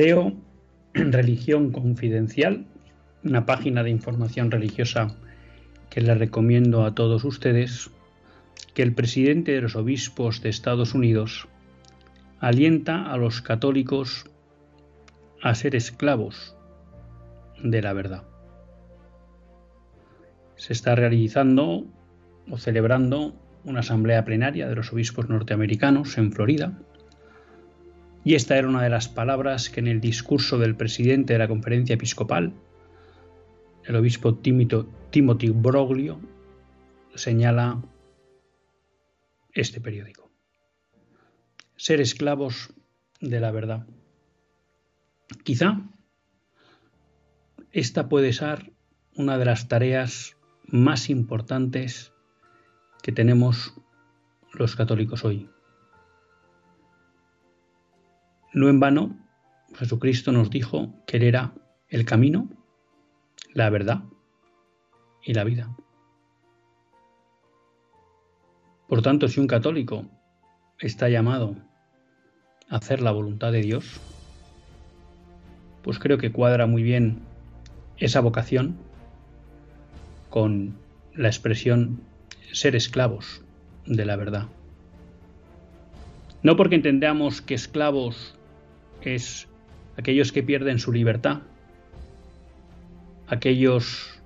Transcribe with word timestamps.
Leo 0.00 0.32
Religión 0.94 1.72
Confidencial, 1.72 2.64
una 3.22 3.44
página 3.44 3.82
de 3.82 3.90
información 3.90 4.50
religiosa 4.50 5.14
que 5.90 6.00
le 6.00 6.14
recomiendo 6.14 6.86
a 6.86 6.94
todos 6.94 7.22
ustedes, 7.26 7.90
que 8.72 8.82
el 8.82 8.94
presidente 8.94 9.52
de 9.52 9.60
los 9.60 9.76
obispos 9.76 10.40
de 10.40 10.48
Estados 10.48 10.94
Unidos 10.94 11.48
alienta 12.38 13.12
a 13.12 13.18
los 13.18 13.42
católicos 13.42 14.24
a 15.42 15.54
ser 15.54 15.76
esclavos 15.76 16.56
de 17.62 17.82
la 17.82 17.92
verdad. 17.92 18.22
Se 20.56 20.72
está 20.72 20.94
realizando 20.94 21.84
o 22.50 22.56
celebrando 22.56 23.34
una 23.64 23.80
asamblea 23.80 24.24
plenaria 24.24 24.66
de 24.66 24.76
los 24.76 24.94
obispos 24.94 25.28
norteamericanos 25.28 26.16
en 26.16 26.32
Florida 26.32 26.72
y 28.24 28.34
esta 28.34 28.56
era 28.56 28.68
una 28.68 28.82
de 28.82 28.90
las 28.90 29.08
palabras 29.08 29.70
que 29.70 29.80
en 29.80 29.86
el 29.86 30.00
discurso 30.00 30.58
del 30.58 30.76
presidente 30.76 31.32
de 31.32 31.38
la 31.38 31.48
conferencia 31.48 31.94
episcopal, 31.94 32.52
el 33.84 33.96
obispo 33.96 34.36
Timothy 34.36 35.50
Broglio, 35.50 36.20
señala 37.14 37.82
este 39.52 39.80
periódico. 39.80 40.30
Ser 41.76 42.00
esclavos 42.00 42.72
de 43.20 43.40
la 43.40 43.50
verdad. 43.50 43.86
Quizá 45.44 45.80
esta 47.72 48.08
puede 48.08 48.32
ser 48.32 48.72
una 49.16 49.38
de 49.38 49.44
las 49.44 49.68
tareas 49.68 50.36
más 50.66 51.08
importantes 51.08 52.12
que 53.02 53.12
tenemos 53.12 53.74
los 54.52 54.76
católicos 54.76 55.24
hoy. 55.24 55.48
No 58.52 58.68
en 58.68 58.80
vano, 58.80 59.16
Jesucristo 59.74 60.32
nos 60.32 60.50
dijo 60.50 60.92
que 61.06 61.18
Él 61.18 61.22
era 61.22 61.54
el 61.88 62.04
camino, 62.04 62.48
la 63.54 63.70
verdad 63.70 64.02
y 65.22 65.34
la 65.34 65.44
vida. 65.44 65.74
Por 68.88 69.02
tanto, 69.02 69.28
si 69.28 69.38
un 69.38 69.46
católico 69.46 70.04
está 70.80 71.08
llamado 71.08 71.54
a 72.68 72.76
hacer 72.76 73.00
la 73.00 73.12
voluntad 73.12 73.52
de 73.52 73.60
Dios, 73.60 74.00
pues 75.82 75.98
creo 75.98 76.18
que 76.18 76.32
cuadra 76.32 76.66
muy 76.66 76.82
bien 76.82 77.20
esa 77.98 78.20
vocación 78.20 78.76
con 80.28 80.74
la 81.14 81.28
expresión 81.28 82.00
ser 82.52 82.74
esclavos 82.74 83.42
de 83.86 84.04
la 84.04 84.16
verdad. 84.16 84.46
No 86.42 86.56
porque 86.56 86.74
entendamos 86.74 87.42
que 87.42 87.54
esclavos 87.54 88.34
es 89.02 89.48
aquellos 89.96 90.32
que 90.32 90.42
pierden 90.42 90.78
su 90.78 90.92
libertad, 90.92 91.42
aquellos 93.26 94.20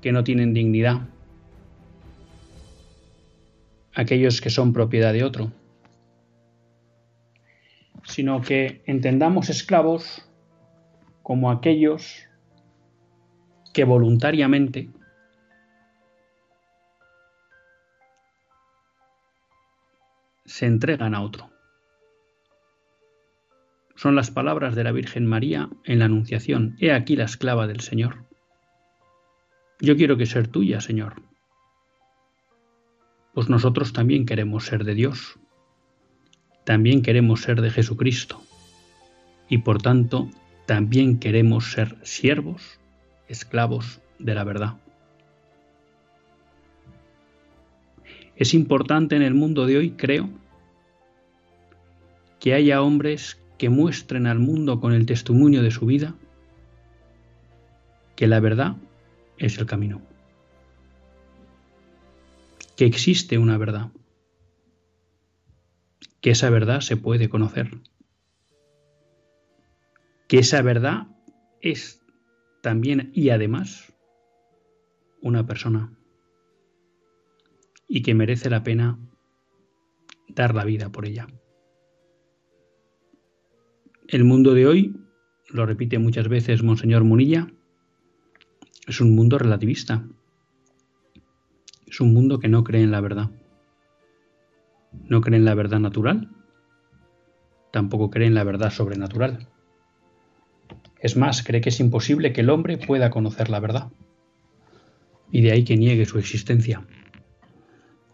que 0.00 0.12
no 0.12 0.24
tienen 0.24 0.54
dignidad, 0.54 1.08
aquellos 3.94 4.40
que 4.40 4.50
son 4.50 4.72
propiedad 4.72 5.12
de 5.12 5.24
otro, 5.24 5.52
sino 8.04 8.40
que 8.40 8.82
entendamos 8.86 9.50
esclavos 9.50 10.28
como 11.22 11.50
aquellos 11.50 12.24
que 13.74 13.84
voluntariamente 13.84 14.88
se 20.46 20.66
entregan 20.66 21.14
a 21.14 21.22
otro 21.22 21.57
son 23.98 24.14
las 24.14 24.30
palabras 24.30 24.76
de 24.76 24.84
la 24.84 24.92
Virgen 24.92 25.26
María 25.26 25.68
en 25.82 25.98
la 25.98 26.04
Anunciación. 26.04 26.76
He 26.78 26.92
aquí 26.92 27.16
la 27.16 27.24
esclava 27.24 27.66
del 27.66 27.80
Señor. 27.80 28.22
Yo 29.80 29.96
quiero 29.96 30.16
que 30.16 30.24
ser 30.24 30.46
tuya, 30.46 30.80
Señor. 30.80 31.14
Pues 33.34 33.48
nosotros 33.48 33.92
también 33.92 34.24
queremos 34.24 34.66
ser 34.66 34.84
de 34.84 34.94
Dios. 34.94 35.36
También 36.62 37.02
queremos 37.02 37.40
ser 37.40 37.60
de 37.60 37.70
Jesucristo. 37.70 38.40
Y 39.48 39.58
por 39.58 39.82
tanto, 39.82 40.30
también 40.66 41.18
queremos 41.18 41.72
ser 41.72 41.96
siervos, 42.04 42.78
esclavos 43.26 44.00
de 44.20 44.34
la 44.36 44.44
verdad. 44.44 44.74
Es 48.36 48.54
importante 48.54 49.16
en 49.16 49.22
el 49.22 49.34
mundo 49.34 49.66
de 49.66 49.78
hoy, 49.78 49.90
creo, 49.90 50.30
que 52.38 52.54
haya 52.54 52.80
hombres 52.80 53.40
que 53.58 53.68
muestren 53.68 54.26
al 54.26 54.38
mundo 54.38 54.80
con 54.80 54.92
el 54.92 55.06
testimonio 55.06 55.62
de 55.62 55.70
su 55.70 55.86
vida 55.86 56.14
que 58.16 58.26
la 58.26 58.40
verdad 58.40 58.76
es 59.36 59.58
el 59.58 59.66
camino, 59.66 60.02
que 62.76 62.84
existe 62.84 63.38
una 63.38 63.56
verdad, 63.58 63.92
que 66.20 66.30
esa 66.30 66.50
verdad 66.50 66.80
se 66.80 66.96
puede 66.96 67.28
conocer, 67.28 67.78
que 70.26 70.38
esa 70.38 70.62
verdad 70.62 71.06
es 71.60 72.02
también 72.60 73.12
y 73.14 73.30
además 73.30 73.92
una 75.22 75.46
persona. 75.46 75.92
Y 77.86 78.02
que 78.02 78.14
merece 78.14 78.50
la 78.50 78.62
pena 78.62 78.98
dar 80.28 80.54
la 80.54 80.64
vida 80.64 80.90
por 80.90 81.06
ella. 81.06 81.26
El 84.08 84.24
mundo 84.24 84.54
de 84.54 84.66
hoy, 84.66 84.96
lo 85.50 85.66
repite 85.66 85.98
muchas 85.98 86.28
veces 86.28 86.62
Monseñor 86.62 87.04
Munilla, 87.04 87.48
es 88.86 89.02
un 89.02 89.14
mundo 89.14 89.36
relativista. 89.36 90.02
Es 91.86 92.00
un 92.00 92.14
mundo 92.14 92.38
que 92.38 92.48
no 92.48 92.64
cree 92.64 92.82
en 92.82 92.90
la 92.90 93.02
verdad. 93.02 93.28
No 95.04 95.20
cree 95.20 95.36
en 95.36 95.44
la 95.44 95.54
verdad 95.54 95.78
natural. 95.80 96.30
Tampoco 97.70 98.08
cree 98.08 98.28
en 98.28 98.34
la 98.34 98.44
verdad 98.44 98.70
sobrenatural. 98.70 99.46
Es 101.00 101.18
más, 101.18 101.42
cree 101.42 101.60
que 101.60 101.68
es 101.68 101.78
imposible 101.78 102.32
que 102.32 102.40
el 102.40 102.48
hombre 102.48 102.78
pueda 102.78 103.10
conocer 103.10 103.50
la 103.50 103.60
verdad. 103.60 103.92
Y 105.30 105.42
de 105.42 105.52
ahí 105.52 105.64
que 105.64 105.76
niegue 105.76 106.06
su 106.06 106.18
existencia. 106.18 106.86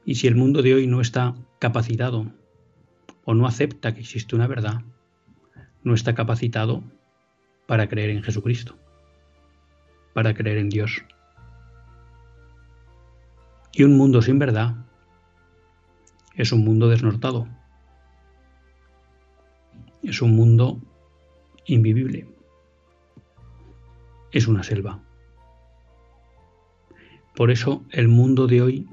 Y 0.04 0.16
si 0.16 0.26
el 0.26 0.34
mundo 0.34 0.60
de 0.60 0.74
hoy 0.74 0.88
no 0.88 1.00
está 1.00 1.36
capacitado 1.60 2.32
o 3.24 3.34
no 3.34 3.46
acepta 3.46 3.94
que 3.94 4.00
existe 4.00 4.34
una 4.34 4.48
verdad, 4.48 4.82
no 5.84 5.94
está 5.94 6.14
capacitado 6.14 6.82
para 7.66 7.88
creer 7.88 8.10
en 8.10 8.22
Jesucristo, 8.22 8.76
para 10.14 10.34
creer 10.34 10.58
en 10.58 10.70
Dios. 10.70 11.04
Y 13.72 13.84
un 13.84 13.96
mundo 13.96 14.22
sin 14.22 14.38
verdad 14.38 14.74
es 16.34 16.52
un 16.52 16.64
mundo 16.64 16.88
desnortado, 16.88 17.46
es 20.02 20.20
un 20.22 20.34
mundo 20.34 20.80
invivible, 21.66 22.26
es 24.32 24.48
una 24.48 24.62
selva. 24.62 25.00
Por 27.34 27.50
eso 27.50 27.84
el 27.90 28.08
mundo 28.08 28.46
de 28.46 28.62
hoy 28.62 28.88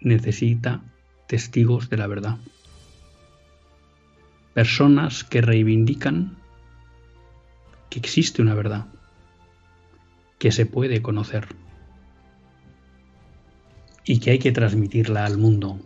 necesita 0.00 0.82
testigos 1.28 1.88
de 1.88 1.96
la 1.96 2.06
verdad 2.06 2.38
personas 4.54 5.24
que 5.24 5.40
reivindican 5.40 6.36
que 7.88 7.98
existe 7.98 8.42
una 8.42 8.54
verdad, 8.54 8.86
que 10.38 10.52
se 10.52 10.66
puede 10.66 11.02
conocer 11.02 11.48
y 14.04 14.18
que 14.20 14.30
hay 14.30 14.38
que 14.38 14.52
transmitirla 14.52 15.24
al 15.24 15.38
mundo. 15.38 15.78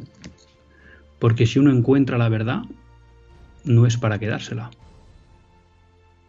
Porque 1.18 1.46
si 1.46 1.58
uno 1.58 1.70
encuentra 1.70 2.18
la 2.18 2.28
verdad, 2.28 2.62
no 3.64 3.86
es 3.86 3.96
para 3.96 4.18
quedársela, 4.18 4.70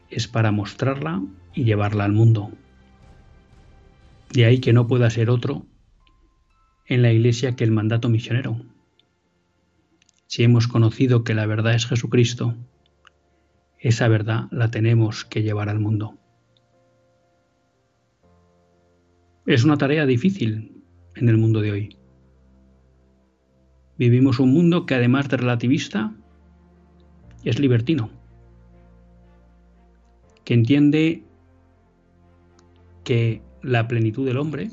es 0.09 0.27
para 0.27 0.51
mostrarla 0.51 1.21
y 1.53 1.63
llevarla 1.63 2.05
al 2.05 2.13
mundo. 2.13 2.51
De 4.31 4.45
ahí 4.45 4.59
que 4.59 4.73
no 4.73 4.87
pueda 4.87 5.09
ser 5.09 5.29
otro 5.29 5.65
en 6.85 7.01
la 7.01 7.11
Iglesia 7.11 7.55
que 7.55 7.63
el 7.63 7.71
mandato 7.71 8.09
misionero. 8.09 8.59
Si 10.27 10.43
hemos 10.43 10.67
conocido 10.67 11.23
que 11.23 11.33
la 11.33 11.45
verdad 11.45 11.73
es 11.73 11.85
Jesucristo, 11.85 12.55
esa 13.79 14.07
verdad 14.07 14.47
la 14.51 14.69
tenemos 14.69 15.23
que 15.23 15.41
llevar 15.41 15.69
al 15.69 15.79
mundo. 15.79 16.15
Es 19.45 19.63
una 19.63 19.77
tarea 19.77 20.05
difícil 20.05 20.83
en 21.15 21.29
el 21.29 21.37
mundo 21.37 21.61
de 21.61 21.71
hoy. 21.71 21.97
Vivimos 23.97 24.39
un 24.39 24.53
mundo 24.53 24.85
que 24.85 24.95
además 24.95 25.29
de 25.29 25.37
relativista, 25.37 26.13
es 27.45 27.59
libertino, 27.59 28.09
que 30.43 30.53
entiende 30.53 31.23
que 33.05 33.41
la 33.63 33.87
plenitud 33.87 34.25
del 34.27 34.37
hombre, 34.37 34.69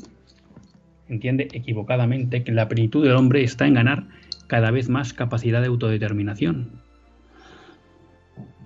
entiende 1.09 1.49
equivocadamente 1.53 2.43
que 2.43 2.53
la 2.53 2.69
plenitud 2.69 3.05
del 3.05 3.15
hombre 3.15 3.45
está 3.45 3.67
en 3.67 3.75
ganar 3.75 4.09
cada 4.47 4.71
vez 4.71 4.89
más 4.89 5.13
capacidad 5.13 5.61
de 5.61 5.69
autodeterminación. 5.69 6.83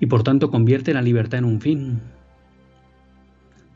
Y 0.00 0.06
por 0.06 0.22
tanto 0.22 0.50
convierte 0.50 0.94
la 0.94 1.02
libertad 1.02 1.38
en 1.38 1.44
un 1.44 1.60
fin. 1.60 2.00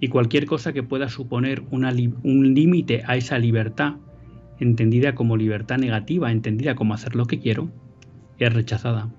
Y 0.01 0.09
cualquier 0.09 0.47
cosa 0.47 0.73
que 0.73 0.83
pueda 0.83 1.09
suponer 1.09 1.63
un 1.71 2.55
límite 2.55 3.03
a 3.07 3.17
esa 3.17 3.39
libertad, 3.39 3.95
entendida 4.59 5.15
como 5.15 5.37
libertad 5.37 5.79
negativa, 5.79 6.31
entendida 6.31 6.75
como 6.75 6.95
hacer 6.95 7.15
lo 7.15 7.27
que 7.27 7.39
quiero, 7.39 7.71
es 8.39 8.53
rechazada. 8.53 9.11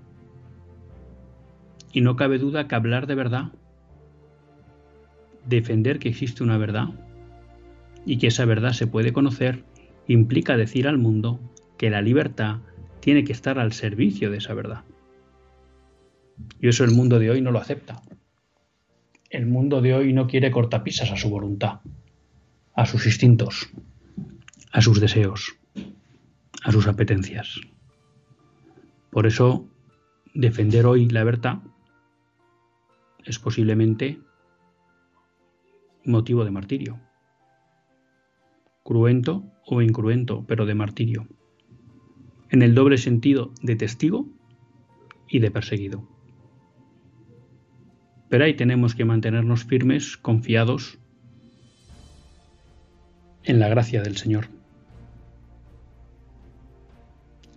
Y 1.92 2.02
no 2.02 2.16
cabe 2.16 2.38
duda 2.38 2.68
que 2.68 2.76
hablar 2.76 3.08
de 3.08 3.16
verdad, 3.16 3.52
defender 5.48 6.00
que 6.00 6.10
existe 6.10 6.44
una 6.44 6.58
verdad 6.58 6.90
y 8.06 8.18
que 8.18 8.28
esa 8.28 8.46
verdad 8.46 8.74
se 8.74 8.88
puede 8.88 9.14
conocer, 9.14 9.64
implica 10.08 10.58
decir 10.58 10.88
al 10.88 10.98
mundo 10.98 11.40
que 11.78 11.90
la 11.90 12.02
libertad 12.02 12.60
tiene 13.04 13.26
que 13.26 13.34
estar 13.34 13.60
al 13.60 13.74
servicio 13.74 14.32
de 14.32 14.38
esa 14.38 14.54
verdad. 14.54 14.86
Y 16.62 16.70
eso 16.70 16.86
el 16.86 16.92
mundo 16.92 17.20
de 17.20 17.32
hoy 17.32 17.42
no 17.42 17.52
lo 17.52 17.60
acepta. 17.60 18.02
El 19.30 19.46
mundo 19.46 19.82
de 19.82 19.94
hoy 19.94 20.14
no 20.14 20.26
quiere 20.26 20.52
cortapisas 20.52 21.12
a 21.12 21.18
su 21.18 21.30
voluntad, 21.30 21.82
a 22.74 22.86
sus 22.86 23.06
instintos, 23.06 23.70
a 24.72 24.80
sus 24.80 25.02
deseos, 25.02 25.58
a 26.64 26.72
sus 26.72 26.88
apetencias. 26.88 27.60
Por 29.12 29.28
eso, 29.28 29.68
defender 30.34 30.86
hoy 30.86 31.10
la 31.10 31.26
verdad 31.26 31.60
es 33.26 33.38
posiblemente 33.38 34.22
motivo 36.06 36.46
de 36.46 36.52
martirio. 36.52 37.02
Cruento 38.82 39.44
o 39.66 39.82
incruento, 39.82 40.46
pero 40.48 40.66
de 40.66 40.76
martirio. 40.76 41.28
En 42.54 42.62
el 42.62 42.76
doble 42.76 43.00
sentido 43.00 43.52
de 43.64 43.76
testigo 43.76 44.28
y 45.28 45.40
de 45.40 45.50
perseguido. 45.50 46.08
Pero 48.30 48.46
ahí 48.46 48.54
tenemos 48.54 48.94
que 48.94 49.06
mantenernos 49.06 49.64
firmes, 49.64 50.18
confiados 50.18 51.00
en 53.44 53.60
la 53.60 53.70
gracia 53.70 54.04
del 54.04 54.18
Señor. 54.18 54.50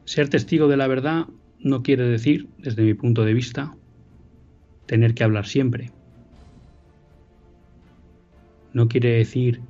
Ser 0.06 0.31
testigo 0.31 0.66
de 0.66 0.78
la 0.78 0.87
verdad 0.87 1.26
no 1.58 1.82
quiere 1.82 2.04
decir, 2.04 2.49
desde 2.56 2.82
mi 2.82 2.94
punto 2.94 3.26
de 3.26 3.34
vista, 3.34 3.76
tener 4.87 5.12
que 5.12 5.25
hablar 5.25 5.44
siempre. 5.44 5.92
No 8.72 8.88
quiere 8.88 9.10
decir 9.10 9.60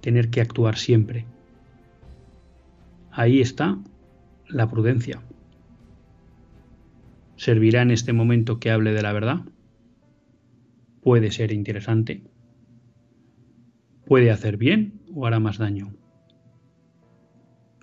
tener 0.00 0.28
que 0.28 0.40
actuar 0.40 0.76
siempre. 0.76 1.24
Ahí 3.12 3.40
está 3.40 3.78
la 4.48 4.68
prudencia. 4.68 5.22
¿Servirá 7.36 7.82
en 7.82 7.90
este 7.90 8.12
momento 8.12 8.58
que 8.58 8.70
hable 8.70 8.92
de 8.92 9.02
la 9.02 9.12
verdad? 9.12 9.40
Puede 11.02 11.30
ser 11.30 11.52
interesante. 11.52 12.22
Puede 14.06 14.30
hacer 14.30 14.56
bien 14.56 15.00
o 15.14 15.26
hará 15.26 15.40
más 15.40 15.58
daño. 15.58 15.92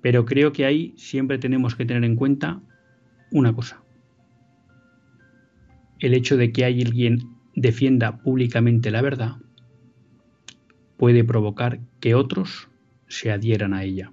Pero 0.01 0.25
creo 0.25 0.51
que 0.51 0.65
ahí 0.65 0.93
siempre 0.97 1.37
tenemos 1.37 1.75
que 1.75 1.85
tener 1.85 2.03
en 2.03 2.15
cuenta 2.15 2.61
una 3.31 3.53
cosa 3.53 3.83
el 6.03 6.13
hecho 6.13 6.35
de 6.35 6.51
que 6.51 6.65
alguien 6.65 7.19
defienda 7.55 8.21
públicamente 8.21 8.91
la 8.91 9.01
verdad 9.01 9.37
puede 10.97 11.23
provocar 11.23 11.79
que 12.01 12.13
otros 12.13 12.69
se 13.07 13.31
adhieran 13.31 13.73
a 13.73 13.85
ella, 13.85 14.11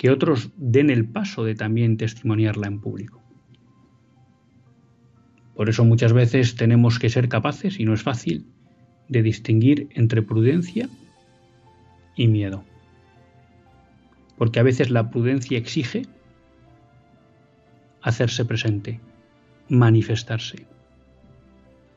que 0.00 0.10
otros 0.10 0.50
den 0.56 0.88
el 0.88 1.06
paso 1.06 1.44
de 1.44 1.54
también 1.54 1.98
testimoniarla 1.98 2.68
en 2.68 2.80
público. 2.80 3.22
Por 5.54 5.68
eso 5.68 5.84
muchas 5.84 6.14
veces 6.14 6.54
tenemos 6.54 6.98
que 6.98 7.10
ser 7.10 7.28
capaces, 7.28 7.78
y 7.78 7.84
no 7.84 7.92
es 7.92 8.02
fácil, 8.02 8.46
de 9.10 9.22
distinguir 9.22 9.90
entre 9.90 10.22
prudencia 10.22 10.88
y 12.16 12.28
miedo. 12.28 12.64
Porque 14.38 14.58
a 14.58 14.62
veces 14.62 14.88
la 14.88 15.10
prudencia 15.10 15.58
exige 15.58 16.06
hacerse 18.00 18.46
presente, 18.46 19.00
manifestarse. 19.68 20.64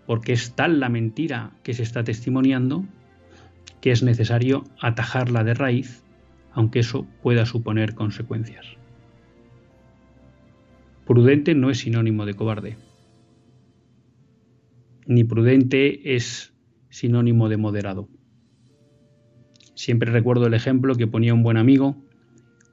Porque 0.06 0.34
es 0.34 0.56
tal 0.56 0.82
la 0.82 0.90
mentira 0.90 1.52
que 1.64 1.74
se 1.74 1.84
está 1.84 2.04
testimoniando 2.04 2.84
que 3.80 3.92
es 3.92 4.04
necesario 4.04 4.66
atajarla 4.82 5.46
de 5.46 5.54
raíz, 5.54 6.03
aunque 6.54 6.80
eso 6.80 7.08
pueda 7.22 7.46
suponer 7.46 7.96
consecuencias. 7.96 8.66
Prudente 11.06 11.54
no 11.56 11.70
es 11.70 11.80
sinónimo 11.80 12.26
de 12.26 12.34
cobarde, 12.34 12.78
ni 15.06 15.24
prudente 15.24 16.16
es 16.16 16.54
sinónimo 16.90 17.50
de 17.50 17.58
moderado. 17.58 18.08
Siempre 19.76 20.12
recuerdo 20.12 20.48
el 20.48 20.54
ejemplo 20.54 20.96
que 20.96 21.08
ponía 21.08 21.34
un 21.34 21.44
buen 21.44 21.58
amigo 21.58 21.98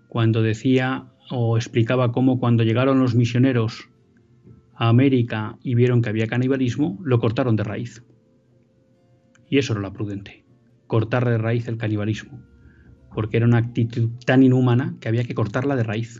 cuando 0.09 0.43
decía 0.43 1.13
o 1.31 1.57
explicaba 1.57 2.13
cómo 2.13 2.39
cuando 2.39 2.63
llegaron 2.63 3.01
los 3.01 3.15
misioneros 3.15 3.89
a 4.75 4.89
América 4.89 5.59
y 5.63 5.75
vieron 5.75 6.03
que 6.03 6.09
había 6.09 6.27
canibalismo, 6.27 6.99
lo 7.03 7.19
cortaron 7.19 7.57
de 7.57 7.65
raíz. 7.65 8.05
Y 9.49 9.59
eso 9.59 9.73
era 9.73 9.83
lo 9.83 9.93
prudente, 9.93 10.45
cortar 10.87 11.29
de 11.29 11.39
raíz 11.39 11.69
el 11.69 11.77
canibalismo, 11.77 12.43
porque 13.15 13.37
era 13.37 13.47
una 13.47 13.59
actitud 13.59 14.11
tan 14.25 14.43
inhumana 14.43 14.97
que 15.01 15.09
había 15.09 15.25
que 15.25 15.35
cortarla 15.35 15.77
de 15.77 15.83
raíz. 15.83 16.19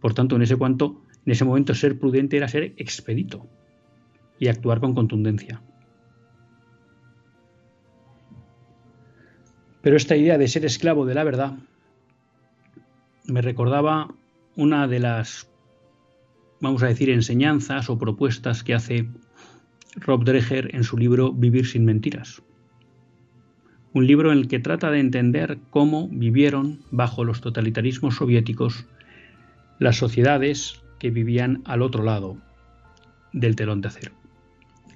Por 0.00 0.14
tanto, 0.14 0.36
en 0.36 0.42
ese, 0.42 0.56
cuanto, 0.56 1.02
en 1.26 1.32
ese 1.32 1.44
momento 1.44 1.74
ser 1.74 1.98
prudente 1.98 2.36
era 2.36 2.48
ser 2.48 2.74
expedito 2.76 3.46
y 4.38 4.48
actuar 4.48 4.80
con 4.80 4.94
contundencia. 4.94 5.62
Pero 9.80 9.96
esta 9.96 10.16
idea 10.16 10.38
de 10.38 10.48
ser 10.48 10.64
esclavo 10.64 11.06
de 11.06 11.14
la 11.14 11.24
verdad 11.24 11.58
me 13.24 13.42
recordaba 13.42 14.14
una 14.56 14.88
de 14.88 15.00
las 15.00 15.48
vamos 16.60 16.82
a 16.82 16.86
decir, 16.86 17.10
enseñanzas 17.10 17.88
o 17.90 17.98
propuestas 17.98 18.62
que 18.62 18.74
hace 18.74 19.08
Rob 19.96 20.24
Dreher 20.24 20.74
en 20.74 20.84
su 20.84 20.96
libro 20.96 21.32
Vivir 21.32 21.66
sin 21.66 21.84
Mentiras. 21.84 22.42
Un 23.92 24.06
libro 24.06 24.32
en 24.32 24.38
el 24.38 24.48
que 24.48 24.58
trata 24.58 24.90
de 24.90 25.00
entender 25.00 25.58
cómo 25.70 26.08
vivieron 26.08 26.80
bajo 26.90 27.24
los 27.24 27.40
totalitarismos 27.40 28.16
soviéticos 28.16 28.86
las 29.78 29.96
sociedades 29.96 30.82
que 30.98 31.10
vivían 31.10 31.62
al 31.64 31.82
otro 31.82 32.02
lado 32.02 32.36
del 33.32 33.56
telón 33.56 33.80
de 33.80 33.88
acero, 33.88 34.12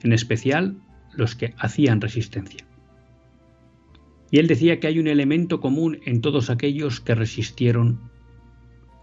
en 0.03 0.13
especial 0.13 0.77
los 1.15 1.35
que 1.37 1.55
hacían 1.59 2.01
resistencia. 2.01 2.65
Y 4.31 4.39
él 4.39 4.47
decía 4.47 4.81
que 4.81 4.87
hay 4.87 4.99
un 4.99 5.07
elemento 5.07 5.61
común 5.61 6.01
en 6.05 6.21
todos 6.21 6.51
aquellos 6.51 7.01
que 7.01 7.15
resistieron 7.15 8.01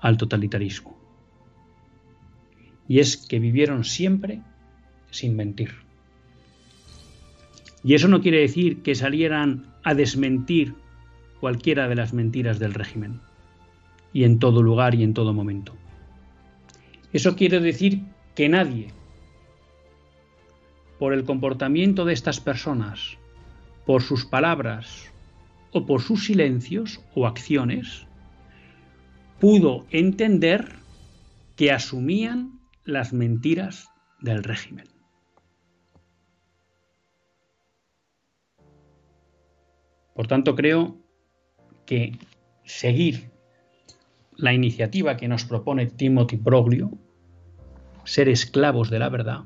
al 0.01 0.17
totalitarismo 0.17 1.00
y 2.89 3.00
es 3.00 3.15
que 3.15 3.39
vivieron 3.39 3.86
siempre 3.86 4.41
sin 5.12 5.38
mentir. 5.38 5.69
Y 7.84 7.93
eso 7.93 8.10
no 8.10 8.19
quiere 8.19 8.39
decir 8.39 8.81
que 8.81 8.96
salieran 8.96 9.67
a 9.89 9.96
desmentir 9.96 10.75
cualquiera 11.39 11.88
de 11.88 11.96
las 11.96 12.13
mentiras 12.13 12.60
del 12.60 12.75
régimen, 12.75 13.22
y 14.13 14.24
en 14.24 14.38
todo 14.38 14.62
lugar 14.62 14.93
y 14.93 15.01
en 15.01 15.15
todo 15.15 15.34
momento. 15.34 15.74
Eso 17.12 17.36
quiere 17.36 17.60
decir 17.60 18.03
que 18.36 18.50
nadie, 18.50 18.93
por 21.00 21.12
el 21.12 21.24
comportamiento 21.24 22.05
de 22.05 22.13
estas 22.13 22.39
personas, 22.39 23.17
por 23.88 24.03
sus 24.03 24.27
palabras 24.27 25.12
o 25.72 25.88
por 25.88 26.01
sus 26.01 26.25
silencios 26.25 27.01
o 27.15 27.25
acciones, 27.25 28.05
pudo 29.39 29.88
entender 29.89 30.75
que 31.55 31.72
asumían 31.72 32.60
las 32.86 33.12
mentiras 33.12 33.89
del 34.22 34.43
régimen. 34.43 34.98
Por 40.19 40.27
tanto, 40.27 40.53
creo 40.53 40.97
que 41.85 42.11
seguir 42.65 43.31
la 44.35 44.51
iniciativa 44.51 45.15
que 45.15 45.29
nos 45.29 45.45
propone 45.45 45.85
Timothy 45.85 46.35
Broglio, 46.35 46.91
ser 48.03 48.27
esclavos 48.27 48.89
de 48.89 48.99
la 48.99 49.07
verdad, 49.07 49.45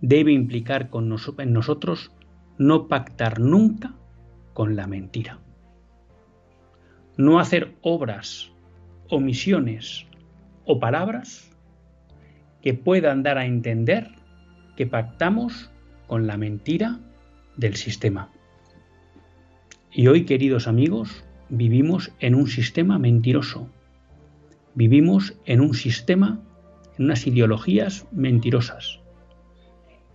debe 0.00 0.32
implicar 0.32 0.90
con 0.90 1.14
en 1.38 1.52
nosotros 1.52 2.10
no 2.58 2.88
pactar 2.88 3.38
nunca 3.38 3.94
con 4.54 4.74
la 4.74 4.88
mentira. 4.88 5.38
No 7.16 7.38
hacer 7.38 7.76
obras, 7.80 8.50
omisiones 9.08 10.08
o 10.64 10.80
palabras 10.80 11.56
que 12.60 12.74
puedan 12.74 13.22
dar 13.22 13.38
a 13.38 13.46
entender 13.46 14.10
que 14.76 14.88
pactamos 14.88 15.70
con 16.08 16.26
la 16.26 16.36
mentira 16.36 16.98
del 17.56 17.76
sistema. 17.76 18.32
Y 19.92 20.06
hoy, 20.06 20.24
queridos 20.24 20.68
amigos, 20.68 21.24
vivimos 21.48 22.12
en 22.20 22.36
un 22.36 22.46
sistema 22.46 23.00
mentiroso. 23.00 23.68
Vivimos 24.74 25.36
en 25.46 25.60
un 25.60 25.74
sistema, 25.74 26.40
en 26.96 27.06
unas 27.06 27.26
ideologías 27.26 28.06
mentirosas. 28.12 29.00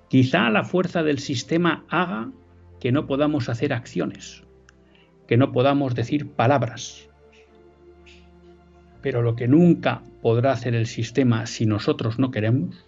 Quizá 0.08 0.50
la 0.50 0.64
fuerza 0.64 1.04
del 1.04 1.20
sistema 1.20 1.84
haga 1.90 2.32
que 2.80 2.94
no 2.94 3.06
podamos 3.06 3.50
hacer 3.50 3.74
acciones, 3.74 4.46
que 5.28 5.36
no 5.36 5.52
podamos 5.52 5.94
decir 5.94 6.32
palabras. 6.32 7.10
Pero 9.02 9.22
lo 9.24 9.36
que 9.36 9.50
nunca 9.50 10.04
podrá 10.22 10.54
hacer 10.54 10.74
el 10.74 10.86
sistema 10.86 11.48
si 11.48 11.66
nosotros 11.66 12.18
no 12.18 12.32
queremos 12.32 12.86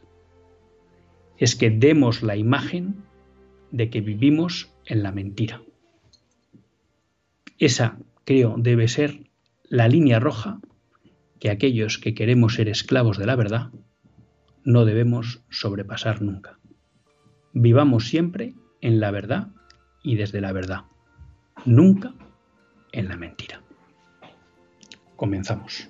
es 1.37 1.57
que 1.57 1.69
demos 1.69 2.23
la 2.23 2.37
imagen 2.37 3.03
de 3.71 3.89
que 3.89 3.99
vivimos 3.99 4.71
en 4.85 5.03
la 5.03 5.11
mentira. 5.11 5.61
Esa, 7.59 7.97
creo, 8.23 8.55
debe 8.57 8.87
ser 8.87 9.29
la 9.63 9.87
línea 9.87 10.19
roja 10.19 10.59
que 11.39 11.49
aquellos 11.49 11.97
que 11.97 12.13
queremos 12.13 12.55
ser 12.55 12.69
esclavos 12.69 13.17
de 13.17 13.25
la 13.25 13.35
verdad 13.35 13.71
no 14.63 14.85
debemos 14.85 15.41
sobrepasar 15.49 16.21
nunca. 16.21 16.59
Vivamos 17.53 18.07
siempre 18.07 18.53
en 18.81 18.99
la 18.99 19.11
verdad 19.11 19.49
y 20.03 20.15
desde 20.15 20.41
la 20.41 20.51
verdad, 20.51 20.81
nunca 21.65 22.13
en 22.91 23.07
la 23.07 23.17
mentira. 23.17 23.61
Comenzamos. 25.15 25.89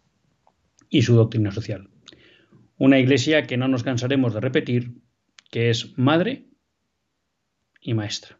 y 0.91 1.01
su 1.01 1.15
doctrina 1.15 1.51
social. 1.51 1.89
Una 2.77 2.99
iglesia 2.99 3.47
que 3.47 3.57
no 3.57 3.67
nos 3.67 3.83
cansaremos 3.83 4.33
de 4.35 4.41
repetir, 4.41 5.01
que 5.49 5.71
es 5.71 5.97
madre 5.97 6.45
y 7.79 7.95
maestra. 7.95 8.37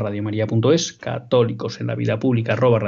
católicos 0.99 1.79
en 1.79 1.87
la 1.87 1.95
vida 1.95 2.19
pública 2.19 2.53
arroba 2.53 2.79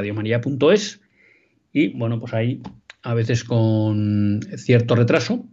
y 1.77 1.89
bueno, 1.89 2.19
pues 2.19 2.33
ahí 2.33 2.61
a 3.01 3.13
veces 3.13 3.43
con 3.43 4.39
cierto 4.55 4.95
retraso, 4.95 5.45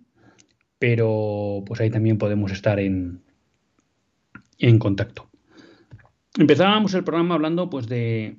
pero 0.79 1.65
pues 1.67 1.81
ahí 1.81 1.91
también 1.91 2.17
podemos 2.17 2.53
estar 2.53 2.79
en, 2.79 3.23
en 4.59 4.79
contacto. 4.79 5.29
Empezábamos 6.39 6.95
el 6.95 7.03
programa 7.03 7.35
hablando 7.35 7.69
pues 7.69 7.89
de 7.89 8.37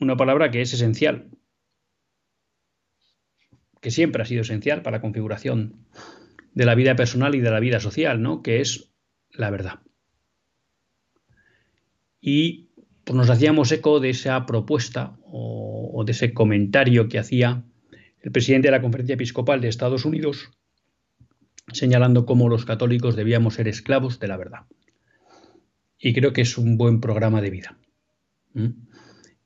una 0.00 0.16
palabra 0.16 0.50
que 0.50 0.62
es 0.62 0.74
esencial 0.74 1.28
que 3.82 3.90
siempre 3.90 4.22
ha 4.22 4.26
sido 4.26 4.42
esencial 4.42 4.80
para 4.80 4.98
la 4.98 5.00
configuración 5.02 5.74
de 6.54 6.64
la 6.64 6.76
vida 6.76 6.94
personal 6.94 7.34
y 7.34 7.40
de 7.40 7.50
la 7.50 7.58
vida 7.58 7.80
social, 7.80 8.22
¿no? 8.22 8.40
Que 8.40 8.60
es 8.60 8.92
la 9.32 9.50
verdad. 9.50 9.80
Y 12.20 12.70
pues 13.02 13.16
nos 13.16 13.28
hacíamos 13.28 13.72
eco 13.72 13.98
de 13.98 14.10
esa 14.10 14.46
propuesta 14.46 15.18
o, 15.24 16.04
de 16.06 16.12
ese 16.12 16.32
comentario 16.32 17.08
que 17.08 17.18
hacía 17.18 17.64
el 18.20 18.30
presidente 18.30 18.68
de 18.68 18.72
la 18.72 18.80
Conferencia 18.82 19.14
Episcopal 19.14 19.60
de 19.60 19.68
Estados 19.68 20.04
Unidos, 20.04 20.50
señalando 21.72 22.24
cómo 22.24 22.48
los 22.48 22.64
católicos 22.64 23.16
debíamos 23.16 23.54
ser 23.54 23.66
esclavos 23.66 24.20
de 24.20 24.28
la 24.28 24.36
verdad. 24.36 24.60
Y 25.98 26.12
creo 26.12 26.32
que 26.32 26.42
es 26.42 26.56
un 26.56 26.78
buen 26.78 27.00
programa 27.00 27.42
de 27.42 27.50
vida. 27.50 27.78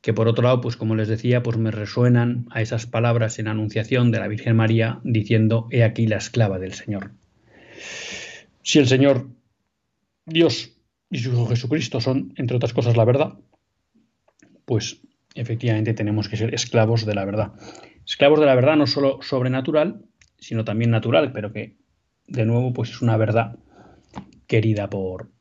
Que 0.06 0.14
por 0.14 0.28
otro 0.28 0.44
lado, 0.44 0.60
pues 0.60 0.76
como 0.76 0.94
les 0.94 1.08
decía, 1.08 1.42
pues 1.42 1.56
me 1.56 1.72
resuenan 1.72 2.46
a 2.50 2.62
esas 2.62 2.86
palabras 2.86 3.40
en 3.40 3.48
anunciación 3.48 4.12
de 4.12 4.20
la 4.20 4.28
Virgen 4.28 4.54
María 4.54 5.00
diciendo, 5.02 5.66
he 5.72 5.82
aquí 5.82 6.06
la 6.06 6.18
esclava 6.18 6.60
del 6.60 6.74
Señor. 6.74 7.10
Si 8.62 8.78
el 8.78 8.86
Señor, 8.86 9.26
Dios 10.24 10.76
y 11.10 11.18
su 11.18 11.32
Hijo 11.32 11.48
Jesucristo 11.48 12.00
son, 12.00 12.34
entre 12.36 12.56
otras 12.56 12.72
cosas, 12.72 12.96
la 12.96 13.04
verdad, 13.04 13.34
pues 14.64 15.00
efectivamente 15.34 15.92
tenemos 15.92 16.28
que 16.28 16.36
ser 16.36 16.54
esclavos 16.54 17.04
de 17.04 17.14
la 17.16 17.24
verdad. 17.24 17.54
Esclavos 18.06 18.38
de 18.38 18.46
la 18.46 18.54
verdad 18.54 18.76
no 18.76 18.86
solo 18.86 19.18
sobrenatural, 19.22 20.04
sino 20.38 20.64
también 20.64 20.92
natural, 20.92 21.32
pero 21.32 21.52
que 21.52 21.74
de 22.28 22.46
nuevo 22.46 22.72
pues 22.72 22.90
es 22.90 23.02
una 23.02 23.16
verdad 23.16 23.58
querida 24.46 24.88
por, 24.88 25.32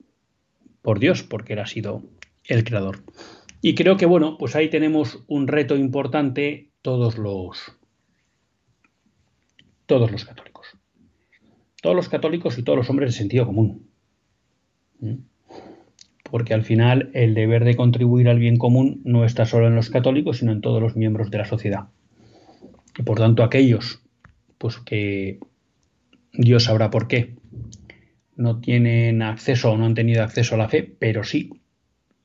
por 0.81 0.97
Dios, 0.97 1.21
porque 1.21 1.53
Él 1.53 1.59
ha 1.59 1.67
sido 1.67 2.01
el 2.45 2.63
creador. 2.63 3.03
Y 3.65 3.73
creo 3.73 3.97
que 3.97 4.05
bueno, 4.05 4.37
pues 4.37 4.55
ahí 4.55 4.69
tenemos 4.69 5.23
un 5.25 5.47
reto 5.47 5.75
importante 5.75 6.69
todos 6.83 7.17
los 7.17 7.75
todos 9.87 10.11
los 10.11 10.23
católicos. 10.23 10.67
Todos 11.81 11.95
los 11.95 12.07
católicos 12.07 12.59
y 12.59 12.63
todos 12.63 12.77
los 12.77 12.91
hombres 12.91 13.09
de 13.09 13.17
sentido 13.17 13.47
común. 13.47 13.89
¿Mm? 14.99 15.15
porque 16.29 16.53
al 16.53 16.63
final 16.63 17.09
el 17.13 17.33
deber 17.33 17.63
de 17.63 17.75
contribuir 17.75 18.29
al 18.29 18.37
bien 18.37 18.57
común 18.57 19.01
no 19.03 19.25
está 19.25 19.47
solo 19.47 19.65
en 19.65 19.75
los 19.75 19.89
católicos, 19.89 20.37
sino 20.37 20.51
en 20.51 20.61
todos 20.61 20.79
los 20.79 20.95
miembros 20.95 21.31
de 21.31 21.39
la 21.39 21.45
sociedad. 21.45 21.87
Y 22.99 23.01
por 23.01 23.17
tanto 23.17 23.41
aquellos, 23.41 24.03
pues 24.59 24.77
que 24.77 25.39
Dios 26.33 26.65
sabrá 26.65 26.91
por 26.91 27.07
qué, 27.07 27.33
no 28.35 28.59
tienen 28.59 29.23
acceso 29.23 29.71
o 29.71 29.77
no 29.77 29.85
han 29.85 29.95
tenido 29.95 30.21
acceso 30.21 30.53
a 30.53 30.59
la 30.59 30.69
fe, 30.69 30.83
pero 30.99 31.23
sí 31.23 31.49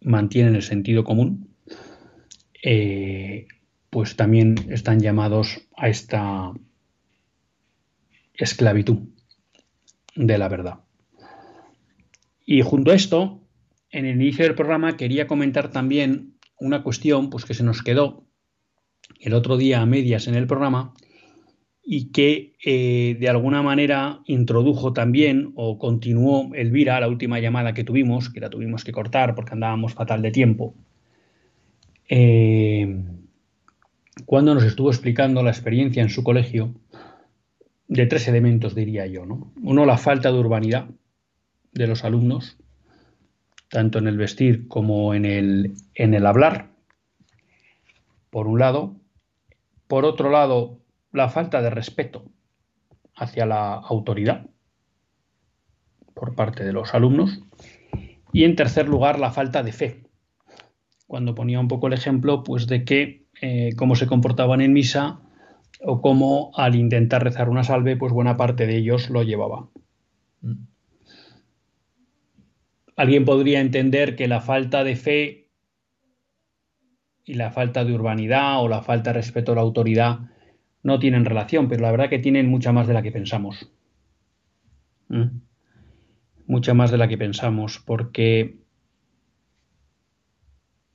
mantienen 0.00 0.54
el 0.54 0.62
sentido 0.62 1.04
común, 1.04 1.54
eh, 2.62 3.46
pues 3.90 4.16
también 4.16 4.54
están 4.70 5.00
llamados 5.00 5.68
a 5.76 5.88
esta 5.88 6.52
esclavitud 8.34 8.98
de 10.14 10.38
la 10.38 10.48
verdad. 10.48 10.80
Y 12.44 12.62
junto 12.62 12.90
a 12.90 12.94
esto, 12.94 13.40
en 13.90 14.06
el 14.06 14.20
inicio 14.20 14.44
del 14.44 14.54
programa 14.54 14.96
quería 14.96 15.26
comentar 15.26 15.70
también 15.70 16.34
una 16.58 16.82
cuestión 16.82 17.30
pues, 17.30 17.44
que 17.44 17.54
se 17.54 17.64
nos 17.64 17.82
quedó 17.82 18.26
el 19.18 19.34
otro 19.34 19.56
día 19.56 19.80
a 19.80 19.86
medias 19.86 20.28
en 20.28 20.34
el 20.34 20.46
programa 20.46 20.94
y 21.92 22.12
que 22.12 22.54
eh, 22.64 23.16
de 23.18 23.28
alguna 23.28 23.64
manera 23.64 24.20
introdujo 24.26 24.92
también 24.92 25.50
o 25.56 25.76
continuó 25.76 26.54
Elvira, 26.54 27.00
la 27.00 27.08
última 27.08 27.40
llamada 27.40 27.74
que 27.74 27.82
tuvimos, 27.82 28.30
que 28.30 28.38
la 28.38 28.48
tuvimos 28.48 28.84
que 28.84 28.92
cortar 28.92 29.34
porque 29.34 29.54
andábamos 29.54 29.94
fatal 29.94 30.22
de 30.22 30.30
tiempo, 30.30 30.76
eh, 32.08 33.02
cuando 34.24 34.54
nos 34.54 34.62
estuvo 34.62 34.88
explicando 34.88 35.42
la 35.42 35.50
experiencia 35.50 36.00
en 36.00 36.10
su 36.10 36.22
colegio 36.22 36.76
de 37.88 38.06
tres 38.06 38.28
elementos, 38.28 38.76
diría 38.76 39.08
yo. 39.08 39.26
¿no? 39.26 39.52
Uno, 39.60 39.84
la 39.84 39.98
falta 39.98 40.30
de 40.30 40.38
urbanidad 40.38 40.86
de 41.72 41.88
los 41.88 42.04
alumnos, 42.04 42.56
tanto 43.68 43.98
en 43.98 44.06
el 44.06 44.16
vestir 44.16 44.68
como 44.68 45.12
en 45.12 45.24
el, 45.24 45.74
en 45.96 46.14
el 46.14 46.24
hablar, 46.24 46.70
por 48.30 48.46
un 48.46 48.60
lado. 48.60 48.94
Por 49.88 50.04
otro 50.04 50.30
lado, 50.30 50.79
la 51.12 51.28
falta 51.28 51.60
de 51.62 51.70
respeto 51.70 52.24
hacia 53.16 53.46
la 53.46 53.74
autoridad 53.74 54.46
por 56.14 56.34
parte 56.34 56.64
de 56.64 56.72
los 56.72 56.94
alumnos. 56.94 57.40
Y 58.32 58.44
en 58.44 58.56
tercer 58.56 58.88
lugar, 58.88 59.18
la 59.18 59.32
falta 59.32 59.62
de 59.62 59.72
fe. 59.72 60.04
Cuando 61.06 61.34
ponía 61.34 61.58
un 61.58 61.68
poco 61.68 61.88
el 61.88 61.94
ejemplo, 61.94 62.44
pues 62.44 62.66
de 62.66 62.84
que 62.84 63.26
eh, 63.40 63.70
cómo 63.76 63.96
se 63.96 64.06
comportaban 64.06 64.60
en 64.60 64.72
misa 64.72 65.20
o 65.82 66.00
cómo 66.00 66.52
al 66.54 66.74
intentar 66.76 67.24
rezar 67.24 67.48
una 67.48 67.64
salve, 67.64 67.96
pues 67.96 68.12
buena 68.12 68.36
parte 68.36 68.66
de 68.66 68.76
ellos 68.76 69.10
lo 69.10 69.22
llevaba. 69.22 69.68
Alguien 72.96 73.24
podría 73.24 73.60
entender 73.60 74.14
que 74.14 74.28
la 74.28 74.40
falta 74.40 74.84
de 74.84 74.94
fe 74.94 75.48
y 77.24 77.34
la 77.34 77.50
falta 77.50 77.84
de 77.84 77.94
urbanidad 77.94 78.62
o 78.62 78.68
la 78.68 78.82
falta 78.82 79.10
de 79.10 79.14
respeto 79.14 79.52
a 79.52 79.54
la 79.54 79.60
autoridad 79.62 80.18
no 80.82 80.98
tienen 80.98 81.24
relación, 81.24 81.68
pero 81.68 81.82
la 81.82 81.90
verdad 81.90 82.08
que 82.08 82.18
tienen 82.18 82.48
mucha 82.48 82.72
más 82.72 82.86
de 82.86 82.94
la 82.94 83.02
que 83.02 83.12
pensamos. 83.12 83.70
¿Mm? 85.08 85.40
Mucha 86.46 86.74
más 86.74 86.90
de 86.90 86.98
la 86.98 87.08
que 87.08 87.18
pensamos, 87.18 87.78
porque, 87.78 88.58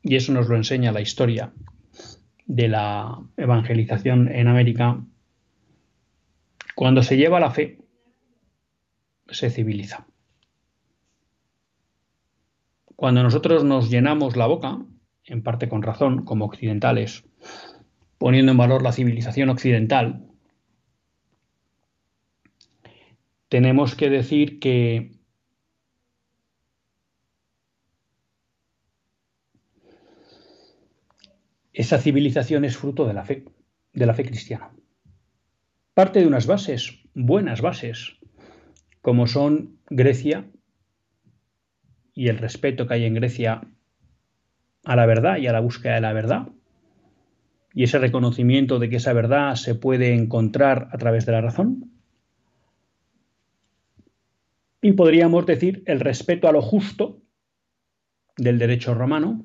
y 0.03 0.15
eso 0.15 0.33
nos 0.33 0.49
lo 0.49 0.55
enseña 0.55 0.91
la 0.91 1.01
historia 1.01 1.53
de 2.45 2.67
la 2.67 3.19
evangelización 3.37 4.27
en 4.27 4.47
América, 4.47 5.03
cuando 6.75 7.03
se 7.03 7.17
lleva 7.17 7.39
la 7.39 7.51
fe, 7.51 7.79
se 9.29 9.49
civiliza. 9.49 10.07
Cuando 12.95 13.23
nosotros 13.23 13.63
nos 13.63 13.89
llenamos 13.89 14.35
la 14.35 14.47
boca, 14.47 14.79
en 15.25 15.41
parte 15.41 15.67
con 15.67 15.81
razón, 15.81 16.23
como 16.23 16.45
occidentales, 16.45 17.25
poniendo 18.25 18.53
en 18.53 18.57
valor 18.57 18.81
la 18.81 18.91
civilización 18.91 19.49
occidental, 19.49 20.25
tenemos 23.49 23.93
que 23.93 24.09
decir 24.09 24.57
que 24.59 25.11
esa 31.71 31.99
civilización 31.99 32.65
es 32.65 32.75
fruto 32.75 33.05
de 33.05 33.13
la 33.13 33.25
fe, 33.25 33.45
de 33.93 34.05
la 34.07 34.15
fe 34.15 34.25
cristiana. 34.25 34.71
Parte 35.93 36.19
de 36.19 36.25
unas 36.25 36.47
bases, 36.47 37.03
buenas 37.13 37.61
bases, 37.61 38.17
como 39.03 39.27
son 39.27 39.77
Grecia, 39.85 40.49
y 42.15 42.29
el 42.29 42.39
respeto 42.39 42.87
que 42.87 42.95
hay 42.95 43.05
en 43.05 43.13
Grecia 43.13 43.61
a 44.83 44.95
la 44.95 45.05
verdad 45.05 45.37
y 45.37 45.45
a 45.45 45.53
la 45.53 45.59
búsqueda 45.59 45.93
de 45.93 46.01
la 46.01 46.13
verdad, 46.13 46.47
y 47.75 47.83
ese 47.83 47.99
reconocimiento 47.99 48.79
de 48.79 48.89
que 48.89 48.95
esa 48.95 49.11
verdad 49.11 49.55
se 49.55 49.75
puede 49.75 50.13
encontrar 50.13 50.87
a 50.93 50.97
través 50.97 51.25
de 51.25 51.33
la 51.33 51.41
razón. 51.41 51.91
Y 54.81 54.93
podríamos 54.93 55.45
decir 55.45 55.83
el 55.85 55.99
respeto 55.99 56.47
a 56.47 56.53
lo 56.53 56.61
justo 56.61 57.21
del 58.37 58.59
derecho 58.59 58.93
romano, 58.93 59.43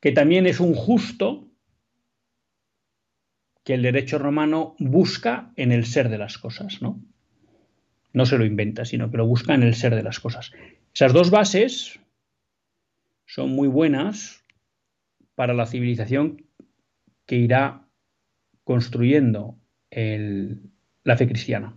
que 0.00 0.10
también 0.10 0.46
es 0.46 0.58
un 0.58 0.74
justo 0.74 1.48
que 3.62 3.74
el 3.74 3.82
derecho 3.82 4.18
romano 4.18 4.74
busca 4.80 5.52
en 5.54 5.70
el 5.70 5.86
ser 5.86 6.08
de 6.08 6.18
las 6.18 6.38
cosas, 6.38 6.82
¿no? 6.82 7.00
No 8.12 8.26
se 8.26 8.38
lo 8.38 8.44
inventa, 8.44 8.84
sino 8.84 9.10
que 9.10 9.16
lo 9.16 9.26
busca 9.26 9.54
en 9.54 9.62
el 9.62 9.74
ser 9.74 9.94
de 9.94 10.02
las 10.02 10.18
cosas. 10.18 10.50
Esas 10.92 11.12
dos 11.12 11.30
bases 11.30 12.00
son 13.26 13.50
muy 13.50 13.68
buenas 13.68 14.44
para 15.34 15.54
la 15.54 15.66
civilización 15.66 16.45
que 17.26 17.36
irá 17.36 17.88
construyendo 18.64 19.58
la 19.90 21.16
fe 21.16 21.26
cristiana. 21.26 21.76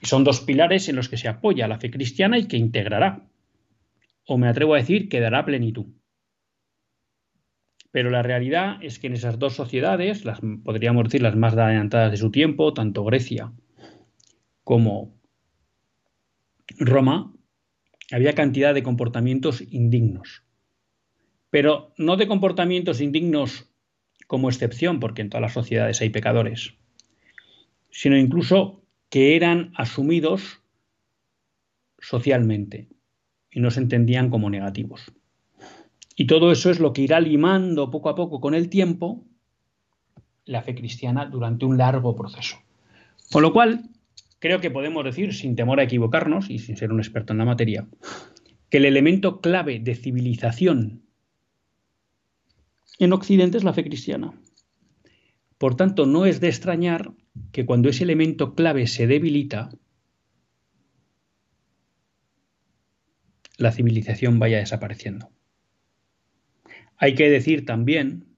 Y 0.00 0.06
son 0.06 0.24
dos 0.24 0.40
pilares 0.40 0.88
en 0.88 0.96
los 0.96 1.08
que 1.08 1.16
se 1.16 1.28
apoya 1.28 1.68
la 1.68 1.78
fe 1.78 1.90
cristiana 1.90 2.38
y 2.38 2.46
que 2.46 2.56
integrará, 2.56 3.28
o 4.26 4.38
me 4.38 4.48
atrevo 4.48 4.74
a 4.74 4.78
decir 4.78 5.08
que 5.08 5.20
dará 5.20 5.44
plenitud. 5.44 5.86
Pero 7.92 8.10
la 8.10 8.22
realidad 8.22 8.78
es 8.82 8.98
que 8.98 9.08
en 9.08 9.12
esas 9.12 9.38
dos 9.38 9.54
sociedades, 9.54 10.24
las, 10.24 10.40
podríamos 10.64 11.04
decir 11.04 11.22
las 11.22 11.36
más 11.36 11.56
adelantadas 11.56 12.10
de 12.10 12.16
su 12.16 12.30
tiempo, 12.30 12.72
tanto 12.72 13.04
Grecia 13.04 13.52
como 14.64 15.14
Roma, 16.78 17.34
había 18.10 18.34
cantidad 18.34 18.74
de 18.74 18.82
comportamientos 18.82 19.60
indignos. 19.60 20.44
Pero 21.50 21.92
no 21.98 22.16
de 22.16 22.26
comportamientos 22.26 23.00
indignos 23.00 23.71
como 24.32 24.48
excepción, 24.48 24.98
porque 24.98 25.20
en 25.20 25.28
todas 25.28 25.42
las 25.42 25.52
sociedades 25.52 26.00
hay 26.00 26.08
pecadores, 26.08 26.72
sino 27.90 28.16
incluso 28.16 28.80
que 29.10 29.36
eran 29.36 29.74
asumidos 29.76 30.62
socialmente 31.98 32.88
y 33.50 33.60
no 33.60 33.70
se 33.70 33.80
entendían 33.80 34.30
como 34.30 34.48
negativos. 34.48 35.12
Y 36.16 36.28
todo 36.28 36.50
eso 36.50 36.70
es 36.70 36.80
lo 36.80 36.94
que 36.94 37.02
irá 37.02 37.20
limando 37.20 37.90
poco 37.90 38.08
a 38.08 38.14
poco 38.14 38.40
con 38.40 38.54
el 38.54 38.70
tiempo 38.70 39.22
la 40.46 40.62
fe 40.62 40.74
cristiana 40.74 41.26
durante 41.26 41.66
un 41.66 41.76
largo 41.76 42.16
proceso. 42.16 42.56
Con 43.30 43.42
lo 43.42 43.52
cual, 43.52 43.90
creo 44.38 44.62
que 44.62 44.70
podemos 44.70 45.04
decir, 45.04 45.34
sin 45.34 45.56
temor 45.56 45.78
a 45.78 45.82
equivocarnos 45.82 46.48
y 46.48 46.58
sin 46.58 46.78
ser 46.78 46.90
un 46.90 47.00
experto 47.00 47.34
en 47.34 47.38
la 47.38 47.44
materia, 47.44 47.86
que 48.70 48.78
el 48.78 48.86
elemento 48.86 49.42
clave 49.42 49.78
de 49.78 49.94
civilización 49.94 51.02
en 52.98 53.12
Occidente 53.12 53.58
es 53.58 53.64
la 53.64 53.72
fe 53.72 53.84
cristiana. 53.84 54.32
Por 55.58 55.76
tanto, 55.76 56.06
no 56.06 56.26
es 56.26 56.40
de 56.40 56.48
extrañar 56.48 57.12
que 57.52 57.64
cuando 57.64 57.88
ese 57.88 58.04
elemento 58.04 58.54
clave 58.54 58.86
se 58.86 59.06
debilita, 59.06 59.70
la 63.58 63.72
civilización 63.72 64.38
vaya 64.38 64.58
desapareciendo. 64.58 65.30
Hay 66.96 67.14
que 67.14 67.30
decir 67.30 67.64
también 67.64 68.36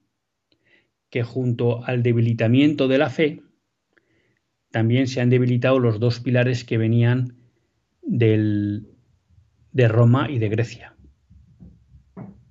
que 1.09 1.23
junto 1.23 1.83
al 1.85 2.03
debilitamiento 2.03 2.87
de 2.87 2.97
la 2.97 3.09
fe, 3.09 3.41
también 4.71 5.07
se 5.07 5.21
han 5.21 5.29
debilitado 5.29 5.79
los 5.79 5.99
dos 5.99 6.19
pilares 6.19 6.65
que 6.65 6.77
venían 6.77 7.37
del, 8.01 8.89
de 9.71 9.87
Roma 9.87 10.29
y 10.29 10.37
de 10.37 10.49
Grecia. 10.49 10.95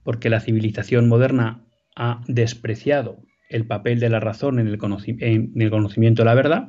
Porque 0.02 0.30
la 0.30 0.40
civilización 0.40 1.08
moderna 1.08 1.63
ha 1.94 2.22
despreciado 2.26 3.22
el 3.48 3.66
papel 3.66 4.00
de 4.00 4.08
la 4.08 4.20
razón 4.20 4.58
en 4.58 4.66
el, 4.66 4.78
en 5.20 5.60
el 5.60 5.70
conocimiento 5.70 6.22
de 6.22 6.26
la 6.26 6.34
verdad, 6.34 6.68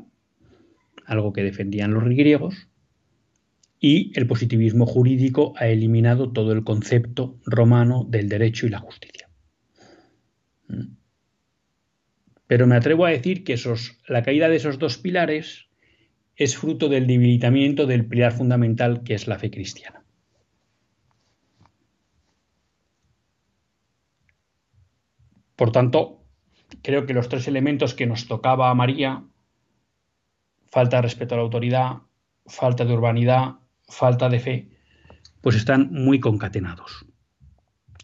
algo 1.06 1.34
que 1.34 1.44
defendían 1.44 1.94
los 1.94 2.04
griegos, 2.04 2.68
y 3.80 4.12
el 4.18 4.28
positivismo 4.28 4.86
jurídico 4.86 5.54
ha 5.58 5.68
eliminado 5.68 6.32
todo 6.32 6.54
el 6.54 6.64
concepto 6.64 7.40
romano 7.46 8.06
del 8.10 8.30
derecho 8.30 8.66
y 8.66 8.70
la 8.70 8.80
justicia. 8.80 9.30
Mm. 10.68 10.96
Pero 12.48 12.68
me 12.68 12.76
atrevo 12.76 13.06
a 13.06 13.10
decir 13.10 13.44
que 13.44 13.60
la 14.08 14.24
caída 14.24 14.50
de 14.50 14.58
esos 14.58 14.78
dos 14.78 14.98
pilares 14.98 15.68
es 16.36 16.58
fruto 16.58 16.90
del 16.90 17.08
debilitamiento 17.08 17.86
del 17.88 18.06
pilar 18.06 18.34
fundamental 18.34 19.04
que 19.04 19.16
es 19.16 19.28
la 19.28 19.40
fe 19.40 19.50
cristiana. 19.50 20.05
Por 25.56 25.72
tanto, 25.72 26.24
creo 26.82 27.06
que 27.06 27.14
los 27.14 27.30
tres 27.30 27.48
elementos 27.48 27.94
que 27.94 28.08
nos 28.08 28.28
tocaba 28.28 28.70
a 28.70 28.76
María, 28.76 29.24
falta 30.68 30.98
de 30.98 31.04
respeto 31.04 31.36
a 31.36 31.38
la 31.38 31.44
autoridad, 31.44 31.98
falta 32.46 32.86
de 32.86 32.94
urbanidad, 32.94 33.56
falta 33.88 34.30
de 34.30 34.40
fe, 34.40 34.70
pues 35.42 35.56
están 35.56 35.90
muy 35.92 36.20
concatenados. 36.20 37.06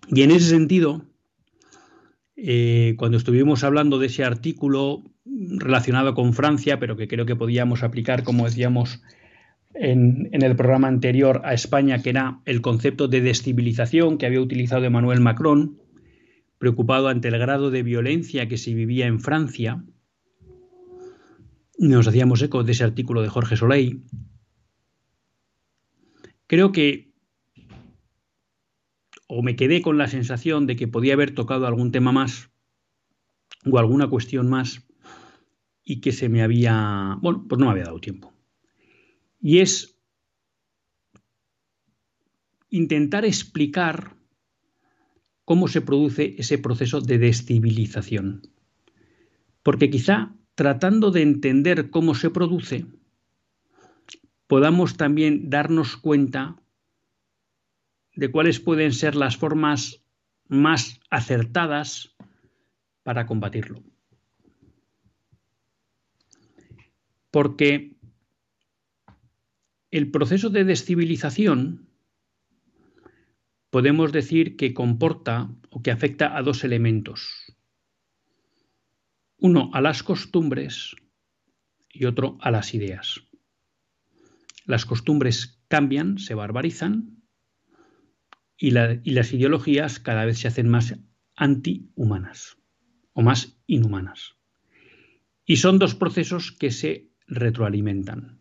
Y 0.07 0.23
en 0.23 0.31
ese 0.31 0.49
sentido, 0.49 1.05
eh, 2.35 2.95
cuando 2.97 3.17
estuvimos 3.17 3.63
hablando 3.63 3.99
de 3.99 4.07
ese 4.07 4.23
artículo 4.23 5.03
relacionado 5.25 6.13
con 6.13 6.33
Francia, 6.33 6.79
pero 6.79 6.95
que 6.95 7.07
creo 7.07 7.25
que 7.25 7.35
podíamos 7.35 7.83
aplicar, 7.83 8.23
como 8.23 8.45
decíamos 8.45 9.01
en, 9.73 10.29
en, 10.31 10.41
el 10.41 10.55
programa 10.55 10.87
anterior, 10.87 11.41
a 11.45 11.53
España, 11.53 12.01
que 12.01 12.09
era 12.09 12.41
el 12.45 12.61
concepto 12.61 13.07
de 13.07 13.21
descivilización 13.21 14.17
que 14.17 14.25
había 14.25 14.41
utilizado 14.41 14.85
Emmanuel 14.85 15.21
Macron, 15.21 15.77
preocupado 16.61 17.07
ante 17.07 17.27
el 17.29 17.39
grado 17.39 17.71
de 17.71 17.81
violencia 17.81 18.47
que 18.47 18.59
se 18.59 18.75
vivía 18.75 19.07
en 19.07 19.19
Francia. 19.19 19.83
Nos 21.79 22.07
hacíamos 22.07 22.39
eco 22.43 22.63
de 22.63 22.73
ese 22.73 22.83
artículo 22.83 23.23
de 23.23 23.29
Jorge 23.29 23.57
Soleil. 23.57 24.03
Creo 26.45 26.71
que 26.71 27.15
o 29.27 29.41
me 29.41 29.55
quedé 29.55 29.81
con 29.81 29.97
la 29.97 30.07
sensación 30.07 30.67
de 30.67 30.75
que 30.75 30.87
podía 30.87 31.15
haber 31.15 31.33
tocado 31.33 31.65
algún 31.65 31.91
tema 31.91 32.11
más 32.11 32.51
o 33.65 33.79
alguna 33.79 34.07
cuestión 34.07 34.47
más 34.47 34.87
y 35.83 35.99
que 35.99 36.11
se 36.11 36.29
me 36.29 36.43
había, 36.43 37.17
bueno, 37.23 37.43
pues 37.49 37.57
no 37.57 37.65
me 37.65 37.71
había 37.71 37.85
dado 37.85 37.99
tiempo. 37.99 38.31
Y 39.39 39.61
es 39.61 39.99
intentar 42.69 43.25
explicar 43.25 44.20
cómo 45.51 45.67
se 45.67 45.81
produce 45.81 46.35
ese 46.37 46.57
proceso 46.57 47.01
de 47.01 47.17
descivilización. 47.17 48.43
Porque 49.63 49.89
quizá 49.89 50.33
tratando 50.55 51.11
de 51.11 51.23
entender 51.23 51.89
cómo 51.89 52.15
se 52.15 52.29
produce, 52.29 52.85
podamos 54.47 54.95
también 54.95 55.49
darnos 55.49 55.97
cuenta 55.97 56.55
de 58.15 58.31
cuáles 58.31 58.61
pueden 58.61 58.93
ser 58.93 59.13
las 59.17 59.35
formas 59.35 60.01
más 60.47 61.01
acertadas 61.09 62.15
para 63.03 63.25
combatirlo. 63.25 63.83
Porque 67.29 67.97
el 69.91 70.11
proceso 70.11 70.49
de 70.49 70.63
descivilización 70.63 71.90
podemos 73.71 74.11
decir 74.11 74.57
que 74.57 74.75
comporta 74.75 75.49
o 75.71 75.81
que 75.81 75.89
afecta 75.89 76.37
a 76.37 76.43
dos 76.43 76.63
elementos. 76.63 77.55
Uno 79.37 79.71
a 79.73 79.81
las 79.81 80.03
costumbres 80.03 80.95
y 81.89 82.05
otro 82.05 82.37
a 82.41 82.51
las 82.51 82.75
ideas. 82.75 83.23
Las 84.65 84.85
costumbres 84.85 85.63
cambian, 85.67 86.19
se 86.19 86.35
barbarizan, 86.35 87.21
y, 88.57 88.71
las 88.71 89.33
ideologías 89.33 89.99
cada 89.99 90.25
vez 90.25 90.37
se 90.37 90.47
hacen 90.47 90.69
más 90.69 90.93
antihumanas 91.35 92.57
o 93.13 93.23
más 93.23 93.57
inhumanas. 93.65 94.35
Y 95.45 95.55
son 95.55 95.79
dos 95.79 95.95
procesos 95.95 96.51
que 96.51 96.69
se 96.69 97.09
retroalimentan. 97.25 98.39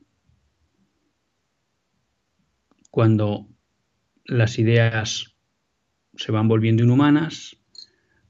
Cuando 2.90 3.48
las 4.24 4.58
ideas 4.58 5.34
se 6.16 6.32
van 6.32 6.48
volviendo 6.48 6.82
inhumanas, 6.82 7.56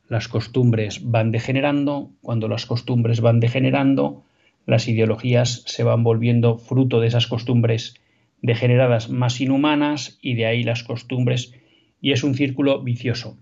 las 0.08 0.28
costumbres 0.28 1.00
van 1.04 1.30
degenerando, 1.30 2.12
cuando 2.20 2.48
las 2.48 2.66
costumbres 2.66 3.20
van 3.20 3.40
degenerando, 3.40 4.24
las 4.66 4.88
ideologías 4.88 5.62
se 5.66 5.82
van 5.82 6.02
volviendo 6.02 6.58
fruto 6.58 7.00
de 7.00 7.08
esas 7.08 7.26
costumbres 7.26 7.94
degeneradas 8.42 9.10
más 9.10 9.40
inhumanas 9.40 10.18
y 10.20 10.34
de 10.34 10.46
ahí 10.46 10.62
las 10.62 10.82
costumbres 10.82 11.54
y 12.00 12.12
es 12.12 12.24
un 12.24 12.34
círculo 12.34 12.82
vicioso, 12.82 13.38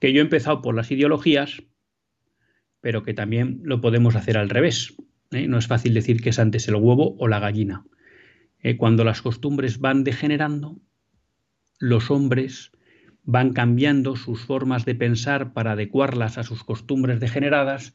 que 0.00 0.12
yo 0.12 0.20
he 0.20 0.22
empezado 0.22 0.62
por 0.62 0.74
las 0.74 0.90
ideologías, 0.90 1.62
pero 2.80 3.02
que 3.02 3.14
también 3.14 3.60
lo 3.62 3.80
podemos 3.80 4.16
hacer 4.16 4.38
al 4.38 4.48
revés. 4.48 4.96
¿eh? 5.30 5.46
No 5.46 5.58
es 5.58 5.66
fácil 5.66 5.94
decir 5.94 6.22
que 6.22 6.30
es 6.30 6.38
antes 6.38 6.68
el 6.68 6.76
huevo 6.76 7.16
o 7.18 7.28
la 7.28 7.40
gallina. 7.40 7.84
¿eh? 8.62 8.76
cuando 8.76 9.04
las 9.04 9.22
costumbres 9.22 9.78
van 9.78 10.04
degenerando, 10.04 10.80
los 11.78 12.10
hombres 12.10 12.72
van 13.24 13.52
cambiando 13.52 14.16
sus 14.16 14.40
formas 14.40 14.84
de 14.84 14.94
pensar 14.94 15.52
para 15.52 15.72
adecuarlas 15.72 16.38
a 16.38 16.42
sus 16.42 16.64
costumbres 16.64 17.20
degeneradas, 17.20 17.94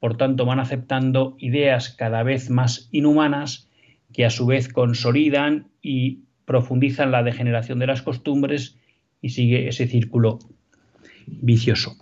por 0.00 0.16
tanto 0.16 0.44
van 0.44 0.60
aceptando 0.60 1.36
ideas 1.38 1.90
cada 1.90 2.22
vez 2.22 2.50
más 2.50 2.88
inhumanas 2.90 3.68
que 4.12 4.24
a 4.24 4.30
su 4.30 4.46
vez 4.46 4.68
consolidan 4.68 5.70
y 5.80 6.24
profundizan 6.44 7.12
la 7.12 7.22
degeneración 7.22 7.78
de 7.78 7.86
las 7.86 8.02
costumbres 8.02 8.76
y 9.20 9.30
sigue 9.30 9.68
ese 9.68 9.86
círculo 9.86 10.40
vicioso. 11.26 11.96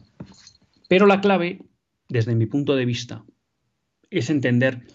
Pero 0.89 1.07
la 1.07 1.21
clave, 1.21 1.61
desde 2.09 2.35
mi 2.35 2.47
punto 2.47 2.75
de 2.75 2.87
vista, 2.87 3.25
es 4.09 4.31
entender 4.31 4.87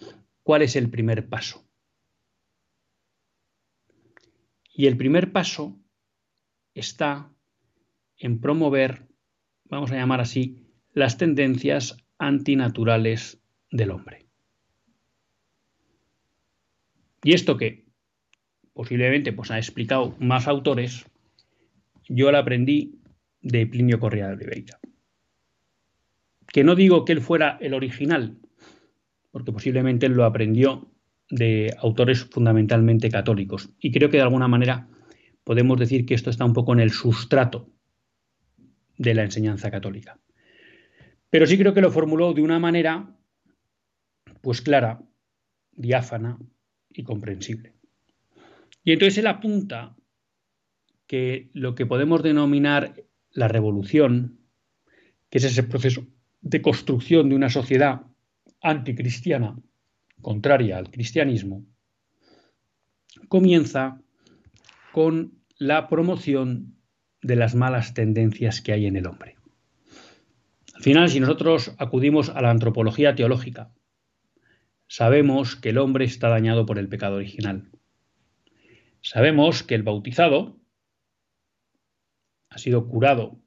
cuál 0.44 0.64
es 0.64 0.76
el 0.76 0.90
primer 0.90 1.30
paso. 1.30 1.64
Y 4.74 4.88
el 4.88 4.98
primer 4.98 5.32
paso 5.32 5.80
está 6.76 7.32
en 8.18 8.40
promover, 8.40 9.08
vamos 9.66 9.92
a 9.92 9.96
llamar 9.96 10.22
así, 10.22 10.68
las 10.94 11.18
tendencias 11.18 11.98
antinaturales 12.20 13.42
del 13.72 13.92
hombre. 13.92 14.26
Y 17.24 17.34
esto 17.34 17.58
que 17.58 17.86
posiblemente 18.74 19.34
pues, 19.34 19.50
ha 19.52 19.58
explicado 19.58 20.16
más 20.20 20.48
autores, 20.48 21.06
yo 22.08 22.32
la 22.32 22.40
aprendí 22.40 23.00
de 23.42 23.66
Plinio 23.66 24.00
Correa 24.00 24.28
de 24.28 24.34
Oliveira. 24.34 24.80
Que 26.48 26.64
no 26.64 26.76
digo 26.76 27.04
que 27.04 27.14
él 27.14 27.22
fuera 27.22 27.58
el 27.62 27.74
original, 27.74 28.38
porque 29.32 29.52
posiblemente 29.52 30.06
él 30.06 30.14
lo 30.14 30.26
aprendió 30.26 30.92
de 31.30 31.74
autores 31.80 32.26
fundamentalmente 32.26 33.10
católicos. 33.10 33.72
Y 33.80 33.92
creo 33.92 34.10
que 34.10 34.18
de 34.18 34.24
alguna 34.24 34.48
manera 34.48 34.88
podemos 35.46 35.80
decir 35.80 36.06
que 36.06 36.16
esto 36.16 36.30
está 36.30 36.44
un 36.44 36.54
poco 36.54 36.74
en 36.74 36.82
el 36.82 36.92
sustrato 36.92 37.70
de 38.98 39.14
la 39.14 39.24
enseñanza 39.24 39.72
católica. 39.72 40.20
Pero 41.30 41.46
sí 41.46 41.58
creo 41.58 41.74
que 41.74 41.82
lo 41.82 41.92
formuló 41.92 42.34
de 42.34 42.42
una 42.42 42.60
manera 42.60 43.16
pues 44.42 44.62
clara, 44.62 45.02
diáfana 45.72 46.38
y 46.90 47.04
comprensible. 47.04 47.74
Y 48.84 48.92
entonces 48.92 49.20
él 49.20 49.28
apunta 49.28 49.96
que 51.08 51.50
lo 51.54 51.76
que 51.76 51.86
podemos 51.86 52.24
denominar 52.24 52.96
la 53.32 53.48
revolución, 53.48 54.40
que 55.30 55.38
es 55.38 55.44
ese 55.44 55.64
proceso 55.64 56.08
de 56.42 56.62
construcción 56.62 57.30
de 57.30 57.36
una 57.36 57.50
sociedad 57.50 58.02
anticristiana, 58.62 59.56
contraria 60.22 60.78
al 60.78 60.90
cristianismo, 60.90 61.66
comienza 63.28 64.02
con 64.96 65.44
la 65.58 65.90
promoción 65.90 66.78
de 67.22 67.36
las 67.36 67.54
malas 67.54 67.94
tendencias 67.94 68.62
que 68.62 68.72
hay 68.72 68.86
en 68.86 68.96
el 68.96 69.08
hombre. 69.08 69.36
Al 70.74 70.84
final, 70.84 71.10
si 71.10 71.20
nosotros 71.20 71.76
acudimos 71.80 72.30
a 72.30 72.42
la 72.42 72.50
antropología 72.50 73.14
teológica, 73.14 73.74
sabemos 74.88 75.58
que 75.58 75.72
el 75.72 75.80
hombre 75.80 76.06
está 76.06 76.30
dañado 76.30 76.66
por 76.66 76.80
el 76.80 76.88
pecado 76.88 77.18
original. 77.18 77.68
Sabemos 79.02 79.64
que 79.64 79.76
el 79.76 79.84
bautizado 79.84 80.62
ha 82.48 82.58
sido 82.58 82.88
curado 82.88 83.44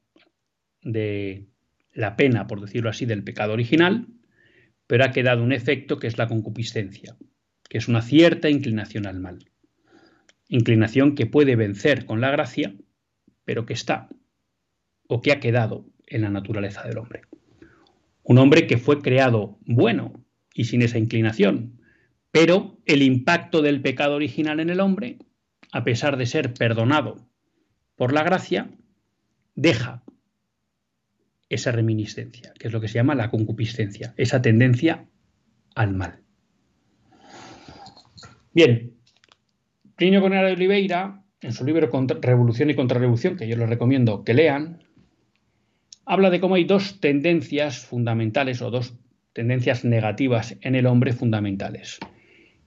de 0.82 1.48
la 1.94 2.14
pena, 2.14 2.46
por 2.46 2.60
decirlo 2.60 2.90
así, 2.90 3.06
del 3.06 3.24
pecado 3.24 3.54
original, 3.54 4.06
pero 4.86 5.02
ha 5.02 5.12
quedado 5.12 5.42
un 5.42 5.52
efecto 5.52 5.98
que 5.98 6.08
es 6.08 6.18
la 6.18 6.28
concupiscencia, 6.28 7.16
que 7.70 7.78
es 7.78 7.88
una 7.88 8.02
cierta 8.02 8.50
inclinación 8.50 9.06
al 9.06 9.18
mal. 9.18 9.47
Inclinación 10.48 11.14
que 11.14 11.26
puede 11.26 11.56
vencer 11.56 12.06
con 12.06 12.20
la 12.20 12.30
gracia, 12.30 12.74
pero 13.44 13.66
que 13.66 13.74
está 13.74 14.08
o 15.06 15.22
que 15.22 15.32
ha 15.32 15.40
quedado 15.40 15.86
en 16.06 16.22
la 16.22 16.30
naturaleza 16.30 16.82
del 16.82 16.98
hombre. 16.98 17.22
Un 18.22 18.38
hombre 18.38 18.66
que 18.66 18.78
fue 18.78 19.00
creado 19.00 19.58
bueno 19.64 20.24
y 20.54 20.64
sin 20.64 20.82
esa 20.82 20.98
inclinación, 20.98 21.80
pero 22.30 22.78
el 22.84 23.02
impacto 23.02 23.62
del 23.62 23.80
pecado 23.80 24.16
original 24.16 24.60
en 24.60 24.70
el 24.70 24.80
hombre, 24.80 25.18
a 25.72 25.84
pesar 25.84 26.16
de 26.16 26.26
ser 26.26 26.52
perdonado 26.54 27.28
por 27.96 28.12
la 28.12 28.22
gracia, 28.22 28.70
deja 29.54 30.02
esa 31.48 31.72
reminiscencia, 31.72 32.52
que 32.58 32.68
es 32.68 32.72
lo 32.72 32.80
que 32.80 32.88
se 32.88 32.94
llama 32.94 33.14
la 33.14 33.30
concupiscencia, 33.30 34.14
esa 34.16 34.42
tendencia 34.42 35.08
al 35.74 35.94
mal. 35.94 36.22
Bien, 38.52 38.97
Plinio 39.98 40.20
Conera 40.20 40.46
de 40.46 40.52
Oliveira, 40.52 41.24
en 41.40 41.52
su 41.52 41.64
libro 41.64 41.90
Revolución 42.22 42.70
y 42.70 42.76
Contrarrevolución, 42.76 43.36
que 43.36 43.48
yo 43.48 43.56
les 43.56 43.68
recomiendo 43.68 44.22
que 44.22 44.32
lean, 44.32 44.84
habla 46.06 46.30
de 46.30 46.38
cómo 46.38 46.54
hay 46.54 46.62
dos 46.62 47.00
tendencias 47.00 47.80
fundamentales 47.80 48.62
o 48.62 48.70
dos 48.70 48.96
tendencias 49.32 49.84
negativas 49.84 50.56
en 50.60 50.76
el 50.76 50.86
hombre 50.86 51.12
fundamentales, 51.12 51.98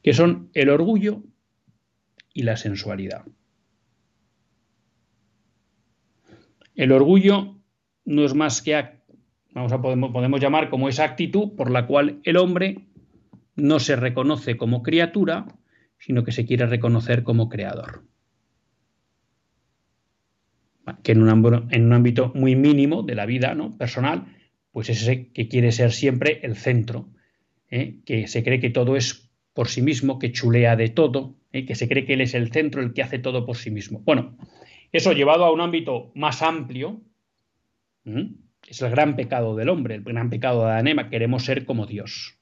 que 0.03 0.13
son 0.13 0.49
el 0.53 0.67
orgullo 0.69 1.23
y 2.33 2.43
la 2.43 2.57
sensualidad. 2.57 3.23
El 6.75 6.91
orgullo 6.91 7.61
no 8.03 8.25
es 8.25 8.35
más 8.35 8.61
que, 8.61 8.75
vamos 9.53 9.71
a 9.71 9.81
podemos, 9.81 10.11
podemos 10.11 10.41
llamar 10.41 10.69
como 10.69 10.89
esa 10.89 11.05
actitud 11.05 11.55
por 11.55 11.71
la 11.71 11.87
cual 11.87 12.19
el 12.25 12.35
hombre 12.35 12.87
no 13.55 13.79
se 13.79 13.95
reconoce 13.95 14.57
como 14.57 14.83
criatura, 14.83 15.45
sino 16.01 16.23
que 16.23 16.31
se 16.31 16.45
quiere 16.45 16.65
reconocer 16.65 17.23
como 17.23 17.47
creador. 17.47 18.03
Que 21.03 21.11
en 21.11 21.21
un, 21.21 21.93
ámbito 21.93 22.31
muy 22.33 22.55
mínimo 22.55 23.03
de 23.03 23.15
la 23.15 23.27
vida 23.27 23.53
¿no? 23.53 23.77
personal, 23.77 24.25
pues 24.71 24.89
es 24.89 25.03
ese 25.03 25.31
que 25.31 25.47
quiere 25.47 25.71
ser 25.71 25.91
siempre 25.91 26.39
el 26.43 26.55
centro, 26.55 27.09
¿eh? 27.69 27.99
que 28.03 28.27
se 28.27 28.43
cree 28.43 28.59
que 28.59 28.71
todo 28.71 28.97
es 28.97 29.31
por 29.53 29.67
sí 29.67 29.83
mismo, 29.83 30.17
que 30.17 30.31
chulea 30.31 30.75
de 30.75 30.89
todo, 30.89 31.35
¿eh? 31.53 31.65
que 31.65 31.75
se 31.75 31.87
cree 31.87 32.05
que 32.05 32.13
él 32.13 32.21
es 32.21 32.33
el 32.33 32.51
centro, 32.51 32.81
el 32.81 32.93
que 32.93 33.03
hace 33.03 33.19
todo 33.19 33.45
por 33.45 33.57
sí 33.57 33.69
mismo. 33.69 33.99
Bueno, 33.99 34.37
eso 34.91 35.13
llevado 35.13 35.45
a 35.45 35.53
un 35.53 35.61
ámbito 35.61 36.11
más 36.15 36.41
amplio, 36.41 37.01
es 38.67 38.81
el 38.81 38.89
gran 38.89 39.15
pecado 39.15 39.55
del 39.55 39.69
hombre, 39.69 39.95
el 39.95 40.03
gran 40.03 40.31
pecado 40.31 40.65
de 40.65 40.71
Adán 40.71 41.09
queremos 41.11 41.45
ser 41.45 41.65
como 41.65 41.85
Dios. 41.85 42.40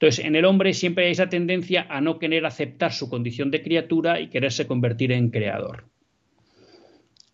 Entonces, 0.00 0.24
en 0.24 0.36
el 0.36 0.44
hombre 0.44 0.74
siempre 0.74 1.06
hay 1.06 1.12
esa 1.12 1.28
tendencia 1.28 1.86
a 1.90 2.00
no 2.00 2.20
querer 2.20 2.46
aceptar 2.46 2.92
su 2.92 3.10
condición 3.10 3.50
de 3.50 3.62
criatura 3.62 4.20
y 4.20 4.28
quererse 4.28 4.68
convertir 4.68 5.10
en 5.10 5.30
creador. 5.30 5.88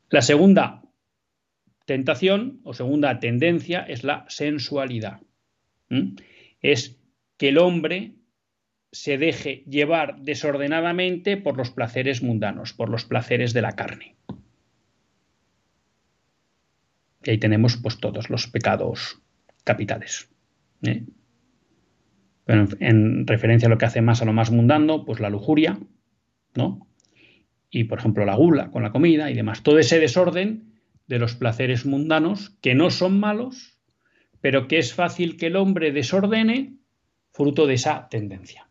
La 0.09 0.23
segunda 0.23 0.83
tentación 1.85 2.61
o 2.65 2.73
segunda 2.73 3.21
tendencia 3.21 3.81
es 3.81 4.03
la 4.03 4.25
sensualidad. 4.29 5.21
Es 6.63 6.99
que 7.37 7.51
el 7.51 7.59
hombre 7.59 8.15
se 8.93 9.19
deje 9.19 9.65
llevar 9.69 10.21
desordenadamente 10.21 11.37
por 11.37 11.59
los 11.59 11.71
placeres 11.71 12.23
mundanos, 12.23 12.73
por 12.73 12.89
los 12.89 13.05
placeres 13.05 13.53
de 13.53 13.61
la 13.61 13.73
carne. 13.73 14.17
Y 17.25 17.31
ahí 17.31 17.39
tenemos 17.39 17.77
pues 17.77 17.99
todos 17.99 18.31
los 18.31 18.47
pecados 18.47 19.21
capitales. 19.65 20.31
¿eh? 20.83 21.05
En, 22.47 23.27
referencia 23.27 23.67
a 23.67 23.71
lo 23.71 23.79
que 23.79 23.87
hace 23.87 24.03
más 24.03 24.23
a 24.23 24.25
lo 24.25 24.33
más 24.33 24.51
mundano, 24.51 25.05
pues 25.05 25.21
la 25.21 25.31
lujuria, 25.31 25.79
¿no? 26.55 26.87
Y 27.71 27.85
por 27.85 27.99
ejemplo 27.99 28.25
la 28.25 28.37
gula 28.37 28.71
con 28.71 28.83
la 28.83 28.93
comida 28.93 29.31
y 29.31 29.35
demás. 29.35 29.63
Todo 29.63 29.79
ese 29.79 29.99
desorden 29.99 30.75
de 31.07 31.19
los 31.19 31.35
placeres 31.35 31.87
mundanos, 31.87 32.51
que 32.61 32.75
no 32.75 32.91
son 32.91 33.19
malos, 33.19 33.79
pero 34.41 34.69
que 34.69 34.79
es 34.79 34.95
fácil 34.95 35.37
que 35.37 35.47
el 35.47 35.57
hombre 35.57 35.93
desordene 35.93 36.77
fruto 37.33 37.67
de 37.67 37.75
esa 37.75 38.09
tendencia. 38.09 38.69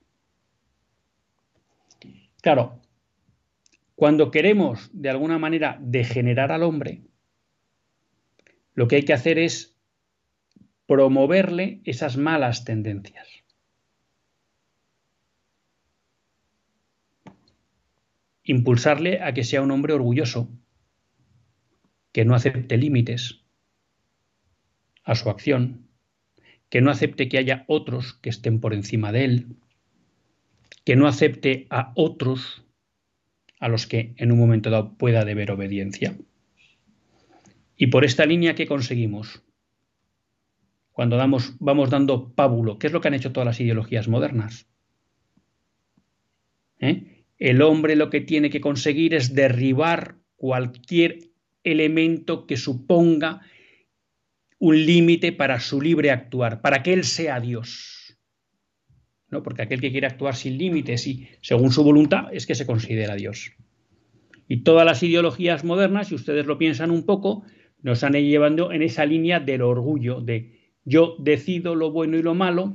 Claro, 2.41 2.81
cuando 3.95 4.31
queremos 4.31 4.89
de 4.93 5.09
alguna 5.09 5.37
manera 5.37 5.77
degenerar 5.81 6.51
al 6.51 6.63
hombre, 6.63 7.03
lo 8.73 8.87
que 8.87 8.97
hay 8.97 9.03
que 9.03 9.13
hacer 9.13 9.39
es 9.39 9.77
promoverle 10.85 11.81
esas 11.85 12.17
malas 12.17 12.65
tendencias. 12.65 13.42
Impulsarle 18.43 19.21
a 19.21 19.33
que 19.33 19.43
sea 19.43 19.61
un 19.61 19.71
hombre 19.71 19.93
orgulloso, 19.93 20.49
que 22.11 22.25
no 22.25 22.35
acepte 22.35 22.77
límites 22.77 23.43
a 25.03 25.15
su 25.15 25.29
acción, 25.29 25.87
que 26.69 26.81
no 26.81 26.91
acepte 26.91 27.29
que 27.29 27.37
haya 27.37 27.65
otros 27.67 28.13
que 28.15 28.29
estén 28.29 28.59
por 28.59 28.73
encima 28.73 29.11
de 29.11 29.25
él, 29.25 29.55
que 30.85 30.95
no 30.95 31.07
acepte 31.07 31.67
a 31.69 31.91
otros 31.95 32.65
a 33.59 33.69
los 33.69 33.87
que 33.87 34.13
en 34.17 34.31
un 34.31 34.39
momento 34.39 34.69
dado 34.69 34.97
pueda 34.97 35.23
deber 35.23 35.51
obediencia. 35.51 36.17
Y 37.77 37.87
por 37.87 38.03
esta 38.05 38.25
línea, 38.25 38.55
¿qué 38.55 38.67
conseguimos? 38.67 39.41
Cuando 40.91 41.15
damos, 41.15 41.55
vamos 41.59 41.89
dando 41.89 42.33
pábulo, 42.33 42.77
¿qué 42.77 42.87
es 42.87 42.93
lo 42.93 43.01
que 43.01 43.07
han 43.07 43.13
hecho 43.13 43.31
todas 43.31 43.47
las 43.47 43.59
ideologías 43.59 44.07
modernas? 44.07 44.67
¿Eh? 46.79 47.12
El 47.43 47.61
hombre 47.61 47.97
lo 47.97 48.09
que 48.09 48.21
tiene 48.21 48.49
que 48.49 48.61
conseguir 48.61 49.13
es 49.13 49.35
derribar 49.35 50.15
cualquier 50.37 51.19
elemento 51.65 52.47
que 52.47 52.55
suponga 52.55 53.41
un 54.59 54.85
límite 54.85 55.33
para 55.33 55.59
su 55.59 55.81
libre 55.81 56.09
actuar, 56.09 56.61
para 56.61 56.81
que 56.83 56.93
él 56.93 57.03
sea 57.03 57.41
Dios. 57.41 58.17
¿No? 59.27 59.43
Porque 59.43 59.61
aquel 59.61 59.81
que 59.81 59.91
quiere 59.91 60.07
actuar 60.07 60.37
sin 60.37 60.57
límites 60.57 61.05
y 61.05 61.27
según 61.41 61.73
su 61.73 61.83
voluntad 61.83 62.33
es 62.33 62.45
que 62.45 62.55
se 62.55 62.65
considera 62.65 63.15
Dios. 63.15 63.51
Y 64.47 64.63
todas 64.63 64.85
las 64.85 65.03
ideologías 65.03 65.65
modernas, 65.65 66.07
si 66.07 66.15
ustedes 66.15 66.45
lo 66.45 66.57
piensan 66.57 66.91
un 66.91 67.05
poco, 67.05 67.43
nos 67.81 68.05
han 68.05 68.13
llevando 68.13 68.71
en 68.71 68.83
esa 68.83 69.05
línea 69.05 69.41
del 69.41 69.63
orgullo, 69.63 70.21
de 70.21 70.71
yo 70.85 71.17
decido 71.19 71.75
lo 71.75 71.91
bueno 71.91 72.17
y 72.17 72.21
lo 72.21 72.35
malo, 72.35 72.73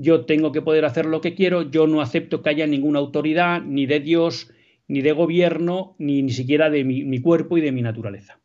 yo 0.00 0.24
tengo 0.24 0.50
que 0.50 0.62
poder 0.62 0.86
hacer 0.86 1.04
lo 1.04 1.20
que 1.20 1.34
quiero, 1.34 1.70
yo 1.70 1.86
no 1.86 2.00
acepto 2.00 2.42
que 2.42 2.48
haya 2.48 2.66
ninguna 2.66 3.00
autoridad, 3.00 3.60
ni 3.60 3.84
de 3.84 4.00
Dios, 4.00 4.50
ni 4.88 5.02
de 5.02 5.12
gobierno, 5.12 5.94
ni, 5.98 6.22
ni 6.22 6.32
siquiera 6.32 6.70
de 6.70 6.84
mi, 6.84 7.20
cuerpo 7.20 7.58
y 7.58 7.60
de 7.60 7.70
mi 7.70 7.82
naturaleza. 7.82 8.40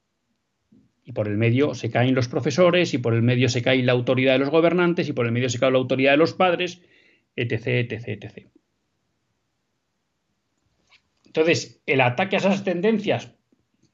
Y 1.05 1.13
por 1.13 1.29
el 1.29 1.37
medio 1.37 1.73
se 1.73 1.89
caen 1.89 2.13
los 2.13 2.27
profesores, 2.27 2.93
y 2.93 2.97
por 2.97 3.13
el 3.13 3.21
medio 3.21 3.47
se 3.47 3.61
cae 3.61 3.81
la 3.83 3.93
autoridad 3.93 4.33
de 4.33 4.39
los 4.39 4.49
gobernantes, 4.49 5.07
y 5.07 5.13
por 5.13 5.25
el 5.25 5.31
medio 5.31 5.47
se 5.47 5.57
cae 5.57 5.71
la 5.71 5.77
autoridad 5.77 6.11
de 6.11 6.17
los 6.17 6.33
padres, 6.33 6.81
etc., 7.37 7.67
etc., 7.67 8.07
etc. 8.07 8.47
Entonces, 11.25 11.81
el 11.85 12.01
ataque 12.01 12.35
a 12.35 12.39
esas 12.39 12.65
tendencias 12.65 13.33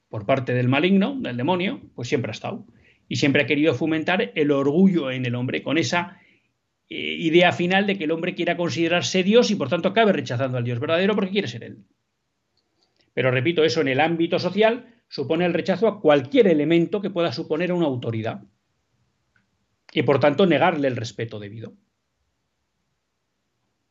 por 0.09 0.25
parte 0.25 0.55
del 0.55 0.67
maligno, 0.67 1.15
del 1.19 1.37
demonio, 1.37 1.81
pues 1.93 2.07
siempre 2.07 2.31
ha 2.31 2.33
estado. 2.33 2.65
Y 3.07 3.17
siempre 3.17 3.43
ha 3.43 3.45
querido 3.45 3.75
fomentar 3.75 4.31
el 4.33 4.49
orgullo 4.49 5.11
en 5.11 5.27
el 5.27 5.35
hombre, 5.35 5.61
con 5.61 5.77
esa 5.77 6.20
idea 6.93 7.53
final 7.53 7.87
de 7.87 7.97
que 7.97 8.03
el 8.03 8.11
hombre 8.11 8.35
quiera 8.35 8.57
considerarse 8.57 9.23
Dios 9.23 9.49
y 9.49 9.55
por 9.55 9.69
tanto 9.69 9.89
acabe 9.89 10.11
rechazando 10.11 10.57
al 10.57 10.63
Dios 10.65 10.79
verdadero 10.79 11.15
porque 11.15 11.31
quiere 11.31 11.47
ser 11.47 11.63
él. 11.63 11.85
Pero 13.13 13.31
repito, 13.31 13.63
eso 13.63 13.81
en 13.81 13.87
el 13.87 13.99
ámbito 13.99 14.39
social 14.39 15.01
supone 15.07 15.45
el 15.45 15.53
rechazo 15.53 15.87
a 15.87 16.01
cualquier 16.01 16.47
elemento 16.47 17.01
que 17.01 17.09
pueda 17.09 17.31
suponer 17.31 17.71
una 17.71 17.85
autoridad 17.85 18.43
y 19.93 20.03
por 20.03 20.19
tanto 20.19 20.45
negarle 20.45 20.87
el 20.87 20.97
respeto 20.97 21.39
debido. 21.39 21.73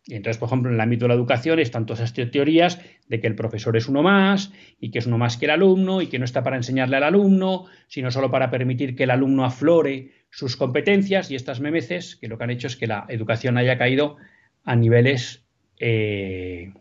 Y 0.07 0.15
entonces, 0.15 0.39
por 0.39 0.49
ejemplo, 0.49 0.71
en 0.71 0.75
el 0.75 0.81
ámbito 0.81 1.05
de 1.05 1.09
la 1.09 1.15
educación 1.15 1.59
están 1.59 1.87
todas 1.87 2.01
estas 2.01 2.31
teorías 2.31 2.81
de 3.07 3.21
que 3.21 3.27
el 3.27 3.35
profesor 3.35 3.77
es 3.77 3.87
uno 3.87 4.03
más 4.03 4.53
y 4.79 4.91
que 4.91 4.99
es 4.99 5.07
uno 5.07 5.19
más 5.19 5.37
que 5.37 5.45
el 5.45 5.53
alumno 5.53 6.01
y 6.03 6.07
que 6.07 6.19
no 6.19 6.25
está 6.25 6.43
para 6.43 6.57
enseñarle 6.57 6.97
al 6.97 7.05
alumno, 7.05 7.67
sino 7.87 8.11
solo 8.11 8.31
para 8.31 8.51
permitir 8.51 8.97
que 8.97 9.05
el 9.05 9.11
alumno 9.11 9.45
aflore 9.45 10.20
sus 10.31 10.57
competencias 10.57 11.31
y 11.31 11.35
estas 11.35 11.61
memeces 11.61 12.17
que 12.17 12.29
lo 12.29 12.39
que 12.39 12.45
han 12.45 12.51
hecho 12.51 12.69
es 12.69 12.77
que 12.77 12.87
la 12.87 13.05
educación 13.09 13.59
haya 13.59 13.77
caído 13.77 14.17
a 14.65 14.77
niveles 14.77 15.45
eh, 15.79 16.73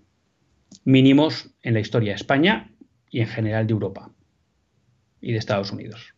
mínimos 0.86 1.50
en 1.62 1.74
la 1.74 1.80
historia 1.80 2.12
de 2.12 2.16
España 2.16 2.72
y 3.10 3.22
en 3.22 3.28
general 3.28 3.68
de 3.68 3.74
Europa 3.74 4.12
y 5.22 5.32
de 5.32 5.38
Estados 5.38 5.72
Unidos. 5.72 6.14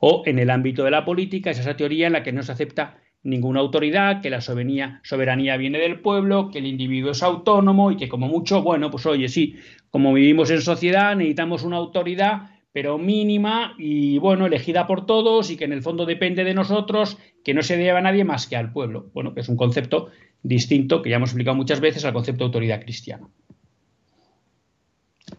O 0.00 0.22
en 0.26 0.38
el 0.38 0.50
ámbito 0.50 0.84
de 0.84 0.90
la 0.90 1.04
política, 1.04 1.50
es 1.50 1.58
esa 1.58 1.76
teoría 1.76 2.08
en 2.08 2.12
la 2.12 2.22
que 2.22 2.32
no 2.32 2.42
se 2.42 2.52
acepta 2.52 2.98
ninguna 3.22 3.60
autoridad, 3.60 4.20
que 4.20 4.28
la 4.28 4.40
soberanía, 4.40 5.00
soberanía 5.02 5.56
viene 5.56 5.78
del 5.78 6.00
pueblo, 6.00 6.50
que 6.50 6.58
el 6.58 6.66
individuo 6.66 7.12
es 7.12 7.22
autónomo 7.22 7.90
y 7.90 7.96
que 7.96 8.08
como 8.08 8.28
mucho, 8.28 8.62
bueno, 8.62 8.90
pues 8.90 9.06
oye, 9.06 9.28
sí, 9.28 9.56
como 9.90 10.12
vivimos 10.12 10.50
en 10.50 10.60
sociedad 10.60 11.16
necesitamos 11.16 11.62
una 11.62 11.76
autoridad, 11.76 12.50
pero 12.74 12.98
mínima 12.98 13.76
y 13.78 14.18
bueno, 14.18 14.46
elegida 14.46 14.88
por 14.88 15.06
todos 15.06 15.48
y 15.48 15.56
que 15.56 15.64
en 15.64 15.72
el 15.72 15.80
fondo 15.80 16.06
depende 16.06 16.42
de 16.42 16.54
nosotros, 16.54 17.18
que 17.44 17.54
no 17.54 17.62
se 17.62 17.76
debe 17.76 17.92
a 17.92 18.00
nadie 18.00 18.24
más 18.24 18.48
que 18.48 18.56
al 18.56 18.72
pueblo. 18.72 19.12
Bueno, 19.14 19.32
que 19.32 19.42
es 19.42 19.48
un 19.48 19.56
concepto 19.56 20.10
distinto 20.42 21.00
que 21.00 21.10
ya 21.10 21.16
hemos 21.16 21.30
explicado 21.30 21.56
muchas 21.56 21.78
veces 21.78 22.04
al 22.04 22.12
concepto 22.12 22.40
de 22.42 22.46
autoridad 22.46 22.82
cristiana. 22.82 23.28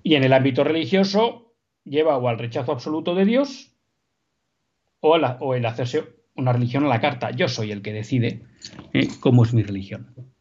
Y 0.02 0.16
en 0.16 0.24
el 0.24 0.32
ámbito 0.32 0.64
religioso 0.64 1.54
lleva 1.84 2.18
o 2.18 2.30
al 2.30 2.40
rechazo 2.40 2.72
absoluto 2.72 3.16
de 3.16 3.26
Dios 3.26 3.76
o, 5.02 5.54
el 5.54 5.66
hacerse 5.66 6.06
una 6.38 6.54
religión 6.54 6.86
a 6.86 6.88
la 6.88 7.02
carta. 7.02 7.32
Yo 7.32 7.50
soy 7.50 7.74
el 7.74 7.82
que 7.82 7.92
decide 7.92 8.44
¿eh? 8.94 9.10
cómo 9.20 9.44
es 9.44 9.54
mi 9.54 9.62
religión. 9.62 10.35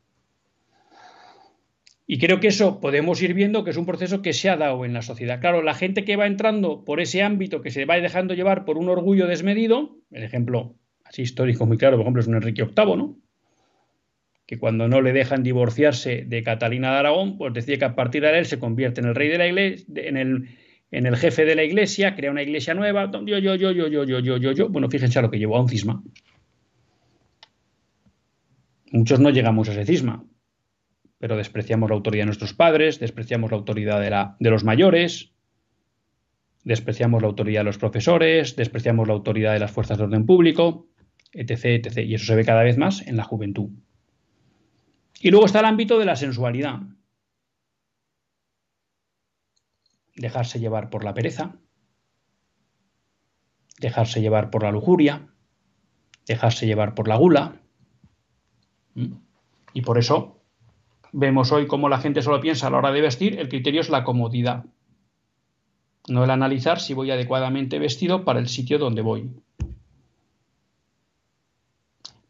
Y 2.06 2.18
creo 2.18 2.38
que 2.38 2.48
eso 2.48 2.80
podemos 2.80 3.22
ir 3.22 3.32
viendo 3.32 3.64
que 3.64 3.70
es 3.70 3.76
un 3.76 3.86
proceso 3.86 4.20
que 4.20 4.34
se 4.34 4.50
ha 4.50 4.56
dado 4.56 4.84
en 4.84 4.92
la 4.92 5.00
sociedad. 5.00 5.40
Claro, 5.40 5.62
la 5.62 5.74
gente 5.74 6.04
que 6.04 6.16
va 6.16 6.26
entrando 6.26 6.84
por 6.84 7.00
ese 7.00 7.22
ámbito, 7.22 7.62
que 7.62 7.70
se 7.70 7.86
va 7.86 7.96
dejando 7.96 8.34
llevar 8.34 8.64
por 8.64 8.76
un 8.76 8.90
orgullo 8.90 9.26
desmedido, 9.26 9.96
el 10.10 10.22
ejemplo 10.22 10.76
así 11.04 11.22
histórico 11.22 11.64
muy 11.64 11.78
claro, 11.78 11.96
por 11.96 12.02
ejemplo, 12.02 12.20
es 12.20 12.28
un 12.28 12.34
Enrique 12.34 12.64
VIII, 12.64 12.96
¿no? 12.96 13.18
que 14.46 14.58
cuando 14.58 14.88
no 14.88 15.00
le 15.00 15.12
dejan 15.12 15.42
divorciarse 15.42 16.24
de 16.26 16.42
Catalina 16.42 16.92
de 16.92 16.98
Aragón, 16.98 17.38
pues 17.38 17.54
decía 17.54 17.78
que 17.78 17.84
a 17.84 17.94
partir 17.94 18.22
de 18.22 18.38
él 18.38 18.46
se 18.46 18.58
convierte 18.58 19.00
en 19.00 19.08
el 19.08 19.14
rey 19.14 19.28
de 19.28 19.38
la 19.38 19.46
iglesia, 19.46 19.86
en 19.96 20.16
el, 20.16 20.48
en 20.90 21.06
el 21.06 21.16
jefe 21.16 21.44
de 21.44 21.54
la 21.54 21.64
iglesia, 21.64 22.14
crea 22.14 22.30
una 22.30 22.42
iglesia 22.42 22.74
nueva, 22.74 23.10
yo, 23.10 23.38
yo, 23.38 23.54
yo, 23.54 23.72
yo, 23.72 23.88
yo, 23.88 24.04
yo, 24.04 24.20
yo, 24.20 24.36
yo, 24.36 24.52
yo. 24.52 24.68
Bueno, 24.68 24.90
fíjense 24.90 25.18
a 25.18 25.22
lo 25.22 25.30
que 25.30 25.38
llevó 25.38 25.56
a 25.56 25.62
un 25.62 25.68
cisma. 25.68 26.02
Muchos 28.92 29.18
no 29.18 29.30
llegamos 29.30 29.68
a 29.68 29.72
ese 29.72 29.86
cisma, 29.86 30.24
pero 31.24 31.38
despreciamos 31.38 31.88
la 31.88 31.96
autoridad 31.96 32.20
de 32.20 32.26
nuestros 32.26 32.52
padres, 32.52 33.00
despreciamos 33.00 33.50
la 33.50 33.56
autoridad 33.56 34.37
de, 34.38 34.50
los 34.50 34.62
mayores, 34.62 35.32
despreciamos 36.64 37.22
la 37.22 37.28
autoridad 37.28 37.60
de 37.60 37.64
los 37.64 37.78
profesores, 37.78 38.56
despreciamos 38.56 39.08
la 39.08 39.14
autoridad 39.14 39.54
de 39.54 39.58
las 39.58 39.70
fuerzas 39.70 39.96
de 39.96 40.04
orden 40.04 40.26
público, 40.26 40.87
etc., 41.32 41.64
etc. 41.64 42.06
Y 42.06 42.14
eso 42.14 42.26
se 42.26 42.34
ve 42.34 42.44
cada 42.44 42.62
vez 42.62 42.76
más 42.76 43.06
en 43.06 43.16
la 43.16 43.24
juventud. 43.24 43.70
Y 45.18 45.30
luego 45.30 45.46
está 45.46 45.60
el 45.60 45.64
ámbito 45.64 45.98
de 45.98 46.04
la 46.04 46.14
sensualidad 46.14 46.80
dejarse 50.14 50.60
llevar 50.60 50.90
por 50.90 51.04
la 51.04 51.14
pereza, 51.14 51.56
dejarse 53.80 54.20
llevar 54.20 54.50
por 54.50 54.62
la 54.62 54.72
lujuria, 54.72 55.26
dejarse 56.26 56.66
llevar 56.66 56.94
por 56.94 57.08
la 57.08 57.16
gula. 57.16 57.62
Y 59.72 59.80
por 59.80 59.96
eso 59.96 60.33
vemos 61.14 61.53
hoy 61.53 61.66
cómo 61.66 61.88
la 61.88 61.98
gente 61.98 62.22
solo 62.22 62.40
piensa 62.40 62.66
a 62.66 62.70
la 62.70 62.79
hora 62.79 62.92
de 62.92 63.00
vestir, 63.00 63.38
el 63.38 63.48
criterio 63.48 63.81
es 63.81 63.88
la 63.88 64.05
comodidad, 64.05 64.64
no 66.09 66.24
el 66.24 66.31
analizar 66.31 66.81
si 66.81 66.92
voy 66.92 67.11
adecuadamente 67.11 67.79
vestido 67.79 68.24
para 68.24 68.38
el 68.38 68.48
sitio 68.48 68.79
donde 68.79 69.03
voy. 69.03 69.31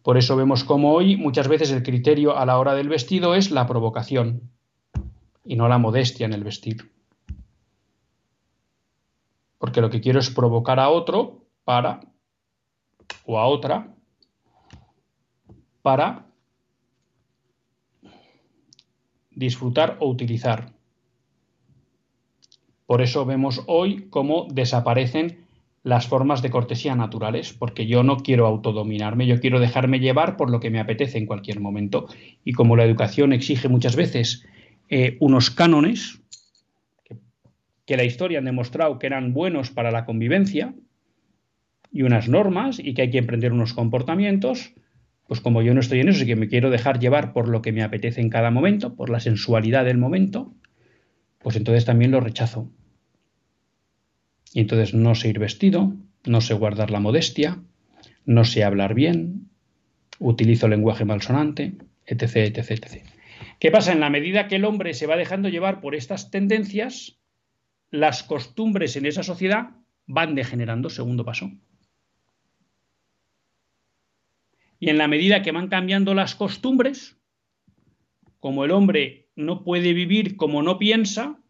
Por 0.02 0.18
eso 0.18 0.36
vemos 0.36 0.64
cómo 0.64 0.92
hoy 0.92 1.16
muchas 1.16 1.48
veces 1.48 1.72
el 1.72 1.82
criterio 1.82 2.36
a 2.36 2.46
la 2.46 2.58
hora 2.58 2.74
del 2.74 2.88
vestido 2.88 3.34
es 3.34 3.50
la 3.50 3.66
provocación 3.66 4.50
y 5.44 5.56
no 5.56 5.66
la 5.68 5.78
modestia 5.78 6.26
en 6.26 6.34
el 6.34 6.44
vestir 6.44 6.94
porque 9.64 9.80
lo 9.80 9.88
que 9.88 10.02
quiero 10.02 10.20
es 10.20 10.28
provocar 10.28 10.78
a 10.78 10.90
otro 10.90 11.46
para, 11.64 12.00
o 13.24 13.38
a 13.38 13.46
otra, 13.46 13.94
para 15.80 16.26
disfrutar 19.34 19.96
o 20.00 20.08
utilizar. 20.08 20.72
Por 22.86 23.02
eso 23.02 23.24
vemos 23.24 23.62
hoy 23.66 24.06
cómo 24.10 24.46
desaparecen 24.50 25.44
las 25.82 26.06
formas 26.06 26.40
de 26.42 26.50
cortesía 26.50 26.94
naturales, 26.94 27.52
porque 27.52 27.86
yo 27.86 28.02
no 28.02 28.16
quiero 28.16 28.46
autodominarme, 28.46 29.26
yo 29.26 29.38
quiero 29.40 29.60
dejarme 29.60 30.00
llevar 30.00 30.36
por 30.36 30.50
lo 30.50 30.58
que 30.58 30.70
me 30.70 30.80
apetece 30.80 31.18
en 31.18 31.26
cualquier 31.26 31.60
momento. 31.60 32.06
Y 32.42 32.52
como 32.52 32.74
la 32.74 32.84
educación 32.84 33.32
exige 33.32 33.68
muchas 33.68 33.94
veces 33.94 34.46
eh, 34.88 35.16
unos 35.20 35.50
cánones, 35.50 36.20
que 37.86 37.96
la 37.96 38.04
historia 38.04 38.38
han 38.38 38.46
demostrado 38.46 38.98
que 38.98 39.06
eran 39.06 39.34
buenos 39.34 39.70
para 39.70 39.90
la 39.90 40.06
convivencia 40.06 40.74
y 41.92 42.02
unas 42.02 42.28
normas 42.28 42.78
y 42.78 42.94
que 42.94 43.02
hay 43.02 43.10
que 43.10 43.18
emprender 43.18 43.52
unos 43.52 43.74
comportamientos, 43.74 44.72
pues 45.26 45.40
como 45.40 45.62
yo 45.62 45.74
no 45.74 45.80
estoy 45.80 46.00
en 46.00 46.08
eso 46.08 46.22
y 46.22 46.26
que 46.26 46.36
me 46.36 46.48
quiero 46.48 46.70
dejar 46.70 46.98
llevar 46.98 47.32
por 47.32 47.48
lo 47.48 47.62
que 47.62 47.72
me 47.72 47.82
apetece 47.82 48.20
en 48.20 48.30
cada 48.30 48.50
momento, 48.50 48.94
por 48.94 49.10
la 49.10 49.20
sensualidad 49.20 49.84
del 49.84 49.98
momento, 49.98 50.54
pues 51.38 51.56
entonces 51.56 51.84
también 51.84 52.10
lo 52.10 52.20
rechazo. 52.20 52.70
Y 54.52 54.60
entonces 54.60 54.94
no 54.94 55.14
sé 55.14 55.28
ir 55.28 55.38
vestido, 55.38 55.94
no 56.24 56.40
sé 56.40 56.54
guardar 56.54 56.90
la 56.90 57.00
modestia, 57.00 57.58
no 58.24 58.44
sé 58.44 58.64
hablar 58.64 58.94
bien, 58.94 59.48
utilizo 60.18 60.68
lenguaje 60.68 61.04
malsonante, 61.04 61.74
etc, 62.06 62.36
etc, 62.36 62.70
etc. 62.70 63.04
¿Qué 63.58 63.70
pasa? 63.70 63.92
En 63.92 64.00
la 64.00 64.10
medida 64.10 64.48
que 64.48 64.56
el 64.56 64.64
hombre 64.64 64.94
se 64.94 65.06
va 65.06 65.16
dejando 65.16 65.48
llevar 65.48 65.80
por 65.80 65.94
estas 65.94 66.30
tendencias, 66.30 67.18
las 67.90 68.22
costumbres 68.22 68.96
en 68.96 69.06
esa 69.06 69.22
sociedad 69.22 69.70
van 70.06 70.34
degenerando, 70.34 70.90
segundo 70.90 71.24
paso. 71.24 71.50
Y 74.84 74.90
en 74.90 74.98
la 74.98 75.08
medida 75.08 75.40
que 75.40 75.50
van 75.50 75.68
cambiando 75.68 76.12
las 76.12 76.34
costumbres, 76.34 77.16
como 78.38 78.66
el 78.66 78.70
hombre 78.70 79.30
no 79.34 79.64
puede 79.64 79.94
vivir 79.94 80.36
como 80.36 80.62
no 80.62 80.78
piensa, 80.78 81.40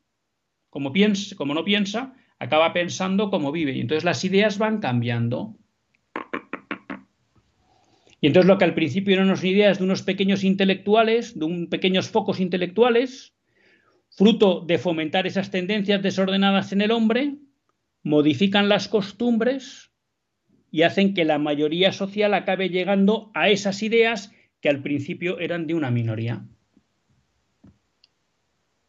como, 0.70 0.92
piensa, 0.92 1.34
como 1.34 1.52
no 1.52 1.64
piensa, 1.64 2.14
acaba 2.38 2.72
pensando 2.72 3.30
como 3.30 3.50
vive. 3.50 3.72
Y 3.72 3.80
entonces 3.80 4.04
las 4.04 4.24
ideas 4.24 4.58
van 4.58 4.78
cambiando. 4.78 5.56
Y 8.20 8.28
entonces 8.28 8.46
lo 8.46 8.56
que 8.56 8.66
al 8.66 8.74
principio 8.74 9.14
eran 9.14 9.26
unas 9.26 9.42
ideas 9.42 9.78
de 9.78 9.84
unos 9.84 10.02
pequeños 10.02 10.44
intelectuales, 10.44 11.36
de 11.36 11.44
un 11.44 11.68
pequeños 11.68 12.10
focos 12.10 12.38
intelectuales, 12.38 13.34
fruto 14.10 14.60
de 14.60 14.78
fomentar 14.78 15.26
esas 15.26 15.50
tendencias 15.50 16.00
desordenadas 16.00 16.70
en 16.70 16.82
el 16.82 16.92
hombre, 16.92 17.34
modifican 18.04 18.68
las 18.68 18.86
costumbres 18.86 19.90
y 20.74 20.82
hacen 20.82 21.14
que 21.14 21.24
la 21.24 21.38
mayoría 21.38 21.92
social 21.92 22.34
acabe 22.34 22.68
llegando 22.68 23.30
a 23.32 23.48
esas 23.48 23.80
ideas 23.84 24.32
que 24.60 24.68
al 24.68 24.82
principio 24.82 25.38
eran 25.38 25.68
de 25.68 25.74
una 25.74 25.92
minoría. 25.92 26.48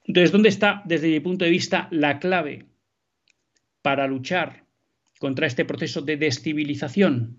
Entonces, 0.03 0.31
¿dónde 0.31 0.49
está, 0.49 0.81
desde 0.85 1.09
mi 1.09 1.19
punto 1.19 1.45
de 1.45 1.51
vista, 1.51 1.87
la 1.91 2.17
clave 2.17 2.65
para 3.83 4.07
luchar 4.07 4.63
contra 5.19 5.45
este 5.45 5.63
proceso 5.63 6.01
de 6.01 6.17
descivilización? 6.17 7.37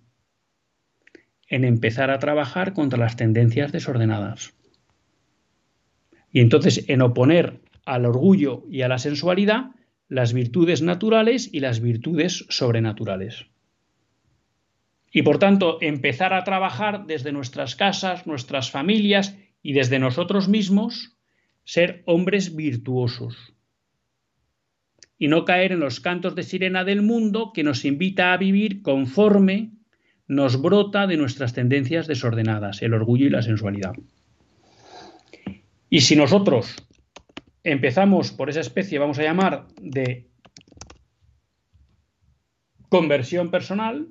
En 1.49 1.65
empezar 1.65 2.13
a 2.13 2.21
trabajar 2.21 2.73
contra 2.73 3.01
las 3.01 3.17
tendencias 3.17 3.73
desordenadas. 3.73 4.55
Y 6.31 6.39
entonces, 6.39 6.85
en 6.89 7.03
oponer 7.03 7.63
al 7.85 8.07
orgullo 8.07 8.65
y 8.71 8.83
a 8.83 8.89
la 8.89 8.99
sensualidad 8.99 9.73
las 10.07 10.33
virtudes 10.33 10.83
naturales 10.83 11.51
y 11.53 11.59
las 11.59 11.81
virtudes 11.81 12.47
sobrenaturales. 12.49 13.47
Y 15.17 15.23
por 15.23 15.39
tanto, 15.39 15.79
empezar 15.81 16.35
a 16.35 16.45
trabajar 16.45 17.07
desde 17.07 17.33
nuestras 17.33 17.75
casas, 17.75 18.27
nuestras 18.27 18.71
familias 18.71 19.35
y 19.63 19.73
desde 19.73 19.99
nosotros 19.99 20.47
mismos, 20.47 21.17
ser 21.65 22.03
hombres 22.05 22.55
virtuosos. 22.55 23.55
Y 25.19 25.29
no 25.29 25.47
caer 25.47 25.73
en 25.73 25.81
los 25.81 26.01
cantos 26.01 26.35
de 26.35 26.43
sirena 26.43 26.85
del 26.85 27.01
mundo 27.01 27.53
que 27.55 27.63
nos 27.63 27.87
invita 27.87 28.35
a 28.35 28.37
vivir 28.37 28.83
conforme 28.83 29.71
nos 30.29 30.61
brota 30.61 31.07
de 31.07 31.17
nuestras 31.17 31.55
tendencias 31.55 32.07
desordenadas, 32.07 32.83
el 32.83 32.93
orgullo 32.93 33.25
y 33.25 33.31
la 33.31 33.41
sensualidad. 33.41 33.95
Y 35.89 36.03
si 36.03 36.15
nosotros 36.15 36.77
empezamos 37.65 38.33
por 38.33 38.51
esa 38.51 38.61
especie, 38.61 38.99
vamos 38.99 39.19
a 39.19 39.23
llamar, 39.23 39.67
de 39.81 40.27
conversión 42.91 43.51
personal 43.51 44.09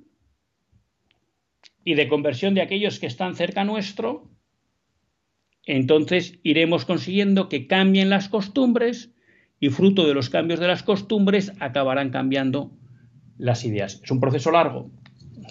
y 1.86 1.94
de 1.94 2.10
conversión 2.10 2.56
de 2.56 2.62
aquellos 2.62 3.00
que 3.00 3.06
están 3.06 3.36
cerca 3.36 3.64
nuestro, 3.64 4.28
entonces 5.66 6.40
iremos 6.44 6.84
consiguiendo 6.84 7.48
que 7.48 7.68
cambien 7.68 8.10
las 8.10 8.28
costumbres 8.28 9.14
y 9.60 9.70
fruto 9.70 10.06
de 10.06 10.14
los 10.14 10.30
cambios 10.30 10.60
de 10.60 10.68
las 10.68 10.84
costumbres 10.84 11.54
acabarán 11.60 12.10
cambiando 12.10 12.72
las 13.38 13.64
ideas. 13.64 14.02
Es 14.04 14.12
un 14.12 14.20
proceso 14.20 14.52
largo. 14.52 14.90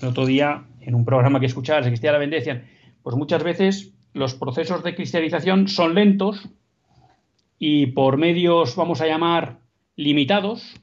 El 0.02 0.08
otro 0.08 0.26
día, 0.26 0.66
en 0.80 0.94
un 0.94 1.04
programa 1.04 1.40
que 1.40 1.46
escuchaba, 1.46 1.82
se 1.82 1.88
Cristiana 1.88 2.18
la 2.18 2.26
decían, 2.26 2.64
pues 3.02 3.16
muchas 3.16 3.42
veces 3.42 3.94
los 4.12 4.34
procesos 4.34 4.82
de 4.82 4.94
cristianización 4.94 5.68
son 5.68 5.94
lentos 5.94 6.48
y 7.58 7.86
por 7.86 8.16
medios, 8.16 8.74
vamos 8.74 9.00
a 9.00 9.06
llamar, 9.06 9.60
limitados. 9.94 10.74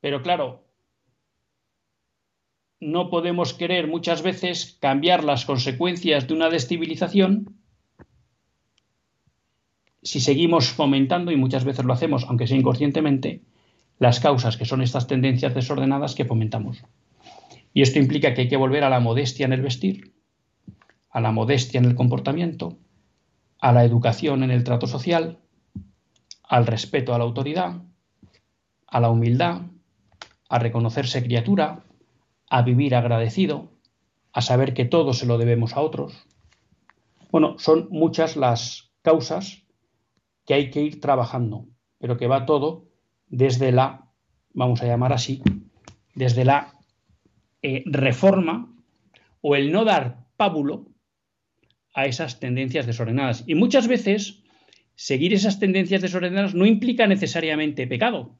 Pero 0.00 0.22
claro, 0.22 0.65
no 2.80 3.10
podemos 3.10 3.54
querer 3.54 3.88
muchas 3.88 4.22
veces 4.22 4.76
cambiar 4.80 5.24
las 5.24 5.44
consecuencias 5.44 6.28
de 6.28 6.34
una 6.34 6.50
destabilización 6.50 7.56
si 10.06 10.20
seguimos 10.20 10.68
fomentando, 10.68 11.32
y 11.32 11.36
muchas 11.36 11.64
veces 11.64 11.84
lo 11.84 11.92
hacemos, 11.92 12.24
aunque 12.28 12.46
sea 12.46 12.56
inconscientemente, 12.56 13.42
las 13.98 14.20
causas 14.20 14.56
que 14.56 14.64
son 14.64 14.80
estas 14.80 15.08
tendencias 15.08 15.52
desordenadas 15.52 16.14
que 16.14 16.24
fomentamos. 16.24 16.84
Y 17.74 17.82
esto 17.82 17.98
implica 17.98 18.32
que 18.32 18.42
hay 18.42 18.48
que 18.48 18.56
volver 18.56 18.84
a 18.84 18.90
la 18.90 19.00
modestia 19.00 19.46
en 19.46 19.52
el 19.52 19.62
vestir, 19.62 20.14
a 21.10 21.20
la 21.20 21.32
modestia 21.32 21.78
en 21.78 21.86
el 21.86 21.96
comportamiento, 21.96 22.78
a 23.58 23.72
la 23.72 23.84
educación 23.84 24.44
en 24.44 24.52
el 24.52 24.62
trato 24.62 24.86
social, 24.86 25.40
al 26.44 26.66
respeto 26.66 27.12
a 27.12 27.18
la 27.18 27.24
autoridad, 27.24 27.82
a 28.86 29.00
la 29.00 29.10
humildad, 29.10 29.62
a 30.48 30.58
reconocerse 30.60 31.24
criatura, 31.24 31.85
a 32.48 32.62
vivir 32.62 32.94
agradecido, 32.94 33.72
a 34.32 34.42
saber 34.42 34.74
que 34.74 34.84
todo 34.84 35.12
se 35.12 35.26
lo 35.26 35.38
debemos 35.38 35.74
a 35.74 35.80
otros. 35.80 36.26
Bueno, 37.30 37.58
son 37.58 37.88
muchas 37.90 38.36
las 38.36 38.92
causas 39.02 39.62
que 40.44 40.54
hay 40.54 40.70
que 40.70 40.82
ir 40.82 41.00
trabajando, 41.00 41.66
pero 41.98 42.16
que 42.16 42.26
va 42.26 42.46
todo 42.46 42.88
desde 43.26 43.72
la, 43.72 44.10
vamos 44.52 44.82
a 44.82 44.86
llamar 44.86 45.12
así, 45.12 45.42
desde 46.14 46.44
la 46.44 46.72
eh, 47.62 47.82
reforma 47.86 48.72
o 49.40 49.56
el 49.56 49.72
no 49.72 49.84
dar 49.84 50.26
pábulo 50.36 50.86
a 51.94 52.06
esas 52.06 52.38
tendencias 52.38 52.86
desordenadas. 52.86 53.44
Y 53.46 53.54
muchas 53.54 53.88
veces 53.88 54.42
seguir 54.94 55.32
esas 55.34 55.58
tendencias 55.58 56.02
desordenadas 56.02 56.54
no 56.54 56.66
implica 56.66 57.06
necesariamente 57.06 57.86
pecado, 57.86 58.38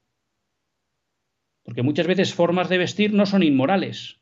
porque 1.77 1.85
muchas 1.85 2.07
veces 2.07 2.33
formas 2.33 2.71
de 2.71 2.79
vestir 2.79 3.13
no 3.13 3.27
son 3.27 3.43
inmorales, 3.43 4.19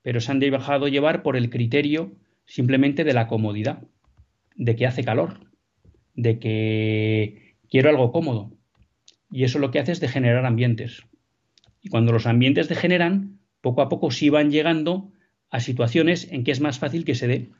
pero 0.00 0.22
se 0.22 0.32
han 0.32 0.40
dejado 0.40 0.88
llevar 0.88 1.22
por 1.22 1.36
el 1.36 1.50
criterio 1.50 2.16
simplemente 2.46 3.04
de 3.04 3.12
la 3.12 3.26
comodidad, 3.26 3.82
de 4.56 4.74
que 4.74 4.86
hace 4.86 5.04
calor, 5.04 5.50
de 6.14 6.38
que 6.38 7.56
quiero 7.68 7.90
algo 7.90 8.10
cómodo. 8.10 8.50
Y 9.30 9.44
eso 9.44 9.58
lo 9.58 9.70
que 9.70 9.80
hace 9.80 9.92
es 9.92 10.00
degenerar 10.00 10.46
ambientes. 10.46 11.02
Y 11.82 11.90
cuando 11.90 12.10
los 12.12 12.26
ambientes 12.26 12.70
degeneran, 12.70 13.40
poco 13.60 13.82
a 13.82 13.90
poco 13.90 14.10
sí 14.10 14.30
van 14.30 14.50
llegando 14.50 15.12
a 15.50 15.60
situaciones 15.60 16.32
en 16.32 16.42
que 16.42 16.52
es 16.52 16.62
más 16.62 16.78
fácil 16.78 17.04
que 17.04 17.16
se 17.16 17.28
dé 17.28 17.50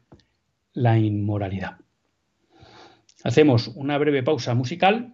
la 0.72 0.98
inmoralidad. 0.98 1.80
Hacemos 3.24 3.68
una 3.68 3.98
breve 3.98 4.22
pausa 4.22 4.54
musical 4.54 5.12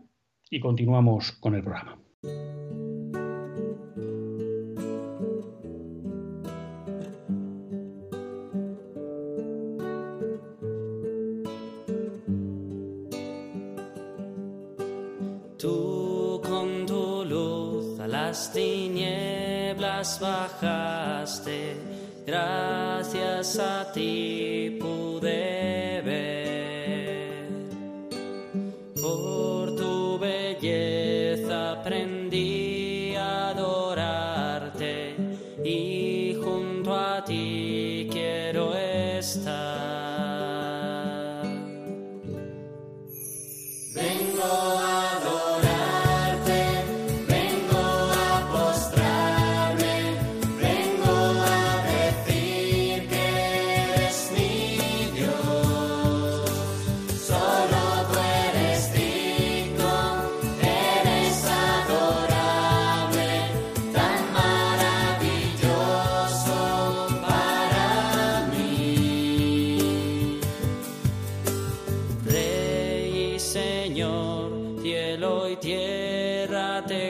y 0.50 0.60
continuamos 0.60 1.32
con 1.32 1.56
el 1.56 1.64
programa. 1.64 1.98
Bajaste, 20.18 21.76
gracias 22.26 23.58
a 23.60 23.92
ti 23.92 24.76
pude 24.80 26.02
ver. 26.04 26.33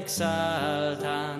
exaltan. 0.04 1.33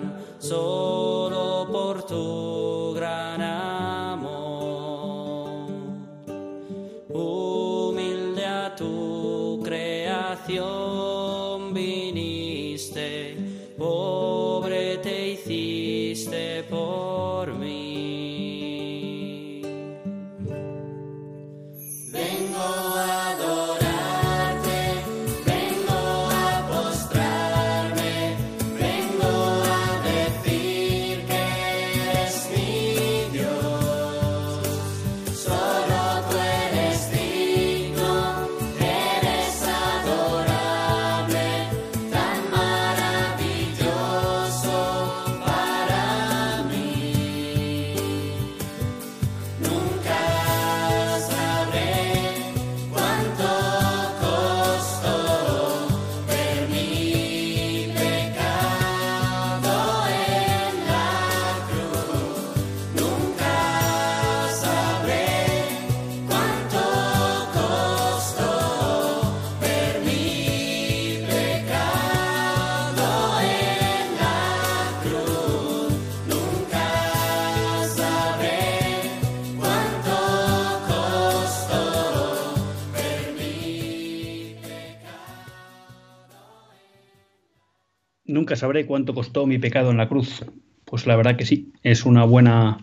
Nunca 88.45 88.55
sabré 88.55 88.85
cuánto 88.85 89.15
costó 89.15 89.47
mi 89.47 89.57
pecado 89.57 89.89
en 89.89 89.97
la 89.97 90.07
cruz. 90.07 90.45
Pues 90.85 91.07
la 91.07 91.15
verdad 91.15 91.35
que 91.35 91.47
sí, 91.47 91.73
es 91.81 92.05
una 92.05 92.25
buena 92.25 92.77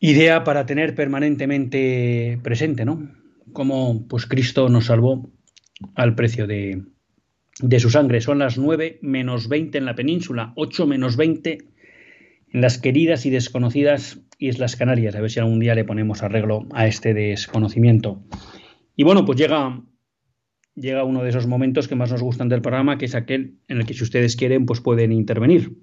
idea 0.00 0.44
para 0.44 0.64
tener 0.64 0.94
permanentemente 0.94 2.38
presente, 2.42 2.86
¿no? 2.86 3.06
Cómo 3.52 4.06
pues 4.08 4.24
Cristo 4.24 4.70
nos 4.70 4.86
salvó 4.86 5.30
al 5.94 6.14
precio 6.14 6.46
de, 6.46 6.84
de 7.60 7.78
su 7.78 7.90
sangre. 7.90 8.22
Son 8.22 8.38
las 8.38 8.56
9 8.56 8.98
menos 9.02 9.50
20 9.50 9.76
en 9.76 9.84
la 9.84 9.94
península, 9.94 10.54
8 10.56 10.86
menos 10.86 11.18
20 11.18 11.58
en 12.54 12.60
las 12.62 12.78
queridas 12.78 13.26
y 13.26 13.30
desconocidas 13.30 14.20
Islas 14.38 14.76
Canarias. 14.76 15.14
A 15.16 15.20
ver 15.20 15.30
si 15.30 15.38
algún 15.38 15.60
día 15.60 15.74
le 15.74 15.84
ponemos 15.84 16.22
arreglo 16.22 16.66
a 16.72 16.86
este 16.86 17.12
desconocimiento. 17.12 18.22
Y 18.96 19.04
bueno, 19.04 19.26
pues 19.26 19.38
llega 19.38 19.82
llega 20.76 21.04
uno 21.04 21.22
de 21.22 21.30
esos 21.30 21.46
momentos 21.46 21.88
que 21.88 21.96
más 21.96 22.12
nos 22.12 22.22
gustan 22.22 22.48
del 22.48 22.62
programa, 22.62 22.98
que 22.98 23.06
es 23.06 23.14
aquel 23.14 23.58
en 23.66 23.78
el 23.78 23.86
que 23.86 23.94
si 23.94 24.04
ustedes 24.04 24.36
quieren, 24.36 24.66
pues 24.66 24.80
pueden 24.80 25.12
intervenir. 25.12 25.76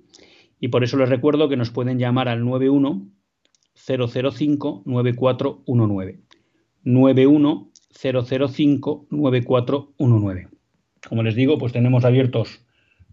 Y 0.60 0.70
por 0.70 0.84
eso 0.84 0.96
les 0.98 1.10
recuerdo 1.10 1.50
que 1.50 1.58
nos 1.58 1.72
pueden 1.72 2.00
llamar 2.00 2.30
al 2.30 2.46
91 2.46 3.10
005 3.76 4.84
9419. 4.86 6.20
91 6.84 7.72
005 7.92 9.08
9419. 9.10 10.48
Como 11.08 11.24
les 11.24 11.36
digo, 11.36 11.58
pues 11.58 11.74
tenemos 11.74 12.06
abiertos 12.06 12.66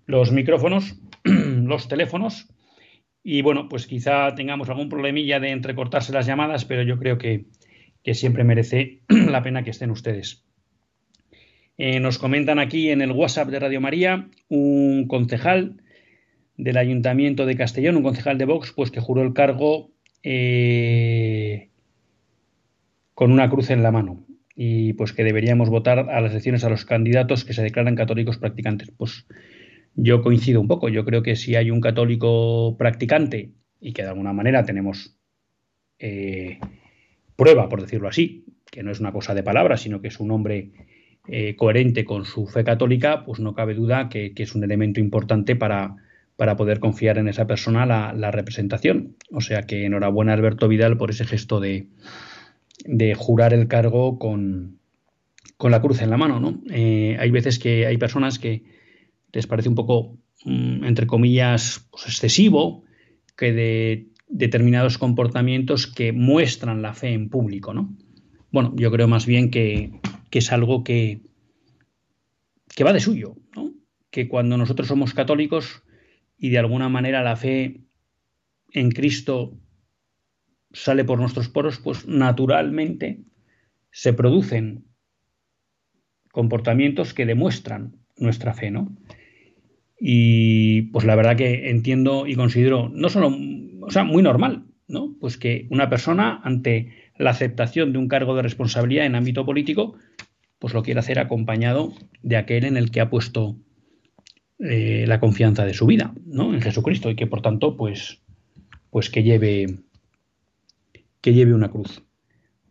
los 0.06 0.32
micrófonos, 0.32 1.00
los 1.24 1.88
teléfonos 1.88 2.48
Y 3.22 3.42
bueno, 3.42 3.68
pues 3.68 3.86
quizá 3.86 4.34
tengamos 4.34 4.68
algún 4.68 4.88
problemilla 4.88 5.40
de 5.40 5.50
entrecortarse 5.50 6.12
las 6.12 6.26
llamadas, 6.26 6.64
pero 6.64 6.82
yo 6.82 6.98
creo 6.98 7.18
que, 7.18 7.46
siempre 8.14 8.44
merece 8.44 9.02
la 9.08 9.42
pena 9.42 9.62
que 9.62 9.70
estén 9.70 9.90
ustedes. 9.90 10.44
Eh, 11.82 11.98
nos 11.98 12.18
comentan 12.18 12.58
aquí 12.58 12.90
en 12.90 13.00
el 13.00 13.10
WhatsApp 13.10 13.48
de 13.48 13.58
Radio 13.58 13.80
María 13.80 14.28
un 14.50 15.06
concejal 15.08 15.80
del 16.58 16.76
Ayuntamiento 16.76 17.46
de 17.46 17.56
Castellón, 17.56 17.96
un 17.96 18.02
concejal 18.02 18.36
de 18.36 18.44
Vox, 18.44 18.74
pues 18.76 18.90
que 18.90 19.00
juró 19.00 19.22
el 19.22 19.32
cargo 19.32 19.90
eh, 20.22 21.70
con 23.14 23.32
una 23.32 23.48
cruz 23.48 23.70
en 23.70 23.82
la 23.82 23.92
mano 23.92 24.26
y 24.54 24.92
pues 24.92 25.14
que 25.14 25.24
deberíamos 25.24 25.70
votar 25.70 26.00
a 26.10 26.20
las 26.20 26.32
elecciones 26.32 26.64
a 26.64 26.68
los 26.68 26.84
candidatos 26.84 27.46
que 27.46 27.54
se 27.54 27.62
declaran 27.62 27.96
católicos 27.96 28.36
practicantes. 28.36 28.90
Pues 28.90 29.26
yo 29.94 30.20
coincido 30.20 30.60
un 30.60 30.68
poco, 30.68 30.90
yo 30.90 31.06
creo 31.06 31.22
que 31.22 31.34
si 31.34 31.54
hay 31.54 31.70
un 31.70 31.80
católico 31.80 32.76
practicante 32.76 33.52
y 33.80 33.94
que 33.94 34.02
de 34.02 34.08
alguna 34.08 34.34
manera 34.34 34.66
tenemos 34.66 35.16
eh, 35.98 36.58
prueba, 37.36 37.70
por 37.70 37.80
decirlo 37.80 38.08
así, 38.08 38.44
que 38.70 38.82
no 38.82 38.90
es 38.90 39.00
una 39.00 39.12
cosa 39.12 39.32
de 39.32 39.42
palabras, 39.42 39.80
sino 39.80 40.02
que 40.02 40.08
es 40.08 40.20
un 40.20 40.30
hombre 40.30 40.72
eh, 41.28 41.54
coherente 41.54 42.04
con 42.04 42.24
su 42.24 42.46
fe 42.46 42.64
católica, 42.64 43.24
pues 43.24 43.40
no 43.40 43.54
cabe 43.54 43.74
duda 43.74 44.08
que, 44.08 44.32
es 44.34 44.54
un 44.54 44.64
elemento 44.64 45.00
importante 45.00 45.54
para, 45.54 45.96
para, 46.36 46.56
poder 46.56 46.80
confiar 46.80 47.18
en 47.18 47.28
esa 47.28 47.46
persona 47.46 47.84
la, 47.84 48.30
representación. 48.30 49.16
O 49.30 49.40
sea 49.40 49.62
que 49.62 49.84
enhorabuena 49.84 50.32
Alberto 50.32 50.66
Vidal 50.66 50.96
por 50.96 51.10
ese 51.10 51.26
gesto 51.26 51.60
de, 51.60 51.88
de 52.86 53.14
jurar 53.14 53.52
el 53.52 53.68
cargo 53.68 54.18
con, 54.18 54.78
con, 55.58 55.70
la 55.70 55.82
cruz 55.82 56.00
en 56.00 56.10
la 56.10 56.16
mano. 56.16 56.40
¿no? 56.40 56.62
Eh, 56.70 57.16
hay 57.20 57.30
veces 57.30 57.58
que 57.58 57.86
hay 57.86 57.98
personas 57.98 58.38
que 58.38 58.64
les 59.32 59.46
parece 59.46 59.68
un 59.68 59.74
poco, 59.74 60.16
mm, 60.44 60.84
entre 60.84 61.06
comillas, 61.06 61.86
pues, 61.90 62.06
excesivo 62.06 62.82
que 63.36 63.52
de 63.52 64.06
determinados 64.26 64.96
comportamientos 64.96 65.86
que 65.86 66.12
muestran 66.12 66.80
la 66.80 66.94
fe 66.94 67.12
en 67.12 67.28
público. 67.28 67.74
¿no? 67.74 67.94
Bueno, 68.50 68.72
yo 68.76 68.90
creo 68.90 69.06
más 69.06 69.26
bien 69.26 69.50
que, 69.50 70.00
que 70.30 70.38
es 70.38 70.52
algo 70.52 70.84
que, 70.84 71.22
que 72.74 72.84
va 72.84 72.92
de 72.92 73.00
suyo, 73.00 73.36
¿no? 73.54 73.74
que 74.10 74.28
cuando 74.28 74.56
nosotros 74.56 74.88
somos 74.88 75.14
católicos 75.14 75.82
y 76.38 76.50
de 76.50 76.58
alguna 76.58 76.88
manera 76.88 77.22
la 77.22 77.36
fe 77.36 77.82
en 78.72 78.90
Cristo 78.90 79.58
sale 80.72 81.04
por 81.04 81.18
nuestros 81.18 81.48
poros, 81.48 81.78
pues 81.78 82.06
naturalmente 82.06 83.24
se 83.90 84.12
producen 84.12 84.84
comportamientos 86.30 87.12
que 87.12 87.26
demuestran 87.26 87.96
nuestra 88.16 88.54
fe, 88.54 88.70
¿no? 88.70 88.96
Y 89.98 90.82
pues 90.92 91.04
la 91.04 91.16
verdad 91.16 91.36
que 91.36 91.70
entiendo 91.70 92.26
y 92.26 92.34
considero 92.34 92.88
no 92.88 93.08
solo, 93.08 93.36
o 93.82 93.90
sea, 93.90 94.04
muy 94.04 94.22
normal, 94.22 94.64
¿no? 94.86 95.16
Pues 95.20 95.36
que 95.36 95.66
una 95.70 95.90
persona 95.90 96.40
ante 96.42 96.92
la 97.18 97.30
aceptación 97.30 97.92
de 97.92 97.98
un 97.98 98.08
cargo 98.08 98.34
de 98.34 98.42
responsabilidad 98.42 99.06
en 99.06 99.14
ámbito 99.14 99.44
político, 99.44 99.96
pues 100.60 100.74
lo 100.74 100.84
quiere 100.84 101.00
hacer 101.00 101.18
acompañado 101.18 101.92
de 102.22 102.36
aquel 102.36 102.64
en 102.64 102.76
el 102.76 102.92
que 102.92 103.00
ha 103.00 103.10
puesto 103.10 103.56
eh, 104.60 105.06
la 105.08 105.18
confianza 105.18 105.64
de 105.64 105.74
su 105.74 105.86
vida, 105.86 106.14
¿no? 106.26 106.54
En 106.54 106.60
Jesucristo 106.60 107.10
y 107.10 107.16
que 107.16 107.26
por 107.26 107.42
tanto, 107.42 107.76
pues, 107.76 108.22
pues 108.90 109.10
que 109.10 109.24
lleve 109.24 109.78
que 111.20 111.34
lleve 111.34 111.54
una 111.54 111.70
cruz. 111.70 112.02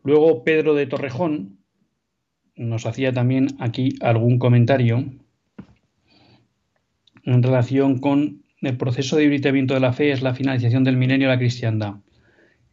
Luego 0.04 0.44
Pedro 0.44 0.74
de 0.76 0.88
Torrejón 0.88 1.60
nos 2.56 2.86
hacía 2.86 3.12
también 3.12 3.48
aquí 3.60 3.96
algún 4.02 4.40
comentario 4.40 5.06
en 7.24 7.44
relación 7.44 8.00
con 8.00 8.44
el 8.62 8.78
proceso 8.78 9.16
de 9.16 9.24
debilitamiento 9.24 9.74
de 9.74 9.80
la 9.80 9.94
fe 9.94 10.12
es 10.12 10.22
la 10.22 10.34
finalización 10.34 10.84
del 10.84 10.98
milenio 10.98 11.28
de 11.28 11.36
la 11.36 11.40
cristiandad. 11.40 11.96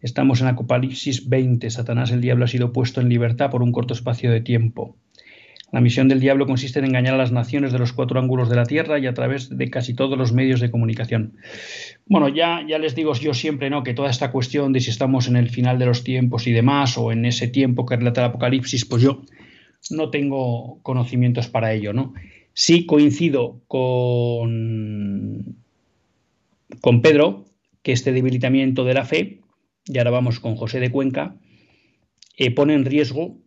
Estamos 0.01 0.41
en 0.41 0.49
Apocalipsis 0.49 1.29
20. 1.29 1.71
Satanás, 1.71 2.11
el 2.11 2.21
diablo, 2.21 2.45
ha 2.45 2.49
sido 2.49 2.73
puesto 2.73 3.01
en 3.01 3.09
libertad 3.09 3.51
por 3.51 3.63
un 3.63 3.73
corto 3.73 3.95
espacio 3.95 4.31
de 4.31 4.41
tiempo. 4.41 4.97
La 5.73 5.81
misión 5.81 6.09
del 6.09 6.21
diablo 6.21 6.47
consiste 6.47 6.79
en 6.79 6.87
engañar 6.87 7.15
a 7.15 7.19
las 7.19 7.33
naciones 7.33 7.73
de 7.73 7.79
los 7.79 7.93
cuatro 7.93 8.21
ángulos 8.21 8.49
de 8.49 8.57
la 8.57 8.65
tierra 8.65 8.99
y 8.99 9.07
a 9.07 9.15
través 9.15 9.49
de 9.57 9.69
casi 9.69 9.95
todos 9.95 10.17
los 10.17 10.33
medios 10.33 10.61
de 10.61 10.71
comunicación. 10.71 11.37
Bueno, 12.07 12.29
ya, 12.29 12.65
ya 12.67 12.79
les 12.79 12.95
digo 12.95 13.13
yo 13.15 13.35
siempre, 13.35 13.69
¿no? 13.69 13.83
Que 13.83 13.93
toda 13.93 14.11
esta 14.11 14.31
cuestión 14.31 14.73
de 14.73 14.81
si 14.81 14.91
estamos 14.91 15.27
en 15.27 15.37
el 15.37 15.51
final 15.51 15.79
de 15.79 15.87
los 15.87 16.05
tiempos 16.05 16.47
y 16.47 16.53
demás, 16.53 16.97
o 16.97 17.11
en 17.11 17.25
ese 17.25 17.49
tiempo 17.49 17.85
que 17.85 17.97
relata 17.97 18.21
el 18.21 18.29
Apocalipsis, 18.29 18.85
pues 18.85 19.03
yo 19.03 19.23
no 19.91 20.11
tengo 20.11 20.79
conocimientos 20.83 21.49
para 21.49 21.73
ello, 21.73 21.93
¿no? 21.93 22.15
Sí 22.53 22.87
coincido 22.87 23.61
con, 23.67 25.57
con 26.81 27.03
Pedro 27.03 27.45
que 27.83 27.93
este 27.93 28.13
debilitamiento 28.13 28.85
de 28.85 28.95
la 28.95 29.05
fe, 29.05 29.41
y 29.85 29.99
ahora 29.99 30.11
vamos 30.11 30.41
con 30.41 30.55
José 30.55 30.81
de 30.81 30.91
Cuenca, 30.91 31.37
eh, 32.37 32.51
pone 32.51 32.75
en 32.75 32.85
riesgo 32.85 33.39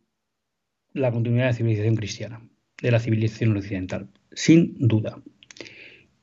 la 0.93 1.11
continuidad 1.11 1.45
de 1.45 1.51
la 1.51 1.57
civilización 1.57 1.95
cristiana, 1.95 2.41
de 2.81 2.91
la 2.91 2.99
civilización 2.99 3.55
occidental, 3.55 4.09
sin 4.31 4.75
duda. 4.79 5.21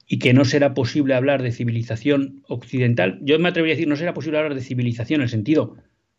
Y 0.07 0.19
que 0.19 0.33
no 0.33 0.45
será 0.45 0.75
posible 0.75 1.15
hablar 1.15 1.43
de 1.43 1.53
civilización 1.53 2.43
occidental. 2.49 3.19
Yo 3.23 3.39
me 3.39 3.49
atrevería 3.49 3.75
a 3.75 3.77
decir, 3.77 3.89
no 3.89 3.97
será 3.97 4.15
posible 4.15 4.39
hablar 4.39 4.55
de 4.55 4.61
civilización 4.61 5.21
en 5.21 5.25
el 5.25 5.29
sentido 5.29 5.77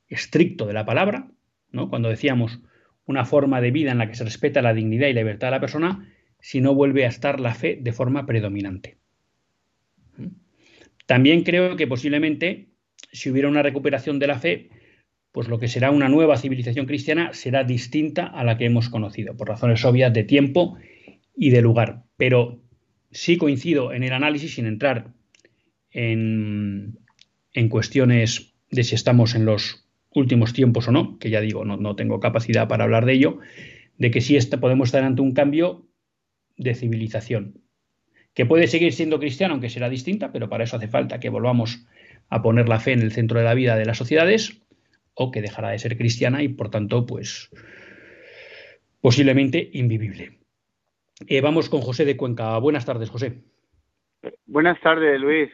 estricto 0.08 0.66
de 0.66 0.74
la 0.74 0.86
palabra, 0.86 1.32
¿no? 1.72 1.90
cuando 1.90 2.10
decíamos 2.10 2.60
una 3.06 3.26
forma 3.26 3.62
de 3.62 3.72
vida 3.72 3.92
en 3.92 3.98
la 3.98 4.08
que 4.08 4.16
se 4.16 4.26
respeta 4.26 4.62
la 4.62 4.74
dignidad 4.74 5.08
y 5.08 5.14
la 5.14 5.22
libertad 5.22 5.48
de 5.48 5.52
la 5.52 5.62
persona, 5.62 6.14
si 6.40 6.62
no 6.62 6.76
vuelve 6.76 7.06
a 7.06 7.10
estar 7.10 7.40
la 7.40 7.54
fe 7.54 7.80
de 7.82 7.94
forma 7.94 8.26
predominante. 8.26 8.98
También 11.06 11.44
creo 11.44 11.78
que 11.78 11.88
posiblemente, 11.88 12.68
si 13.12 13.30
hubiera 13.30 13.48
una 13.48 13.64
recuperación 13.64 14.20
de 14.20 14.28
la 14.28 14.40
fe, 14.40 14.70
pues 15.38 15.50
lo 15.50 15.60
que 15.60 15.68
será 15.68 15.92
una 15.92 16.10
nueva 16.10 16.36
civilización 16.36 16.88
cristiana 16.88 17.32
será 17.32 17.64
distinta 17.64 18.26
a 18.26 18.44
la 18.44 18.58
que 18.58 18.66
hemos 18.66 18.90
conocido, 18.90 19.38
por 19.38 19.48
razones 19.48 19.86
obvias 19.86 20.12
de 20.12 20.24
tiempo 20.24 20.80
y 21.36 21.52
de 21.52 21.62
lugar. 21.62 22.06
Pero 22.18 22.60
sí 23.12 23.38
coincido 23.38 23.94
en 23.94 24.02
el 24.02 24.14
análisis, 24.14 24.56
sin 24.56 24.66
entrar 24.66 25.14
en, 25.92 26.98
cuestiones 27.70 28.56
de 28.72 28.84
si 28.84 28.96
estamos 28.96 29.36
en 29.36 29.46
los 29.46 29.88
últimos 30.10 30.54
tiempos 30.54 30.88
o 30.88 30.92
no, 30.92 31.20
que 31.20 31.30
ya 31.30 31.40
digo, 31.40 31.64
no, 31.64 31.96
tengo 31.96 32.20
capacidad 32.20 32.68
para 32.68 32.86
hablar 32.86 33.06
de 33.06 33.14
ello, 33.14 33.38
de 34.00 34.10
que 34.10 34.22
sí 34.22 34.40
podemos 34.60 34.88
estar 34.88 35.04
ante 35.04 35.22
un 35.22 35.34
cambio 35.34 35.86
de 36.58 36.74
civilización, 36.74 37.62
que 38.34 38.48
puede 38.48 38.66
seguir 38.66 38.92
siendo 38.92 39.20
cristiano, 39.20 39.54
aunque 39.54 39.70
será 39.70 39.88
distinta, 39.88 40.32
pero 40.32 40.50
para 40.50 40.64
eso 40.64 40.78
hace 40.78 40.88
falta 40.88 41.20
que 41.20 41.30
volvamos 41.30 41.86
a 42.28 42.42
poner 42.42 42.68
la 42.68 42.80
fe 42.80 42.94
en 42.94 43.04
el 43.04 43.12
centro 43.12 43.38
de 43.38 43.46
la 43.46 43.54
vida 43.54 43.76
de 43.76 43.86
las 43.86 44.00
sociedades, 44.00 44.64
o 45.18 45.32
que 45.32 45.42
dejará 45.42 45.70
de 45.70 45.80
ser 45.80 45.98
cristiana 45.98 46.44
y 46.44 46.48
por 46.50 46.70
tanto, 46.70 47.06
pues 47.06 47.50
posiblemente 49.02 49.70
invivible. 49.74 50.38
Eh, 51.28 51.42
vamos 51.42 51.70
con 51.70 51.82
José 51.82 52.06
de 52.06 52.16
Cuenca. 52.16 52.58
Buenas 52.60 52.86
tardes, 52.86 53.10
José. 53.10 53.42
Buenas 54.46 54.80
tardes, 54.80 55.20
Luis. 55.20 55.50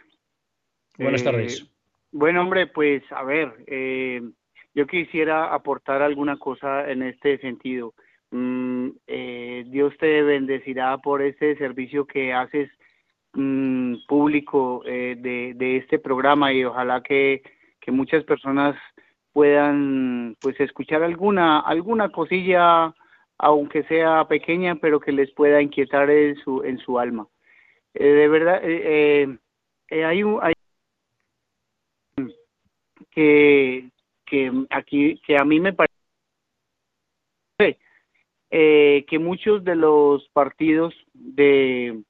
Buenas 0.97 1.21
eh, 1.21 1.23
tardes. 1.23 1.71
Bueno, 2.11 2.41
hombre, 2.41 2.67
pues 2.67 3.03
a 3.11 3.23
ver, 3.23 3.53
eh, 3.67 4.21
yo 4.75 4.85
quisiera 4.85 5.53
aportar 5.53 6.01
alguna 6.01 6.37
cosa 6.37 6.89
en 6.91 7.03
este 7.03 7.37
sentido. 7.37 7.93
Mm, 8.31 8.89
Dios 9.67 9.93
te 9.97 10.23
bendecirá 10.23 10.97
por 10.97 11.21
este 11.21 11.55
servicio 11.57 12.05
que 12.05 12.33
haces 12.33 12.69
mm, 13.33 13.95
público 14.07 14.83
de, 14.85 15.53
de, 15.55 15.77
este 15.77 15.99
programa 15.99 16.51
y 16.51 16.65
ojalá 16.65 17.01
que, 17.01 17.41
que 17.79 17.91
muchas 17.91 18.23
personas 18.25 18.75
puedan 19.33 20.37
pues 20.39 20.59
escuchar 20.59 21.03
alguna 21.03 21.59
alguna 21.59 22.09
cosilla 22.09 22.93
aunque 23.39 23.83
sea 23.83 24.25
pequeña 24.27 24.75
pero 24.75 24.99
que 24.99 25.11
les 25.11 25.31
pueda 25.31 25.61
inquietar 25.61 26.09
en 26.09 26.35
su 26.37 26.63
en 26.63 26.77
su 26.77 26.99
alma. 26.99 27.27
Eh, 27.95 28.05
de 28.05 28.27
verdad 28.27 28.61
eh, 28.63 29.37
eh, 29.89 30.05
hay 30.05 30.23
un 30.23 30.39
hay 30.41 30.53
que 33.11 33.89
que 34.25 34.51
aquí 34.69 35.19
que 35.25 35.37
a 35.37 35.43
mí 35.43 35.59
me 35.59 35.73
parece 35.73 35.93
que 38.49 39.19
muchos 39.19 39.63
de 39.63 39.75
los 39.75 40.27
partidos 40.29 40.93
de 41.13 42.03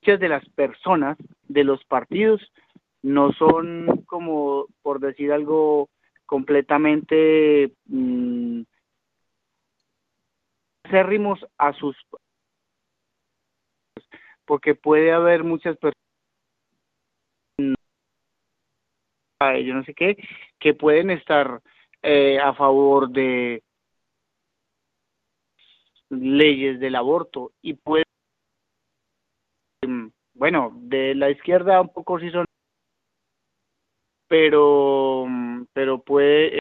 muchas 0.00 0.20
de 0.20 0.28
las 0.28 0.48
personas 0.50 1.16
de 1.46 1.64
los 1.64 1.84
partidos 1.84 2.40
no 3.02 3.32
son 3.32 4.04
como, 4.06 4.66
por 4.82 5.00
decir 5.00 5.32
algo, 5.32 5.88
completamente 6.26 7.72
mmm, 7.86 8.62
acérrimos 10.84 11.44
a 11.56 11.72
sus 11.72 11.96
porque 14.44 14.74
puede 14.74 15.12
haber 15.12 15.44
muchas 15.44 15.76
personas 15.76 15.94
yo 19.64 19.74
no 19.74 19.84
sé 19.84 19.94
qué 19.94 20.16
que 20.58 20.74
pueden 20.74 21.10
estar 21.10 21.62
eh, 22.02 22.38
a 22.38 22.54
favor 22.54 23.10
de 23.10 23.62
leyes 26.10 26.80
del 26.80 26.96
aborto 26.96 27.52
y 27.62 27.74
pueden 27.74 28.04
bueno, 30.34 30.70
de 30.74 31.14
la 31.14 31.30
izquierda 31.30 31.80
un 31.80 31.92
poco 31.92 32.20
sí 32.20 32.30
son, 32.30 32.44
pero, 34.28 35.26
pero 35.72 36.00
puede 36.00 36.58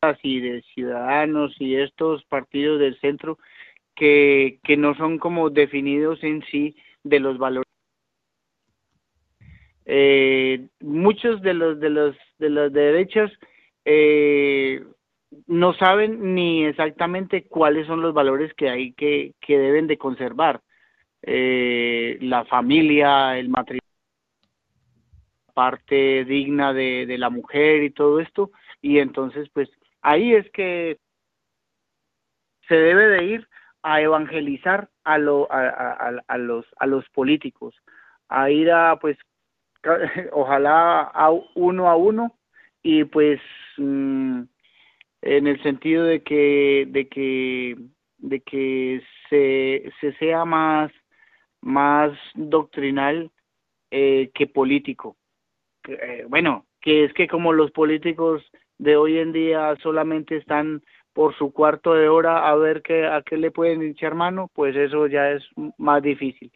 así 0.00 0.40
de 0.40 0.62
ciudadanos 0.74 1.54
y 1.58 1.76
estos 1.76 2.24
partidos 2.24 2.78
del 2.78 2.98
centro 3.00 3.38
que, 3.94 4.60
que 4.62 4.76
no 4.76 4.94
son 4.94 5.18
como 5.18 5.50
definidos 5.50 6.22
en 6.22 6.42
sí 6.50 6.76
de 7.02 7.20
los 7.20 7.38
valores. 7.38 7.68
Eh, 9.90 10.68
muchos 10.80 11.40
de 11.42 11.54
los 11.54 11.80
de 11.80 11.88
los 11.88 12.16
de 12.38 12.50
los 12.50 12.72
derechos 12.72 13.32
eh, 13.86 14.84
no 15.46 15.72
saben 15.74 16.34
ni 16.34 16.64
exactamente 16.66 17.44
cuáles 17.48 17.86
son 17.86 18.02
los 18.02 18.12
valores 18.12 18.52
que 18.54 18.68
hay 18.68 18.92
que, 18.92 19.32
que 19.40 19.58
deben 19.58 19.86
de 19.86 19.98
conservar. 19.98 20.60
Eh, 21.22 22.18
la 22.20 22.44
familia 22.44 23.38
el 23.38 23.48
matrimonio 23.48 23.87
parte 25.58 26.24
digna 26.24 26.72
de, 26.72 27.16
la 27.18 27.30
mujer 27.30 27.82
y 27.82 27.90
todo 27.90 28.20
esto 28.20 28.52
y 28.80 29.00
entonces 29.00 29.48
pues 29.52 29.68
ahí 30.02 30.32
es 30.32 30.48
que 30.52 30.98
se 32.68 32.76
debe 32.76 33.08
de 33.08 33.24
ir 33.24 33.48
a 33.82 34.00
evangelizar 34.00 34.88
a, 35.02 35.18
lo, 35.18 35.50
a, 35.50 36.22
a, 36.28 36.38
los 36.38 36.64
a 36.78 36.86
los 36.86 37.08
políticos 37.08 37.74
a 38.28 38.50
ir 38.50 38.70
a 38.70 39.00
pues 39.00 39.18
ojalá 40.32 41.00
a 41.12 41.28
uno 41.56 41.88
a 41.88 41.96
uno 41.96 42.38
y 42.84 43.02
pues 43.02 43.40
mm, 43.78 44.42
en 45.22 45.46
el 45.48 45.60
sentido 45.64 46.04
de 46.04 46.22
que 46.22 46.86
de 46.88 47.08
que 47.08 47.76
de 48.18 48.40
que 48.42 49.02
se, 49.28 49.90
se 50.00 50.12
sea 50.18 50.44
más 50.44 50.92
más 51.62 52.16
doctrinal 52.36 53.32
eh, 53.90 54.30
que 54.34 54.46
político 54.46 55.17
eh, 55.88 56.24
bueno 56.28 56.66
que 56.80 57.04
es 57.04 57.12
que 57.12 57.26
como 57.26 57.52
los 57.52 57.70
políticos 57.72 58.42
de 58.78 58.96
hoy 58.96 59.18
en 59.18 59.32
día 59.32 59.74
solamente 59.82 60.36
están 60.36 60.82
por 61.12 61.36
su 61.36 61.52
cuarto 61.52 61.94
de 61.94 62.08
hora 62.08 62.48
a 62.48 62.54
ver 62.54 62.82
qué 62.82 63.06
a 63.06 63.22
qué 63.22 63.36
le 63.36 63.50
pueden 63.50 63.82
echar 63.82 64.14
mano 64.14 64.50
pues 64.54 64.76
eso 64.76 65.06
ya 65.06 65.32
es 65.32 65.44
más 65.78 66.02
difícil 66.02 66.52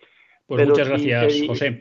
pues 0.46 0.68
muchas 0.68 0.88
gracias 0.88 1.42
José 1.46 1.80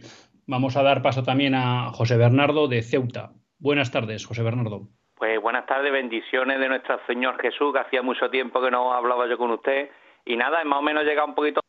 Vamos 0.51 0.75
a 0.75 0.83
dar 0.83 1.01
paso 1.01 1.23
también 1.23 1.55
a 1.55 1.91
José 1.93 2.17
Bernardo 2.17 2.67
de 2.67 2.81
Ceuta. 2.81 3.31
Buenas 3.57 3.89
tardes, 3.89 4.25
José 4.25 4.43
Bernardo. 4.43 4.81
Pues 5.15 5.41
buenas 5.41 5.65
tardes, 5.65 5.93
bendiciones 5.93 6.59
de 6.59 6.67
nuestro 6.67 6.99
Señor 7.07 7.39
Jesús, 7.39 7.71
que 7.71 7.79
hacía 7.79 8.01
mucho 8.01 8.29
tiempo 8.29 8.61
que 8.61 8.69
no 8.69 8.91
hablaba 8.91 9.29
yo 9.29 9.37
con 9.37 9.51
usted. 9.51 9.89
Y 10.25 10.35
nada, 10.35 10.61
más 10.65 10.79
o 10.79 10.81
menos 10.81 11.05
llega 11.05 11.23
un 11.23 11.35
poquito 11.35 11.61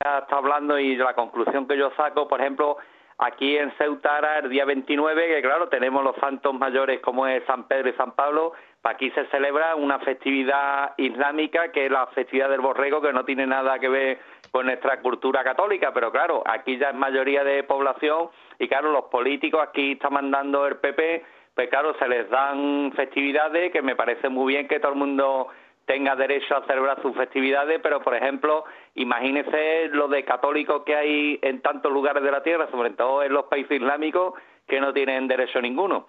está 0.00 0.36
hablando 0.36 0.78
y 0.78 0.96
la 0.96 1.14
conclusión 1.14 1.68
que 1.68 1.76
yo 1.76 1.90
saco, 1.96 2.28
por 2.28 2.40
ejemplo, 2.40 2.78
aquí 3.18 3.56
en 3.56 3.72
Ceuta 3.76 4.38
el 4.38 4.48
día 4.48 4.64
29, 4.64 5.28
que 5.28 5.42
claro, 5.42 5.68
tenemos 5.68 6.02
los 6.04 6.16
santos 6.16 6.54
mayores 6.54 7.00
como 7.00 7.26
es 7.26 7.44
San 7.44 7.66
Pedro 7.66 7.90
y 7.90 7.92
San 7.94 8.12
Pablo, 8.12 8.52
aquí 8.84 9.10
se 9.10 9.26
celebra 9.26 9.74
una 9.74 9.98
festividad 9.98 10.94
islámica 10.96 11.70
que 11.72 11.86
es 11.86 11.90
la 11.90 12.06
festividad 12.08 12.48
del 12.48 12.60
borrego, 12.60 13.02
que 13.02 13.12
no 13.12 13.24
tiene 13.24 13.46
nada 13.46 13.78
que 13.78 13.88
ver 13.88 14.18
con 14.50 14.66
nuestra 14.66 15.00
cultura 15.00 15.44
católica, 15.44 15.92
pero 15.92 16.10
claro, 16.10 16.42
aquí 16.46 16.78
ya 16.78 16.90
es 16.90 16.94
mayoría 16.94 17.44
de 17.44 17.64
población 17.64 18.30
y 18.58 18.68
claro, 18.68 18.92
los 18.92 19.04
políticos 19.04 19.60
aquí 19.62 19.92
está 19.92 20.08
mandando 20.08 20.66
el 20.66 20.76
PP, 20.76 21.24
pues 21.54 21.68
claro, 21.68 21.94
se 21.98 22.08
les 22.08 22.30
dan 22.30 22.92
festividades 22.94 23.72
que 23.72 23.82
me 23.82 23.96
parece 23.96 24.28
muy 24.28 24.54
bien 24.54 24.68
que 24.68 24.80
todo 24.80 24.92
el 24.92 24.98
mundo 24.98 25.48
tenga 25.88 26.14
derecho 26.14 26.54
a 26.54 26.66
celebrar 26.66 27.00
sus 27.00 27.16
festividades, 27.16 27.80
pero 27.82 28.02
por 28.02 28.14
ejemplo, 28.14 28.64
imagínese 28.94 29.88
lo 29.88 30.06
de 30.06 30.22
católicos 30.22 30.82
que 30.84 30.94
hay 30.94 31.38
en 31.40 31.62
tantos 31.62 31.90
lugares 31.90 32.22
de 32.22 32.30
la 32.30 32.42
tierra, 32.42 32.70
sobre 32.70 32.90
todo 32.90 33.22
en 33.22 33.32
los 33.32 33.46
países 33.46 33.80
islámicos, 33.80 34.34
que 34.68 34.80
no 34.80 34.92
tienen 34.92 35.26
derecho 35.26 35.62
ninguno. 35.62 36.06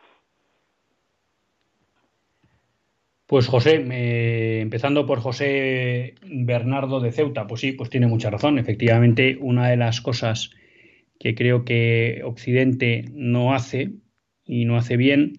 Pues 3.25 3.47
José, 3.47 3.85
empezando 4.59 5.05
por 5.05 5.21
José 5.21 6.15
Bernardo 6.23 6.99
de 6.99 7.11
Ceuta, 7.11 7.47
pues 7.47 7.61
sí, 7.61 7.71
pues 7.71 7.89
tiene 7.89 8.07
mucha 8.07 8.29
razón. 8.29 8.59
Efectivamente, 8.59 9.37
una 9.39 9.69
de 9.69 9.77
las 9.77 10.01
cosas 10.01 10.51
que 11.19 11.35
creo 11.35 11.63
que 11.63 12.21
Occidente 12.25 13.05
no 13.13 13.53
hace 13.53 13.91
y 14.45 14.65
no 14.65 14.75
hace 14.75 14.97
bien 14.97 15.33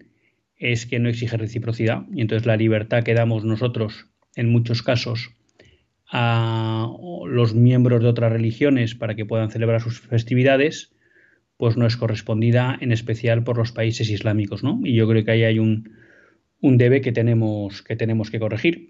es 0.55 0.85
que 0.85 0.99
no 0.99 1.09
exige 1.09 1.37
reciprocidad. 1.37 2.03
Y 2.13 2.21
entonces 2.21 2.47
la 2.47 2.55
libertad 2.55 3.03
que 3.03 3.13
damos 3.13 3.43
nosotros, 3.43 4.07
en 4.35 4.51
muchos 4.51 4.81
casos, 4.83 5.31
a 6.11 6.89
los 7.27 7.55
miembros 7.55 8.01
de 8.01 8.09
otras 8.09 8.31
religiones 8.31 8.95
para 8.95 9.15
que 9.15 9.25
puedan 9.25 9.49
celebrar 9.49 9.81
sus 9.81 10.01
festividades, 10.01 10.93
pues 11.57 11.77
no 11.77 11.85
es 11.85 11.95
correspondida 11.95 12.77
en 12.81 12.91
especial 12.91 13.43
por 13.43 13.57
los 13.57 13.71
países 13.71 14.09
islámicos, 14.09 14.63
¿no? 14.63 14.79
Y 14.83 14.95
yo 14.95 15.07
creo 15.07 15.23
que 15.23 15.31
ahí 15.31 15.43
hay 15.43 15.59
un, 15.59 15.91
un 16.59 16.77
debe 16.77 17.01
que 17.01 17.11
tenemos 17.11 17.81
que, 17.81 17.95
tenemos 17.95 18.29
que 18.29 18.39
corregir. 18.39 18.89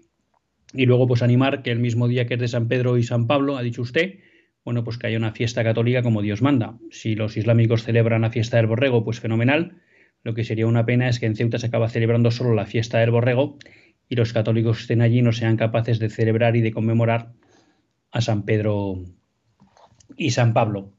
Y 0.74 0.86
luego, 0.86 1.06
pues 1.06 1.22
animar 1.22 1.62
que 1.62 1.70
el 1.70 1.78
mismo 1.78 2.08
día 2.08 2.26
que 2.26 2.34
es 2.34 2.40
de 2.40 2.48
San 2.48 2.68
Pedro 2.68 2.96
y 2.96 3.02
San 3.02 3.26
Pablo, 3.26 3.56
ha 3.56 3.62
dicho 3.62 3.82
usted, 3.82 4.20
bueno, 4.64 4.84
pues 4.84 4.96
que 4.96 5.06
haya 5.06 5.18
una 5.18 5.32
fiesta 5.32 5.62
católica 5.62 6.02
como 6.02 6.22
Dios 6.22 6.40
manda. 6.40 6.78
Si 6.90 7.14
los 7.14 7.36
islámicos 7.36 7.84
celebran 7.84 8.22
la 8.22 8.30
fiesta 8.30 8.56
del 8.56 8.66
borrego, 8.66 9.04
pues 9.04 9.20
fenomenal. 9.20 9.82
Lo 10.22 10.34
que 10.34 10.44
sería 10.44 10.66
una 10.66 10.86
pena 10.86 11.08
es 11.08 11.18
que 11.18 11.26
en 11.26 11.36
Ceuta 11.36 11.58
se 11.58 11.66
acaba 11.66 11.88
celebrando 11.88 12.30
solo 12.30 12.54
la 12.54 12.64
fiesta 12.64 12.98
del 13.00 13.10
borrego 13.10 13.58
y 14.12 14.14
los 14.14 14.34
católicos 14.34 14.80
estén 14.80 15.00
allí 15.00 15.22
no 15.22 15.32
sean 15.32 15.56
capaces 15.56 15.98
de 15.98 16.10
celebrar 16.10 16.54
y 16.54 16.60
de 16.60 16.70
conmemorar 16.70 17.32
a 18.10 18.20
San 18.20 18.44
Pedro 18.44 19.06
y 20.18 20.32
San 20.32 20.52
Pablo. 20.52 20.92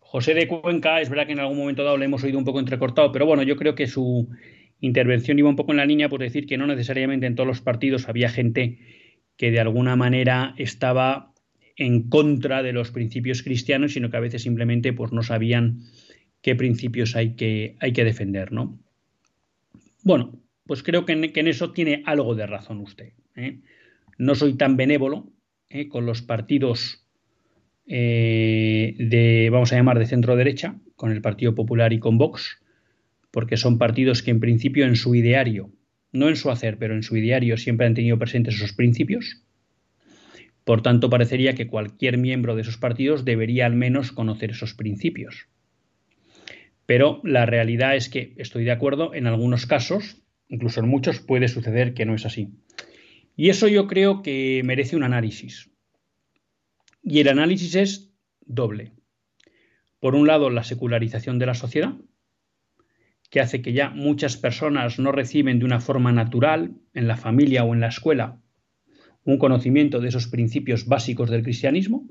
José 0.00 0.32
de 0.32 0.48
Cuenca, 0.48 1.02
es 1.02 1.10
verdad 1.10 1.26
que 1.26 1.32
en 1.32 1.40
algún 1.40 1.58
momento 1.58 1.84
dado 1.84 1.98
le 1.98 2.06
hemos 2.06 2.24
oído 2.24 2.38
un 2.38 2.46
poco 2.46 2.58
entrecortado, 2.58 3.12
pero 3.12 3.26
bueno, 3.26 3.42
yo 3.42 3.56
creo 3.56 3.74
que 3.74 3.86
su 3.86 4.30
intervención 4.80 5.38
iba 5.38 5.50
un 5.50 5.56
poco 5.56 5.72
en 5.72 5.76
la 5.76 5.84
línea 5.84 6.08
por 6.08 6.20
decir 6.20 6.46
que 6.46 6.56
no 6.56 6.66
necesariamente 6.66 7.26
en 7.26 7.34
todos 7.34 7.46
los 7.46 7.60
partidos 7.60 8.08
había 8.08 8.30
gente 8.30 8.78
que 9.36 9.50
de 9.50 9.60
alguna 9.60 9.94
manera 9.96 10.54
estaba 10.56 11.34
en 11.76 12.08
contra 12.08 12.62
de 12.62 12.72
los 12.72 12.92
principios 12.92 13.42
cristianos, 13.42 13.92
sino 13.92 14.08
que 14.08 14.16
a 14.16 14.20
veces 14.20 14.40
simplemente 14.40 14.94
pues, 14.94 15.12
no 15.12 15.22
sabían 15.22 15.80
qué 16.40 16.54
principios 16.54 17.14
hay 17.14 17.34
que, 17.34 17.76
hay 17.80 17.92
que 17.92 18.04
defender, 18.04 18.52
¿no? 18.52 18.80
Bueno, 20.02 20.40
pues 20.68 20.82
creo 20.82 21.06
que 21.06 21.12
en, 21.12 21.48
eso 21.48 21.72
tiene 21.72 22.02
algo 22.04 22.34
de 22.34 22.46
razón 22.46 22.80
usted. 22.80 23.14
¿eh? 23.34 23.60
No 24.18 24.34
soy 24.34 24.52
tan 24.58 24.76
benévolo 24.76 25.32
¿eh? 25.70 25.88
con 25.88 26.04
los 26.04 26.20
partidos 26.20 27.08
eh, 27.86 28.94
de, 28.98 29.48
vamos 29.50 29.72
a 29.72 29.76
llamar, 29.76 29.98
de 29.98 30.04
centro 30.04 30.36
derecha, 30.36 30.78
con 30.94 31.10
el 31.10 31.22
Partido 31.22 31.54
Popular 31.54 31.94
y 31.94 31.98
con 31.98 32.18
Vox, 32.18 32.60
porque 33.30 33.56
son 33.56 33.78
partidos 33.78 34.22
que 34.22 34.30
en 34.30 34.40
principio 34.40 34.84
en 34.84 34.96
su 34.96 35.14
ideario, 35.14 35.72
no 36.12 36.28
en 36.28 36.36
su 36.36 36.50
hacer, 36.50 36.76
pero 36.76 36.94
en 36.94 37.02
su 37.02 37.16
ideario 37.16 37.56
siempre 37.56 37.86
han 37.86 37.94
tenido 37.94 38.18
presentes 38.18 38.56
esos 38.56 38.74
principios. 38.74 39.42
Por 40.64 40.82
tanto, 40.82 41.08
parecería 41.08 41.54
que 41.54 41.66
cualquier 41.66 42.18
miembro 42.18 42.54
de 42.54 42.60
esos 42.60 42.76
partidos 42.76 43.24
debería 43.24 43.64
al 43.64 43.74
menos 43.74 44.12
conocer 44.12 44.50
esos 44.50 44.74
principios. 44.74 45.48
Pero 46.84 47.22
la 47.24 47.46
realidad 47.46 47.96
es 47.96 48.10
que 48.10 48.34
estoy 48.36 48.64
de 48.64 48.72
acuerdo, 48.72 49.14
en 49.14 49.26
algunos 49.26 49.64
casos, 49.64 50.20
incluso 50.48 50.80
en 50.80 50.88
muchos, 50.88 51.20
puede 51.20 51.48
suceder 51.48 51.94
que 51.94 52.06
no 52.06 52.14
es 52.14 52.26
así. 52.26 52.50
Y 53.36 53.50
eso 53.50 53.68
yo 53.68 53.86
creo 53.86 54.22
que 54.22 54.62
merece 54.64 54.96
un 54.96 55.04
análisis. 55.04 55.70
Y 57.02 57.20
el 57.20 57.28
análisis 57.28 57.74
es 57.76 58.12
doble. 58.40 58.92
Por 60.00 60.14
un 60.14 60.26
lado, 60.26 60.50
la 60.50 60.64
secularización 60.64 61.38
de 61.38 61.46
la 61.46 61.54
sociedad, 61.54 61.94
que 63.30 63.40
hace 63.40 63.62
que 63.62 63.72
ya 63.72 63.90
muchas 63.90 64.36
personas 64.36 64.98
no 64.98 65.12
reciben 65.12 65.58
de 65.58 65.64
una 65.64 65.80
forma 65.80 66.12
natural, 66.12 66.76
en 66.94 67.06
la 67.06 67.16
familia 67.16 67.64
o 67.64 67.74
en 67.74 67.80
la 67.80 67.88
escuela, 67.88 68.40
un 69.24 69.38
conocimiento 69.38 70.00
de 70.00 70.08
esos 70.08 70.28
principios 70.28 70.86
básicos 70.86 71.30
del 71.30 71.42
cristianismo, 71.42 72.08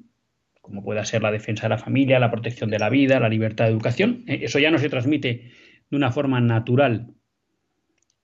como 0.62 0.84
pueda 0.84 1.04
ser 1.06 1.24
la 1.24 1.32
defensa 1.32 1.64
de 1.64 1.70
la 1.70 1.78
familia, 1.78 2.20
la 2.20 2.30
protección 2.30 2.70
de 2.70 2.78
la 2.78 2.90
vida, 2.90 3.20
la 3.20 3.30
libertad 3.30 3.66
de 3.66 3.72
educación. 3.72 4.24
Eh, 4.28 4.42
eso 4.44 4.60
ya 4.60 4.70
no 4.70 4.78
se 4.78 4.90
transmite 4.90 5.52
de 5.90 5.98
una 5.98 6.12
forma 6.12 6.40
natural 6.42 7.14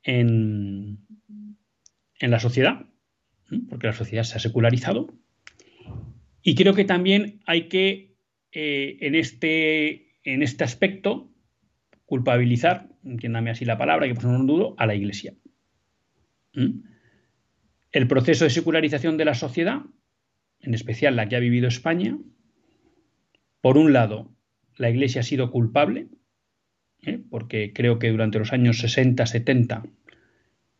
en, 0.03 0.99
la 2.19 2.39
sociedad, 2.39 2.85
porque 3.69 3.87
la 3.87 3.93
sociedad 3.93 4.23
se 4.23 4.37
ha 4.37 4.39
secularizado. 4.39 5.13
Y 6.41 6.55
creo 6.55 6.73
que 6.73 6.85
también 6.85 7.41
hay 7.45 7.67
que, 7.67 8.15
eh, 8.51 8.97
en, 9.01 9.15
este, 9.15 10.19
en 10.23 10.41
este 10.41 10.63
aspecto, 10.63 11.31
culpabilizar, 12.05 12.89
entiéndame 13.03 13.49
así 13.49 13.65
la 13.65 13.77
palabra, 13.77 14.07
que 14.07 14.15
por 14.15 14.25
un 14.27 14.47
dudo, 14.47 14.75
a 14.77 14.85
la 14.85 14.95
Iglesia. 14.95 15.33
El 17.91 18.07
proceso 18.07 18.43
de 18.43 18.49
secularización 18.49 19.17
de 19.17 19.25
la 19.25 19.33
sociedad, 19.33 19.81
en 20.59 20.73
especial 20.73 21.15
la 21.15 21.27
que 21.27 21.35
ha 21.35 21.39
vivido 21.39 21.67
España, 21.67 22.17
por 23.61 23.77
un 23.77 23.93
lado, 23.93 24.35
la 24.77 24.89
Iglesia 24.89 25.21
ha 25.21 25.23
sido 25.23 25.51
culpable, 25.51 26.07
¿eh? 27.05 27.21
porque 27.29 27.73
creo 27.73 27.99
que 27.99 28.11
durante 28.11 28.39
los 28.39 28.53
años 28.53 28.79
60, 28.79 29.25
70, 29.25 29.83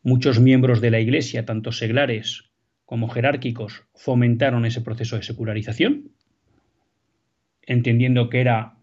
muchos 0.02 0.40
miembros 0.40 0.80
de 0.80 0.90
la 0.90 1.00
Iglesia, 1.00 1.44
tanto 1.44 1.72
seglares 1.72 2.50
como 2.84 3.08
jerárquicos, 3.08 3.84
fomentaron 3.94 4.66
ese 4.66 4.80
proceso 4.80 5.16
de 5.16 5.22
secularización. 5.22 6.10
entendiendo 7.66 8.28
que 8.28 8.42
era, 8.42 8.76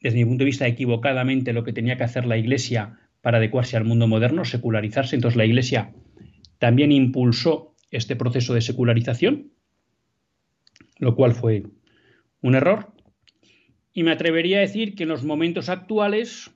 desde 0.00 0.18
mi 0.18 0.24
punto 0.24 0.44
de 0.44 0.46
vista, 0.46 0.66
equivocadamente 0.66 1.52
lo 1.52 1.62
que 1.62 1.74
tenía 1.74 1.98
que 1.98 2.04
hacer 2.04 2.24
la 2.24 2.38
Iglesia 2.38 2.98
para 3.20 3.36
adecuarse 3.36 3.76
al 3.76 3.84
mundo 3.84 4.06
moderno, 4.06 4.46
secularizarse. 4.46 5.14
Entonces 5.14 5.36
la 5.36 5.44
Iglesia 5.44 5.92
también 6.58 6.90
impulsó 6.90 7.74
este 7.90 8.16
proceso 8.16 8.54
de 8.54 8.62
secularización, 8.62 9.52
lo 10.98 11.14
cual 11.16 11.32
fue 11.34 11.64
un 12.40 12.54
error. 12.54 12.92
Y 14.00 14.02
me 14.02 14.12
atrevería 14.12 14.56
a 14.56 14.60
decir 14.62 14.94
que 14.94 15.02
en 15.02 15.10
los 15.10 15.24
momentos 15.24 15.68
actuales 15.68 16.50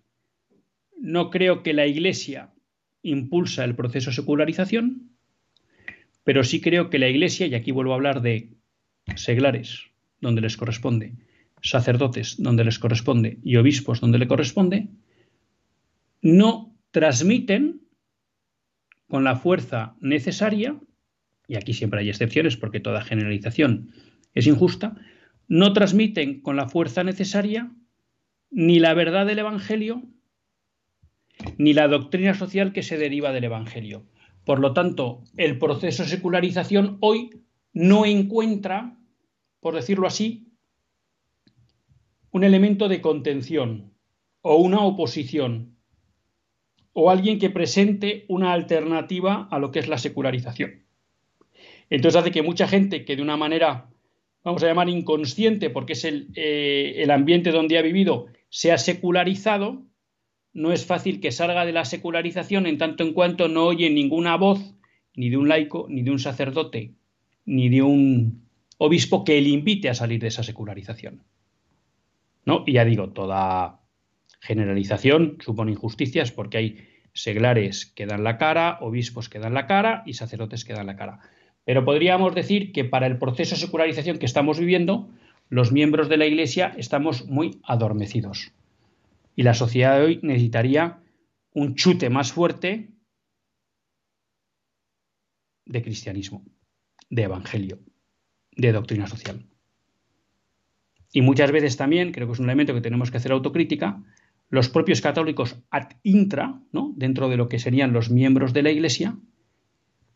no 0.98 1.28
creo 1.28 1.62
que 1.62 1.74
la 1.74 1.86
Iglesia 1.86 2.54
impulsa 3.02 3.64
el 3.64 3.76
proceso 3.76 4.08
de 4.08 4.16
secularización, 4.16 5.10
pero 6.22 6.42
sí 6.42 6.62
creo 6.62 6.88
que 6.88 6.98
la 6.98 7.10
Iglesia, 7.10 7.46
y 7.46 7.54
aquí 7.54 7.70
vuelvo 7.70 7.92
a 7.92 7.96
hablar 7.96 8.22
de 8.22 8.54
seglares, 9.16 9.82
donde 10.22 10.40
les 10.40 10.56
corresponde, 10.56 11.16
sacerdotes, 11.60 12.36
donde 12.38 12.64
les 12.64 12.78
corresponde, 12.78 13.38
y 13.42 13.56
obispos, 13.56 14.00
donde 14.00 14.16
le 14.16 14.26
corresponde, 14.26 14.88
no 16.22 16.74
transmiten 16.92 17.82
con 19.06 19.22
la 19.22 19.36
fuerza 19.36 19.96
necesaria, 20.00 20.80
y 21.46 21.56
aquí 21.56 21.74
siempre 21.74 22.00
hay 22.00 22.08
excepciones 22.08 22.56
porque 22.56 22.80
toda 22.80 23.02
generalización 23.02 23.90
es 24.32 24.46
injusta, 24.46 24.96
no 25.54 25.72
transmiten 25.72 26.40
con 26.40 26.56
la 26.56 26.68
fuerza 26.68 27.04
necesaria 27.04 27.70
ni 28.50 28.80
la 28.80 28.92
verdad 28.92 29.24
del 29.24 29.38
Evangelio 29.38 30.02
ni 31.58 31.74
la 31.74 31.86
doctrina 31.86 32.34
social 32.34 32.72
que 32.72 32.82
se 32.82 32.98
deriva 32.98 33.30
del 33.30 33.44
Evangelio. 33.44 34.04
Por 34.44 34.58
lo 34.58 34.72
tanto, 34.72 35.22
el 35.36 35.60
proceso 35.60 36.02
de 36.02 36.08
secularización 36.08 36.98
hoy 37.00 37.44
no 37.72 38.04
encuentra, 38.04 38.98
por 39.60 39.76
decirlo 39.76 40.08
así, 40.08 40.48
un 42.32 42.42
elemento 42.42 42.88
de 42.88 43.00
contención 43.00 43.92
o 44.40 44.56
una 44.56 44.80
oposición 44.80 45.76
o 46.94 47.12
alguien 47.12 47.38
que 47.38 47.50
presente 47.50 48.24
una 48.26 48.52
alternativa 48.54 49.46
a 49.52 49.60
lo 49.60 49.70
que 49.70 49.78
es 49.78 49.86
la 49.86 49.98
secularización. 49.98 50.82
Entonces 51.90 52.20
hace 52.20 52.32
que 52.32 52.42
mucha 52.42 52.66
gente 52.66 53.04
que 53.04 53.14
de 53.14 53.22
una 53.22 53.36
manera 53.36 53.93
vamos 54.44 54.62
a 54.62 54.66
llamar 54.66 54.88
inconsciente, 54.88 55.70
porque 55.70 55.94
es 55.94 56.04
el, 56.04 56.28
eh, 56.34 56.94
el 56.98 57.10
ambiente 57.10 57.50
donde 57.50 57.78
ha 57.78 57.82
vivido, 57.82 58.26
se 58.50 58.70
ha 58.70 58.78
secularizado, 58.78 59.82
no 60.52 60.70
es 60.70 60.86
fácil 60.86 61.20
que 61.20 61.32
salga 61.32 61.66
de 61.66 61.72
la 61.72 61.84
secularización 61.84 62.66
en 62.66 62.78
tanto 62.78 63.02
en 63.02 63.12
cuanto 63.12 63.48
no 63.48 63.64
oye 63.64 63.90
ninguna 63.90 64.36
voz, 64.36 64.74
ni 65.16 65.30
de 65.30 65.36
un 65.36 65.48
laico, 65.48 65.86
ni 65.88 66.02
de 66.02 66.10
un 66.10 66.18
sacerdote, 66.18 66.94
ni 67.44 67.68
de 67.68 67.82
un 67.82 68.44
obispo 68.78 69.24
que 69.24 69.40
le 69.40 69.48
invite 69.48 69.88
a 69.88 69.94
salir 69.94 70.20
de 70.20 70.28
esa 70.28 70.42
secularización. 70.42 71.24
¿No? 72.44 72.62
Y 72.66 72.74
ya 72.74 72.84
digo, 72.84 73.08
toda 73.08 73.80
generalización 74.40 75.38
supone 75.40 75.72
injusticias 75.72 76.30
porque 76.30 76.58
hay 76.58 76.88
seglares 77.14 77.86
que 77.86 78.06
dan 78.06 78.22
la 78.22 78.36
cara, 78.36 78.78
obispos 78.82 79.28
que 79.28 79.38
dan 79.38 79.54
la 79.54 79.66
cara 79.66 80.02
y 80.04 80.14
sacerdotes 80.14 80.64
que 80.64 80.74
dan 80.74 80.86
la 80.86 80.96
cara. 80.96 81.20
Pero 81.64 81.84
podríamos 81.84 82.34
decir 82.34 82.72
que 82.72 82.84
para 82.84 83.06
el 83.06 83.18
proceso 83.18 83.54
de 83.54 83.60
secularización 83.62 84.18
que 84.18 84.26
estamos 84.26 84.58
viviendo, 84.58 85.08
los 85.48 85.72
miembros 85.72 86.08
de 86.08 86.16
la 86.16 86.26
Iglesia 86.26 86.74
estamos 86.76 87.26
muy 87.26 87.60
adormecidos. 87.64 88.52
Y 89.36 89.42
la 89.42 89.54
sociedad 89.54 89.98
de 89.98 90.04
hoy 90.04 90.20
necesitaría 90.22 91.00
un 91.52 91.74
chute 91.74 92.10
más 92.10 92.32
fuerte 92.32 92.90
de 95.66 95.82
cristianismo, 95.82 96.44
de 97.08 97.22
evangelio, 97.22 97.78
de 98.56 98.72
doctrina 98.72 99.06
social. 99.06 99.46
Y 101.12 101.22
muchas 101.22 101.52
veces 101.52 101.76
también, 101.76 102.12
creo 102.12 102.26
que 102.26 102.32
es 102.34 102.40
un 102.40 102.46
elemento 102.46 102.74
que 102.74 102.80
tenemos 102.80 103.10
que 103.10 103.18
hacer 103.18 103.32
autocrítica, 103.32 104.02
los 104.50 104.68
propios 104.68 105.00
católicos 105.00 105.56
ad 105.70 105.92
intra, 106.02 106.60
¿no? 106.72 106.92
dentro 106.96 107.28
de 107.28 107.36
lo 107.36 107.48
que 107.48 107.58
serían 107.58 107.92
los 107.92 108.10
miembros 108.10 108.52
de 108.52 108.62
la 108.62 108.70
Iglesia, 108.70 109.16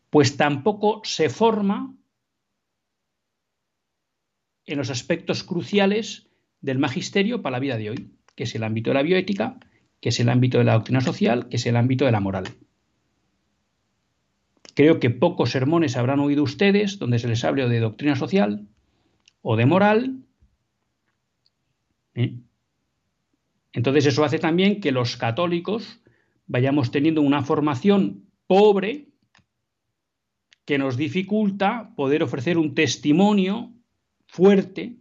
pues 0.09 0.37
tampoco 0.37 1.01
se 1.03 1.29
forma 1.29 1.95
en 4.65 4.77
los 4.77 4.89
aspectos 4.89 5.43
cruciales 5.43 6.27
del 6.61 6.79
magisterio 6.79 7.41
para 7.41 7.57
la 7.57 7.59
vida 7.59 7.77
de 7.77 7.89
hoy, 7.89 8.11
que 8.35 8.43
es 8.43 8.55
el 8.55 8.63
ámbito 8.63 8.89
de 8.89 8.95
la 8.95 9.03
bioética, 9.03 9.59
que 9.99 10.09
es 10.09 10.19
el 10.19 10.29
ámbito 10.29 10.57
de 10.57 10.63
la 10.63 10.73
doctrina 10.73 11.01
social, 11.01 11.49
que 11.49 11.57
es 11.57 11.65
el 11.65 11.75
ámbito 11.75 12.05
de 12.05 12.11
la 12.11 12.19
moral. 12.19 12.45
Creo 14.75 14.99
que 14.99 15.09
pocos 15.09 15.51
sermones 15.51 15.97
habrán 15.97 16.19
oído 16.19 16.43
ustedes 16.43 16.99
donde 16.99 17.19
se 17.19 17.27
les 17.27 17.43
hable 17.43 17.67
de 17.67 17.79
doctrina 17.79 18.15
social 18.15 18.67
o 19.41 19.55
de 19.57 19.65
moral. 19.65 20.23
¿eh? 22.15 22.35
Entonces 23.73 24.05
eso 24.05 24.23
hace 24.23 24.39
también 24.39 24.79
que 24.79 24.91
los 24.91 25.17
católicos 25.17 26.01
vayamos 26.47 26.91
teniendo 26.91 27.21
una 27.21 27.43
formación 27.43 28.25
pobre 28.47 29.08
que 30.69 30.77
nos 30.77 30.97
dificulta 30.97 31.95
poder 31.95 32.21
ofrecer 32.21 32.59
un 32.59 32.75
testimonio 32.75 33.73
fuerte 34.27 34.97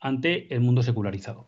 ante 0.00 0.54
el 0.54 0.60
mundo 0.62 0.82
secularizado. 0.82 1.44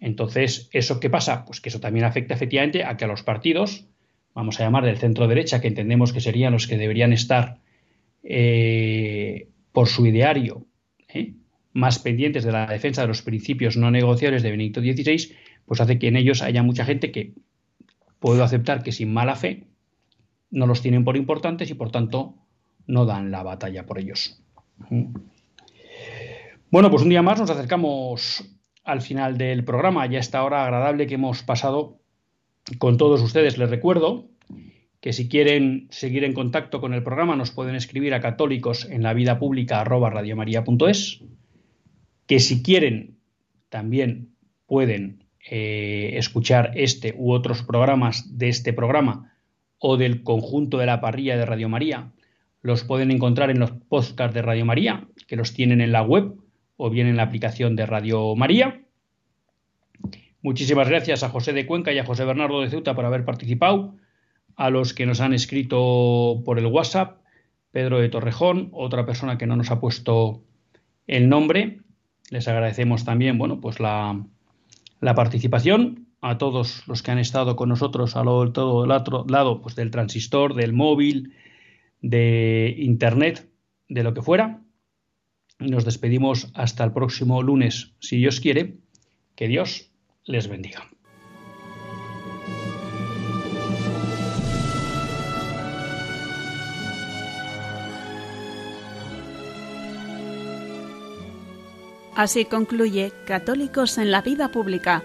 Entonces, 0.00 0.68
¿eso 0.72 0.98
qué 0.98 1.10
pasa? 1.10 1.44
Pues 1.44 1.60
que 1.60 1.68
eso 1.68 1.78
también 1.78 2.06
afecta 2.06 2.34
efectivamente 2.34 2.82
a 2.82 2.96
que 2.96 3.04
a 3.04 3.06
los 3.06 3.22
partidos, 3.22 3.86
vamos 4.34 4.58
a 4.58 4.64
llamar 4.64 4.84
del 4.84 4.98
centro 4.98 5.28
derecha, 5.28 5.60
que 5.60 5.68
entendemos 5.68 6.12
que 6.12 6.20
serían 6.20 6.54
los 6.54 6.66
que 6.66 6.76
deberían 6.76 7.12
estar 7.12 7.60
eh, 8.24 9.48
por 9.70 9.86
su 9.86 10.06
ideario 10.06 10.66
¿eh? 11.06 11.34
más 11.72 12.00
pendientes 12.00 12.42
de 12.42 12.50
la 12.50 12.66
defensa 12.66 13.02
de 13.02 13.06
los 13.06 13.22
principios 13.22 13.76
no 13.76 13.92
negociables 13.92 14.42
de 14.42 14.50
Benedicto 14.50 14.80
XVI, 14.80 15.36
pues 15.66 15.80
hace 15.80 16.00
que 16.00 16.08
en 16.08 16.16
ellos 16.16 16.42
haya 16.42 16.64
mucha 16.64 16.84
gente 16.84 17.12
que 17.12 17.34
puedo 18.18 18.42
aceptar 18.42 18.82
que 18.82 18.90
sin 18.90 19.12
mala 19.12 19.36
fe 19.36 19.68
no 20.56 20.66
los 20.66 20.80
tienen 20.80 21.04
por 21.04 21.18
importantes 21.18 21.70
y 21.70 21.74
por 21.74 21.90
tanto 21.90 22.34
no 22.86 23.04
dan 23.04 23.30
la 23.30 23.42
batalla 23.42 23.84
por 23.84 23.98
ellos. 23.98 24.42
Bueno, 26.70 26.90
pues 26.90 27.02
un 27.02 27.10
día 27.10 27.20
más 27.20 27.38
nos 27.38 27.50
acercamos 27.50 28.42
al 28.82 29.02
final 29.02 29.36
del 29.36 29.64
programa, 29.64 30.06
ya 30.06 30.18
esta 30.18 30.42
hora 30.42 30.64
agradable 30.64 31.06
que 31.06 31.16
hemos 31.16 31.42
pasado 31.42 32.00
con 32.78 32.96
todos 32.96 33.20
ustedes. 33.20 33.58
Les 33.58 33.68
recuerdo 33.68 34.30
que 35.00 35.12
si 35.12 35.28
quieren 35.28 35.88
seguir 35.90 36.24
en 36.24 36.32
contacto 36.32 36.80
con 36.80 36.94
el 36.94 37.02
programa 37.02 37.36
nos 37.36 37.50
pueden 37.50 37.74
escribir 37.74 38.14
a 38.14 38.22
católicos 38.22 38.88
en 38.90 39.02
la 39.02 39.12
vida 39.12 39.38
pública 39.38 39.84
que 42.26 42.40
si 42.40 42.62
quieren 42.62 43.18
también 43.68 44.30
pueden 44.66 45.24
eh, 45.50 46.12
escuchar 46.14 46.72
este 46.76 47.14
u 47.14 47.32
otros 47.32 47.62
programas 47.62 48.38
de 48.38 48.48
este 48.48 48.72
programa 48.72 49.35
o 49.78 49.96
del 49.96 50.22
conjunto 50.22 50.78
de 50.78 50.86
la 50.86 51.00
parrilla 51.00 51.36
de 51.36 51.46
Radio 51.46 51.68
María, 51.68 52.12
los 52.62 52.84
pueden 52.84 53.10
encontrar 53.10 53.50
en 53.50 53.60
los 53.60 53.70
podcasts 53.70 54.34
de 54.34 54.42
Radio 54.42 54.64
María, 54.64 55.06
que 55.28 55.36
los 55.36 55.52
tienen 55.52 55.80
en 55.80 55.92
la 55.92 56.02
web 56.02 56.34
o 56.76 56.90
bien 56.90 57.06
en 57.06 57.16
la 57.16 57.24
aplicación 57.24 57.76
de 57.76 57.86
Radio 57.86 58.34
María. 58.34 58.82
Muchísimas 60.42 60.88
gracias 60.88 61.22
a 61.22 61.28
José 61.28 61.52
de 61.52 61.66
Cuenca 61.66 61.92
y 61.92 61.98
a 61.98 62.04
José 62.04 62.24
Bernardo 62.24 62.60
de 62.60 62.70
Ceuta 62.70 62.94
por 62.94 63.04
haber 63.04 63.24
participado, 63.24 63.96
a 64.56 64.70
los 64.70 64.94
que 64.94 65.06
nos 65.06 65.20
han 65.20 65.34
escrito 65.34 66.42
por 66.44 66.58
el 66.58 66.66
WhatsApp, 66.66 67.18
Pedro 67.72 67.98
de 67.98 68.08
Torrejón, 68.08 68.70
otra 68.72 69.04
persona 69.04 69.38
que 69.38 69.46
no 69.46 69.56
nos 69.56 69.70
ha 69.70 69.80
puesto 69.80 70.42
el 71.06 71.28
nombre. 71.28 71.80
Les 72.30 72.48
agradecemos 72.48 73.04
también, 73.04 73.38
bueno, 73.38 73.60
pues 73.60 73.80
la, 73.80 74.24
la 75.00 75.14
participación 75.14 76.05
a 76.28 76.38
todos 76.38 76.82
los 76.86 77.02
que 77.02 77.12
han 77.12 77.18
estado 77.18 77.54
con 77.54 77.68
nosotros 77.68 78.16
a 78.16 78.24
lo, 78.24 78.50
todo 78.50 78.84
el 78.84 78.90
otro 78.90 79.24
lado 79.28 79.62
pues, 79.62 79.76
del 79.76 79.90
transistor, 79.90 80.54
del 80.54 80.72
móvil, 80.72 81.34
de 82.00 82.74
internet, 82.78 83.48
de 83.88 84.02
lo 84.02 84.12
que 84.12 84.22
fuera. 84.22 84.62
Nos 85.58 85.84
despedimos 85.84 86.50
hasta 86.54 86.84
el 86.84 86.92
próximo 86.92 87.42
lunes, 87.42 87.94
si 88.00 88.16
Dios 88.16 88.40
quiere. 88.40 88.78
Que 89.36 89.48
Dios 89.48 89.90
les 90.24 90.48
bendiga. 90.48 90.88
Así 102.14 102.46
concluye 102.46 103.12
Católicos 103.26 103.98
en 103.98 104.10
la 104.10 104.22
Vida 104.22 104.50
Pública 104.50 105.04